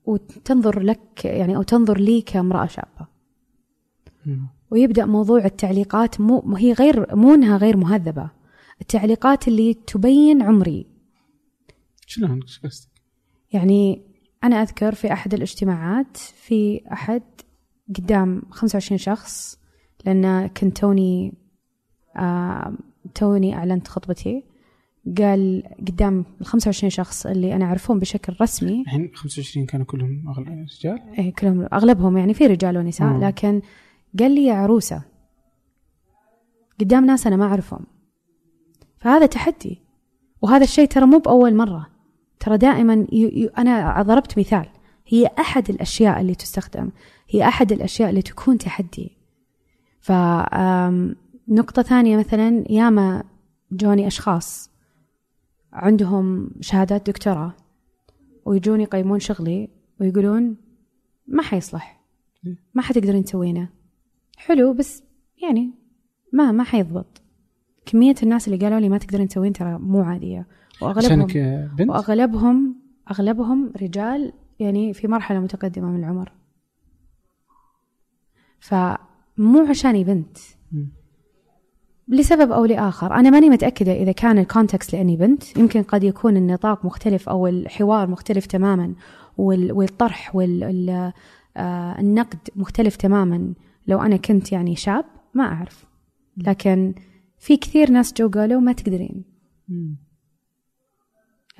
وتنظر 0.05 0.79
لك 0.79 1.25
يعني 1.25 1.55
أو 1.55 1.61
تنظر 1.61 1.97
لي 1.97 2.21
كامرأة 2.21 2.65
شابة. 2.65 3.07
ويبدأ 4.71 5.05
موضوع 5.05 5.45
التعليقات 5.45 6.21
مو 6.21 6.55
هي 6.55 6.73
غير 6.73 7.15
مو 7.15 7.33
إنها 7.33 7.57
غير 7.57 7.77
مهذبة. 7.77 8.29
التعليقات 8.81 9.47
اللي 9.47 9.73
تبين 9.73 10.41
عمري. 10.41 10.98
شلون 12.09 12.41
إيش 12.41 12.59
قصدك؟ 12.59 12.89
يعني 13.51 14.01
أنا 14.43 14.61
أذكر 14.61 14.95
في 14.95 15.13
أحد 15.13 15.33
الاجتماعات 15.33 16.17
في 16.17 16.81
أحد 16.93 17.21
قدام 17.95 18.41
25 18.49 18.97
شخص 18.97 19.59
لأن 20.05 20.47
كنت 20.47 20.77
توني 20.77 21.33
آه 22.17 22.73
توني 23.15 23.55
أعلنت 23.55 23.87
خطبتي 23.87 24.43
قال 25.17 25.63
قدام 25.87 26.25
ال 26.41 26.45
25 26.45 26.89
شخص 26.89 27.25
اللي 27.25 27.55
أنا 27.55 27.65
أعرفهم 27.65 27.99
بشكل 27.99 28.35
رسمي 28.41 28.81
الحين 28.81 29.11
25 29.15 29.65
كانوا 29.65 29.85
كلهم 29.85 30.29
أغلب 30.29 30.47
رجال؟ 30.47 30.99
إيه 31.17 31.33
كلهم 31.33 31.67
أغلبهم 31.73 32.17
يعني 32.17 32.33
في 32.33 32.47
رجال 32.47 32.77
ونساء 32.77 33.07
مم. 33.07 33.23
لكن 33.23 33.61
قال 34.19 34.35
لي 34.35 34.45
يا 34.45 34.53
عروسة 34.53 35.03
قدام 36.79 37.05
ناس 37.05 37.27
أنا 37.27 37.35
ما 37.35 37.45
أعرفهم 37.45 37.85
فهذا 38.97 39.25
تحدي 39.25 39.81
وهذا 40.41 40.63
الشيء 40.63 40.87
ترى 40.87 41.05
مو 41.05 41.19
بأول 41.19 41.55
مرة 41.55 41.98
ترى 42.39 42.57
دائما 42.57 42.93
ي... 42.93 43.43
ي... 43.43 43.49
أنا 43.57 44.01
ضربت 44.01 44.39
مثال. 44.39 44.65
هي 45.07 45.29
أحد 45.39 45.69
الأشياء 45.69 46.21
اللي 46.21 46.35
تستخدم. 46.35 46.91
هي 47.29 47.47
أحد 47.47 47.71
الأشياء 47.71 48.09
اللي 48.09 48.21
تكون 48.21 48.57
تحدي. 48.57 49.17
ف 49.99 50.11
نقطة 51.47 51.81
ثانية 51.81 52.17
مثلا 52.17 52.63
ياما 52.69 53.23
جوني 53.71 54.07
أشخاص 54.07 54.71
عندهم 55.73 56.51
شهادات 56.61 57.09
دكتوراه 57.09 57.55
ويجون 58.45 58.81
يقيمون 58.81 59.19
شغلي 59.19 59.69
ويقولون 59.99 60.57
ما 61.27 61.43
حيصلح. 61.43 62.01
ما 62.73 62.81
حتقدرين 62.81 63.23
تسوينه. 63.23 63.69
حلو 64.37 64.73
بس 64.73 65.03
يعني 65.43 65.71
ما 66.33 66.51
ما 66.51 66.63
حيضبط. 66.63 67.18
كمية 67.85 68.15
الناس 68.23 68.47
اللي 68.47 68.65
قالوا 68.65 68.79
لي 68.79 68.89
ما 68.89 68.97
تقدرين 68.97 69.27
تسوين 69.27 69.53
ترى 69.53 69.77
مو 69.77 70.01
عادية. 70.01 70.47
وأغلبهم 70.81 71.25
بنت؟ 71.75 71.89
وأغلبهم 71.89 72.75
أغلبهم 73.11 73.73
رجال 73.81 74.33
يعني 74.59 74.93
في 74.93 75.07
مرحلة 75.07 75.39
متقدمة 75.39 75.87
من 75.87 75.99
العمر. 75.99 76.31
فمو 78.59 79.65
عشاني 79.69 80.03
بنت. 80.03 80.37
لسبب 82.07 82.51
أو 82.51 82.65
لآخر. 82.65 83.13
أنا 83.13 83.29
ماني 83.29 83.49
متأكدة 83.49 83.93
إذا 83.93 84.11
كان 84.11 84.37
الكونتكست 84.37 84.93
لأني 84.93 85.17
بنت. 85.17 85.57
يمكن 85.57 85.83
قد 85.83 86.03
يكون 86.03 86.37
النطاق 86.37 86.85
مختلف 86.85 87.29
أو 87.29 87.47
الحوار 87.47 88.09
مختلف 88.09 88.45
تماما 88.45 88.95
والطرح 89.37 90.35
والنقد 90.35 91.13
آه، 91.57 92.55
مختلف 92.55 92.95
تماما. 92.95 93.53
لو 93.87 94.01
أنا 94.01 94.17
كنت 94.17 94.51
يعني 94.51 94.75
شاب 94.75 95.05
ما 95.33 95.43
أعرف. 95.43 95.85
لكن 96.37 96.93
في 97.39 97.57
كثير 97.57 97.91
ناس 97.91 98.13
جو 98.13 98.29
قالوا 98.29 98.61
ما 98.61 98.73
تقدرين. 98.73 99.23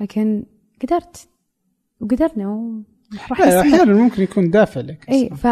لكن 0.00 0.44
قدرت. 0.82 1.28
وقدرنا 2.00 2.48
وراح 2.48 3.40
أحيانا 3.40 3.94
ممكن 3.94 4.22
يكون 4.22 4.50
دافع 4.50 4.80
لك. 4.80 5.10
اي 5.10 5.30
ف 5.30 5.46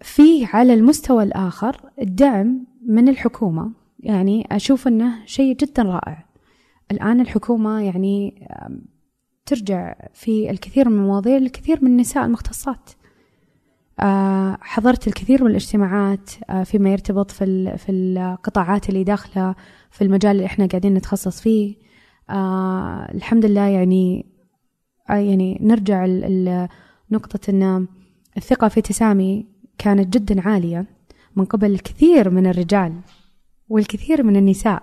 في 0.00 0.44
على 0.44 0.74
المستوى 0.74 1.22
الآخر 1.22 1.90
الدعم 2.00 2.66
من 2.86 3.08
الحكومة. 3.08 3.72
يعني 4.00 4.46
أشوف 4.52 4.88
أنه 4.88 5.26
شيء 5.26 5.56
جدا 5.56 5.82
رائع. 5.82 6.28
الآن 6.90 7.20
الحكومة 7.20 7.80
يعني 7.80 8.48
ترجع 9.46 9.94
في 10.14 10.50
الكثير 10.50 10.88
من 10.88 10.98
المواضيع 10.98 11.36
للكثير 11.36 11.84
من 11.84 11.90
النساء 11.90 12.24
المختصات. 12.24 12.90
حضرت 14.60 15.08
الكثير 15.08 15.44
من 15.44 15.50
الاجتماعات 15.50 16.30
آه، 16.50 16.62
فيما 16.62 16.90
يرتبط 16.90 17.30
في 17.30 17.76
في 17.78 17.92
القطاعات 17.92 18.88
اللي 18.88 19.04
داخلة 19.04 19.54
في 19.90 20.04
المجال 20.04 20.32
اللي 20.32 20.46
إحنا 20.46 20.66
قاعدين 20.66 20.94
نتخصص 20.94 21.40
فيه. 21.40 21.76
آه، 22.30 23.12
الحمد 23.14 23.44
لله 23.44 23.66
يعني 23.66 24.26
يعني 25.08 25.58
نرجع 25.62 26.06
لنقطة 26.06 27.50
أن 27.50 27.86
الثقة 28.36 28.68
في 28.68 28.80
تسامي 28.80 29.46
كانت 29.78 30.16
جدا 30.16 30.48
عالية 30.48 30.86
من 31.36 31.44
قبل 31.44 31.70
الكثير 31.70 32.30
من 32.30 32.46
الرجال 32.46 32.92
والكثير 33.68 34.22
من 34.22 34.36
النساء. 34.36 34.82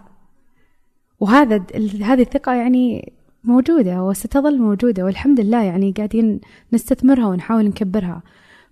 وهذا 1.19 1.63
هذه 2.01 2.21
الثقة 2.21 2.53
يعني 2.53 3.13
موجودة 3.43 4.03
وستظل 4.03 4.59
موجودة 4.61 5.05
والحمد 5.05 5.39
لله 5.39 5.63
يعني 5.63 5.91
قاعدين 5.91 6.41
نستثمرها 6.73 7.27
ونحاول 7.27 7.65
نكبرها. 7.65 8.21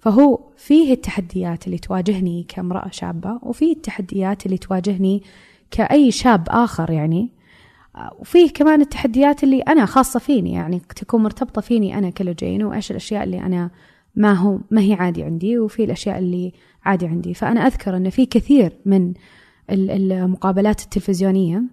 فهو 0.03 0.39
فيه 0.57 0.93
التحديات 0.93 1.67
اللي 1.67 1.77
تواجهني 1.77 2.45
كامرأة 2.47 2.89
شابة 2.91 3.39
وفيه 3.41 3.73
التحديات 3.73 4.45
اللي 4.45 4.57
تواجهني 4.57 5.23
كأي 5.71 6.11
شاب 6.11 6.47
آخر 6.49 6.89
يعني. 6.89 7.29
وفيه 8.19 8.49
كمان 8.49 8.81
التحديات 8.81 9.43
اللي 9.43 9.61
أنا 9.61 9.85
خاصة 9.85 10.19
فيني 10.19 10.53
يعني 10.53 10.81
تكون 10.95 11.23
مرتبطة 11.23 11.61
فيني 11.61 11.97
أنا 11.97 12.09
كلوجين 12.09 12.63
وإيش 12.63 12.91
الأشياء 12.91 13.23
اللي 13.23 13.39
أنا 13.39 13.69
ما 14.15 14.33
هو 14.33 14.59
ما 14.71 14.81
هي 14.81 14.93
عادي 14.93 15.23
عندي 15.23 15.59
وفي 15.59 15.83
الأشياء 15.83 16.17
اللي 16.17 16.51
عادي 16.85 17.07
عندي. 17.07 17.33
فأنا 17.33 17.67
أذكر 17.67 17.97
أن 17.97 18.09
في 18.09 18.25
كثير 18.25 18.73
من 18.85 19.13
المقابلات 19.69 20.81
التلفزيونية 20.81 21.63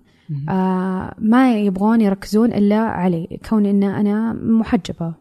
آه 0.49 1.15
ما 1.19 1.59
يبغون 1.59 2.01
يركزون 2.01 2.53
إلا 2.53 2.79
علي 2.79 3.39
كون 3.49 3.67
إن 3.67 3.83
أنا 3.83 4.33
محجبة 4.33 5.15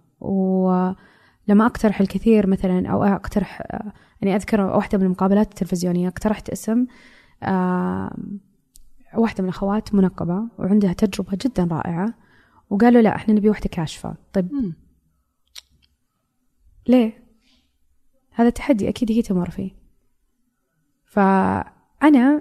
ولما 1.49 1.65
أقترح 1.65 2.01
الكثير 2.01 2.47
مثلا 2.47 2.88
أو 2.89 3.03
أقترح 3.03 3.61
يعني 4.21 4.35
أذكر 4.35 4.61
واحدة 4.61 4.97
من 4.97 5.03
المقابلات 5.03 5.47
التلفزيونية 5.47 6.07
اقترحت 6.07 6.49
اسم 6.49 6.85
آه 7.43 8.17
واحدة 9.13 9.43
من 9.43 9.49
الأخوات 9.49 9.95
منقبة 9.95 10.43
وعندها 10.57 10.93
تجربة 10.93 11.38
جدا 11.45 11.63
رائعة 11.71 12.13
وقالوا 12.69 13.01
لا 13.01 13.15
إحنا 13.15 13.34
نبي 13.34 13.49
واحدة 13.49 13.69
كاشفة. 13.69 14.15
طيب 14.34 14.73
ليه؟ 16.88 17.23
هذا 18.31 18.49
تحدي 18.49 18.89
أكيد 18.89 19.11
هي 19.11 19.21
تمر 19.21 19.49
فيه. 19.49 19.71
فأنا 21.05 22.39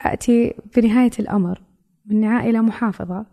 أتي 0.00 0.54
بنهاية 0.76 1.10
الأمر 1.18 1.62
من 2.06 2.24
عائلة 2.24 2.60
محافظة. 2.60 3.26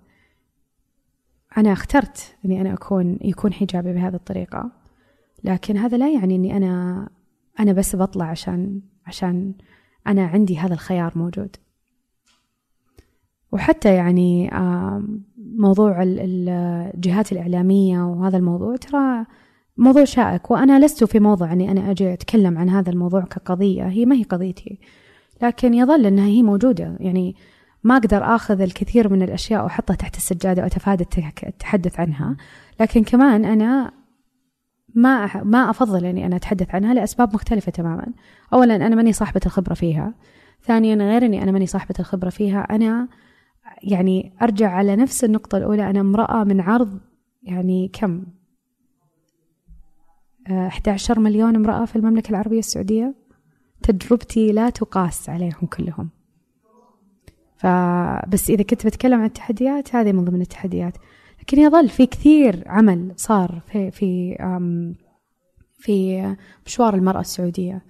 أنا 1.58 1.74
اخترت 1.74 2.36
أني 2.46 2.62
أنا 2.62 2.74
أكون 2.74 3.18
يكون 3.22 3.54
حجابي 3.54 3.94
بهذه 3.94 4.16
الطريقة. 4.16 4.83
لكن 5.44 5.78
هذا 5.78 5.98
لا 5.98 6.12
يعني 6.12 6.36
أني 6.36 6.58
أنا 6.58 7.10
أنا 7.60 7.74
بس 7.74 7.96
بطلع 7.96 8.26
عشان 8.26 8.82
عشان 9.06 9.54
أنا 10.08 10.26
عندي 10.26 10.58
هذا 10.58 10.74
الخيار 10.74 11.12
موجود. 11.16 11.56
وحتى 13.52 13.96
يعني 13.96 14.50
موضوع 15.38 16.04
الجهات 16.04 17.32
الإعلامية 17.32 18.02
وهذا 18.02 18.38
الموضوع 18.38 18.76
ترى 18.76 19.26
موضوع 19.78 20.04
شائك. 20.04 20.52
وأنا 20.52 20.86
لست 20.86 21.04
في 21.04 21.20
موضع 21.20 21.54
أني 21.54 21.72
أنا 21.72 21.92
أجي 21.92 22.14
أتكلم 22.14 22.58
عن 22.58 22.70
هذا 22.70 22.90
الموضوع 22.90 23.22
كقضية. 23.22 23.88
هي 23.88 24.06
ما 24.06 24.16
هي 24.16 24.24
قضيتي. 24.24 24.80
لكن 25.42 25.74
يظل 25.74 26.06
أنها 26.06 26.26
هي 26.26 26.44
موجودة. 26.44 26.98
يعني 27.00 27.36
ما 27.84 27.98
أقدر 27.98 28.36
آخذ 28.36 28.62
الكثير 28.62 29.14
من 29.14 29.22
الأشياء 29.22 29.64
وأحطها 29.64 29.96
تحت 29.96 30.18
السجادة 30.18 30.62
وأتفادى 30.62 31.06
التحدث 31.48 32.00
عنها. 32.00 32.38
لكن 32.80 33.04
كمان 33.04 33.46
أنا 33.46 33.92
ما 34.96 35.44
ما 35.44 35.70
أفضل 35.70 36.06
أني 36.06 36.26
أنا 36.26 36.36
أتحدث 36.36 36.76
عنها 36.76 36.94
لأسباب 36.94 37.34
مختلفة 37.34 37.72
تماما. 37.72 38.06
أولا 38.54 38.76
أنا 38.76 38.96
ماني 38.96 39.14
صاحبة 39.14 39.42
الخبرة 39.46 39.74
فيها. 39.74 40.14
ثانيا 40.64 40.96
غير 40.96 41.26
أني 41.26 41.44
أنا 41.44 41.52
ماني 41.52 41.68
صاحبة 41.68 41.96
الخبرة 42.00 42.30
فيها 42.30 42.60
أنا 42.60 43.08
يعني 43.84 44.34
أرجع 44.42 44.72
على 44.72 44.96
نفس 44.96 45.24
النقطة 45.24 45.58
الأولى 45.58 45.90
أنا 45.90 46.00
امرأة 46.00 46.44
من 46.44 46.62
عرض 46.62 47.00
يعني 47.44 47.88
كم؟ 47.94 48.24
11 50.48 51.18
آه، 51.18 51.20
مليون 51.20 51.56
امرأة 51.56 51.86
في 51.86 51.96
المملكة 51.96 52.30
العربية 52.30 52.60
السعودية. 52.60 53.16
تجربتي 53.82 54.52
لا 54.52 54.70
تقاس 54.70 55.30
عليهم 55.30 55.68
كلهم. 55.78 56.10
فبس 57.58 58.50
إذا 58.50 58.64
كنت 58.64 58.86
بتكلم 58.86 59.20
عن 59.20 59.26
التحديات 59.26 59.96
هذه 59.96 60.12
من 60.12 60.26
ضمن 60.26 60.42
التحديات. 60.42 60.98
لكن 61.44 61.60
يظل 61.60 61.90
في 61.90 62.06
كثير 62.06 62.64
عمل 62.66 63.14
صار 63.18 63.62
في 63.72 63.92
في 63.92 64.36
في 65.78 66.36
مشوار 66.66 66.96
المرأة 66.96 67.22
السعودية. 67.22 67.82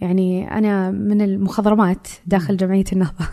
يعني 0.00 0.50
أنا 0.50 0.90
من 0.90 1.22
المخضرمات 1.22 2.08
داخل 2.26 2.56
جمعية 2.56 2.84
النهضة. 2.92 3.28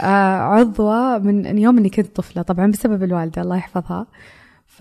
آه، 0.00 0.36
عضوة 0.36 1.18
من 1.18 1.58
يوم 1.58 1.78
إني 1.78 1.88
كنت 1.88 2.16
طفلة 2.16 2.42
طبعا 2.42 2.66
بسبب 2.66 3.02
الوالدة 3.02 3.42
الله 3.42 3.56
يحفظها. 3.56 4.06
ف 4.66 4.80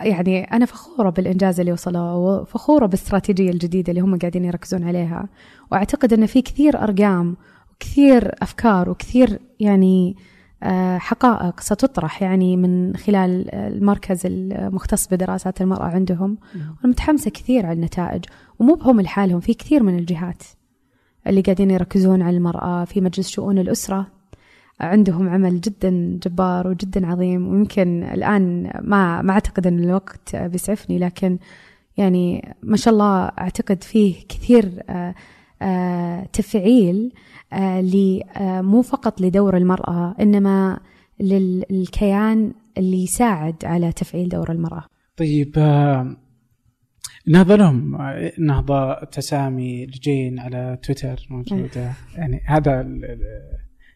يعني 0.00 0.44
أنا 0.44 0.66
فخورة 0.66 1.10
بالإنجاز 1.10 1.60
اللي 1.60 1.72
وصلوا 1.72 2.40
وفخورة 2.40 2.86
بالاستراتيجية 2.86 3.50
الجديدة 3.50 3.90
اللي 3.90 4.00
هم 4.00 4.18
قاعدين 4.18 4.44
يركزون 4.44 4.84
عليها. 4.84 5.28
وأعتقد 5.72 6.12
أن 6.12 6.26
في 6.26 6.42
كثير 6.42 6.82
أرقام 6.82 7.36
وكثير 7.72 8.34
أفكار 8.42 8.90
وكثير 8.90 9.40
يعني 9.60 10.16
آه، 10.18 10.33
حقائق 10.98 11.60
ستطرح 11.60 12.22
يعني 12.22 12.56
من 12.56 12.96
خلال 12.96 13.54
المركز 13.54 14.20
المختص 14.26 15.08
بدراسات 15.08 15.60
المرأة 15.60 15.84
عندهم. 15.84 16.38
وأنا 16.54 16.92
متحمسة 16.92 17.30
كثير 17.30 17.66
على 17.66 17.74
النتائج 17.74 18.24
ومو 18.58 18.74
بهم 18.74 19.00
لحالهم 19.00 19.40
في 19.40 19.54
كثير 19.54 19.82
من 19.82 19.98
الجهات 19.98 20.42
اللي 21.26 21.40
قاعدين 21.40 21.70
يركزون 21.70 22.22
على 22.22 22.36
المرأة 22.36 22.84
في 22.84 23.00
مجلس 23.00 23.28
شؤون 23.28 23.58
الأسرة. 23.58 24.06
عندهم 24.80 25.28
عمل 25.28 25.60
جدا 25.60 26.18
جبار 26.22 26.68
وجدا 26.68 27.06
عظيم 27.06 27.48
ويمكن 27.48 28.02
الآن 28.02 28.70
ما 28.82 29.22
ما 29.22 29.32
أعتقد 29.32 29.66
أن 29.66 29.78
الوقت 29.84 30.36
بيسعفني 30.36 30.98
لكن 30.98 31.38
يعني 31.96 32.54
ما 32.62 32.76
شاء 32.76 32.94
الله 32.94 33.24
أعتقد 33.24 33.82
فيه 33.82 34.14
كثير 34.28 34.82
آه، 34.88 35.14
آه، 35.62 36.24
تفعيل. 36.32 37.12
آه، 37.14 37.33
مو 38.62 38.82
فقط 38.82 39.20
لدور 39.20 39.56
المرأة 39.56 40.14
إنما 40.20 40.80
للكيان 41.20 42.52
اللي 42.78 43.02
يساعد 43.02 43.64
على 43.64 43.92
تفعيل 43.92 44.28
دور 44.28 44.52
المرأة 44.52 44.84
طيب 45.16 45.58
نهضة 47.26 47.56
لهم 47.56 47.98
نهضة 48.38 49.04
تسامي 49.04 49.86
لجين 49.86 50.38
على 50.38 50.78
تويتر 50.82 51.26
موجودة 51.30 51.92
يعني 52.14 52.40
هذا 52.46 52.80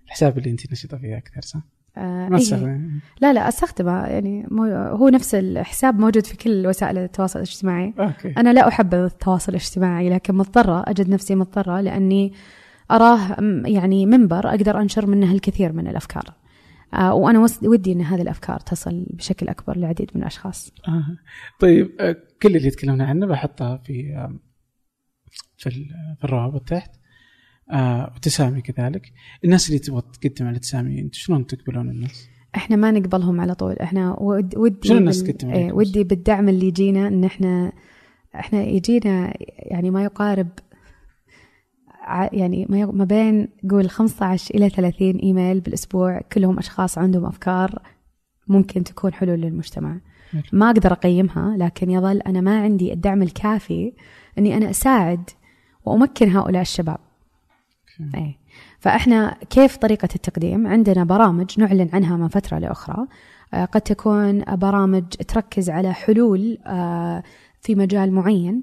الحساب 0.04 0.38
اللي 0.38 0.50
انت 0.50 0.72
نشطة 0.72 0.98
فيه 0.98 1.16
أكثر 1.16 1.40
صح؟ 1.40 1.60
آه 1.96 2.28
ما 2.28 2.38
إيه. 2.38 2.80
لا 3.20 3.32
لا 3.32 3.48
أستخدمه 3.48 4.06
يعني 4.06 4.46
مو 4.50 4.64
هو 4.74 5.08
نفس 5.08 5.34
الحساب 5.34 5.98
موجود 5.98 6.26
في 6.26 6.36
كل 6.36 6.66
وسائل 6.66 6.98
التواصل 6.98 7.38
الاجتماعي 7.38 7.94
أوكي. 7.98 8.32
أنا 8.36 8.52
لا 8.52 8.68
أحبذ 8.68 8.98
التواصل 8.98 9.52
الاجتماعي 9.52 10.10
لكن 10.10 10.34
مضطرة 10.34 10.84
أجد 10.86 11.08
نفسي 11.08 11.34
مضطرة 11.34 11.80
لأني 11.80 12.32
أراه 12.90 13.36
يعني 13.66 14.06
منبر 14.06 14.48
أقدر 14.48 14.80
أنشر 14.80 15.06
منه 15.06 15.32
الكثير 15.32 15.72
من 15.72 15.88
الأفكار 15.88 16.34
آه 16.94 17.14
وأنا 17.14 17.46
ودي 17.62 17.92
إن 17.92 18.00
هذه 18.00 18.22
الأفكار 18.22 18.60
تصل 18.60 19.06
بشكل 19.10 19.48
أكبر 19.48 19.76
لعديد 19.78 20.10
من 20.14 20.20
الأشخاص. 20.20 20.72
آه. 20.88 21.06
طيب 21.60 21.90
آه 22.00 22.16
كل 22.42 22.56
اللي 22.56 22.70
تكلمنا 22.70 23.06
عنه 23.06 23.26
بحطها 23.26 23.76
في 23.76 24.28
في 25.56 25.86
الروابط 26.24 26.68
تحت 26.68 26.90
آه 27.72 28.12
وتسامي 28.16 28.60
كذلك 28.60 29.12
الناس 29.44 29.68
اللي 29.68 29.78
تبغى 29.78 30.02
تقدم 30.20 30.46
على 30.46 30.58
تسامي 30.58 31.00
أنت 31.00 31.14
شلون 31.14 31.46
تقبلون 31.46 31.90
الناس؟ 31.90 32.28
إحنا 32.56 32.76
ما 32.76 32.90
نقبلهم 32.90 33.40
على 33.40 33.54
طول 33.54 33.72
إحنا 33.72 34.16
ود 34.20 34.56
ودي 34.56 34.88
شنو 34.88 34.98
الناس 34.98 35.22
تقدم 35.22 35.50
إيه 35.50 35.72
ودي 35.72 36.04
بالدعم 36.04 36.48
اللي 36.48 36.66
يجينا 36.66 37.08
إن 37.08 37.24
إحنا 37.24 37.72
إحنا 38.34 38.62
يجينا 38.62 39.34
يعني 39.58 39.90
ما 39.90 40.04
يقارب 40.04 40.48
يعني 42.32 42.66
ما 42.70 43.04
بين 43.04 43.48
قول 43.70 43.90
15 43.90 44.54
إلى 44.54 44.70
30 44.70 45.16
إيميل 45.16 45.60
بالأسبوع 45.60 46.20
كلهم 46.32 46.58
أشخاص 46.58 46.98
عندهم 46.98 47.24
أفكار 47.26 47.82
ممكن 48.48 48.84
تكون 48.84 49.14
حلول 49.14 49.40
للمجتمع. 49.40 50.00
ما 50.52 50.66
أقدر 50.70 50.92
أقيمها 50.92 51.56
لكن 51.56 51.90
يظل 51.90 52.20
أنا 52.20 52.40
ما 52.40 52.60
عندي 52.60 52.92
الدعم 52.92 53.22
الكافي 53.22 53.92
إني 54.38 54.56
أنا 54.56 54.70
أساعد 54.70 55.30
وأمكن 55.84 56.30
هؤلاء 56.36 56.62
الشباب. 56.62 56.98
أي. 58.14 58.38
فإحنا 58.78 59.36
كيف 59.50 59.76
طريقة 59.76 60.08
التقديم؟ 60.14 60.66
عندنا 60.66 61.04
برامج 61.04 61.60
نعلن 61.60 61.88
عنها 61.92 62.16
من 62.16 62.28
فترة 62.28 62.58
لأخرى. 62.58 63.06
آه، 63.54 63.64
قد 63.64 63.80
تكون 63.80 64.44
برامج 64.56 65.04
تركز 65.08 65.70
على 65.70 65.92
حلول 65.94 66.58
آه، 66.66 67.22
في 67.60 67.74
مجال 67.74 68.12
معين. 68.12 68.62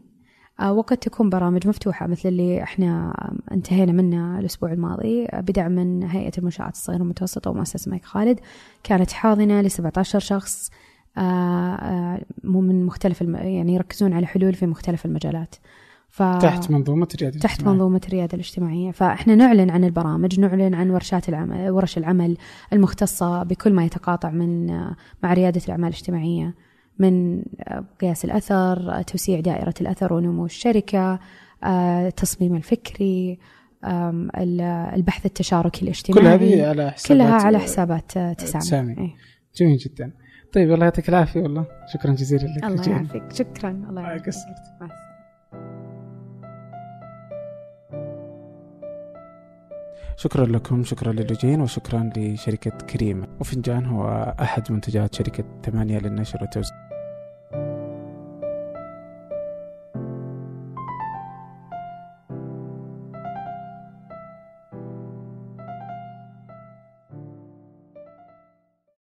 وقد 0.62 0.98
تكون 0.98 1.30
برامج 1.30 1.68
مفتوحة 1.68 2.08
مثل 2.08 2.30
اللي 2.30 2.64
إحنا 2.64 3.14
انتهينا 3.52 3.92
منها 3.92 4.40
الأسبوع 4.40 4.72
الماضي 4.72 5.28
بدعم 5.34 5.72
من 5.72 6.04
هيئة 6.04 6.32
المنشآت 6.38 6.74
الصغيرة 6.74 7.00
والمتوسطة 7.00 7.52
ومؤسسة 7.52 7.90
مايك 7.90 8.06
خالد. 8.06 8.40
كانت 8.84 9.12
حاضنة 9.12 9.62
ل 9.62 9.72
17 9.72 10.20
شخص 10.20 10.70
من 12.44 12.86
مختلف 12.86 13.22
يعني 13.22 13.74
يركزون 13.74 14.14
على 14.14 14.28
حلول 14.28 14.54
في 14.54 14.66
مختلف 14.66 15.06
المجالات. 15.06 15.56
ف... 16.10 16.24
تحت 16.24 16.72
منظومة 16.72 17.08
الريادة 17.16 17.40
تحت 17.40 17.64
منظومة 17.64 18.02
الريادة 18.08 18.34
الاجتماعية. 18.34 18.92
فإحنا 18.92 19.36
نعلن 19.36 19.70
عن 19.70 19.84
البرامج 19.84 20.40
نعلن 20.40 20.74
عن 20.74 20.90
ورشات 20.90 21.30
العمل 21.30 21.70
ورش 21.70 21.98
العمل 21.98 22.38
المختصة 22.74 23.44
بكل 23.44 23.74
ما 23.74 23.86
يتقاطع 23.86 24.30
من 24.30 24.68
مع 25.24 25.34
ريادة 25.34 25.62
الأعمال 25.66 25.90
الاجتماعية. 25.90 26.54
من 27.00 27.44
قياس 28.02 28.26
الأثر 28.26 29.02
توسيع 29.02 29.40
دائرة 29.40 29.74
الأثر 29.82 30.14
ونمو 30.14 30.46
الشركة 30.46 31.20
التصميم 31.66 32.56
الفكري 32.56 33.40
البحث 34.96 35.26
التشاركي 35.26 35.82
الاجتماعي. 35.82 36.38
كل 36.38 36.46
هذه 36.46 36.70
على 36.70 36.92
حسابات 36.92 37.08
كلها 37.08 37.34
على 37.34 37.60
حسابات 37.60 38.12
تسامي, 38.12 38.64
تسامي. 38.64 38.98
إيه. 38.98 39.14
جميل 39.56 39.78
جدا. 39.78 40.12
طيب 40.54 40.74
الله 40.74 40.84
يعطيك 40.84 41.10
العافية 41.10 41.42
والله. 41.42 41.66
شكرا 41.94 42.12
جزيلا 42.12 42.44
لك. 42.44 42.64
الله 42.64 42.90
يعافيك. 42.90 43.34
شكرا. 43.34 43.70
الله 43.90 44.02
يعافيك. 44.02 44.34
شكرا 50.18 50.46
لكم 50.46 50.84
شكرا 50.84 51.12
للجين 51.12 51.62
وشكرا 51.62 52.10
لشركة 52.18 52.72
كريمة 52.72 53.28
وفنجان 53.40 53.86
هو 53.86 54.36
أحد 54.42 54.72
منتجات 54.72 55.16
شركة 55.16 55.44
ثمانية 55.66 56.00
للنشر 56.00 56.38
والتوزيع. 56.42 56.85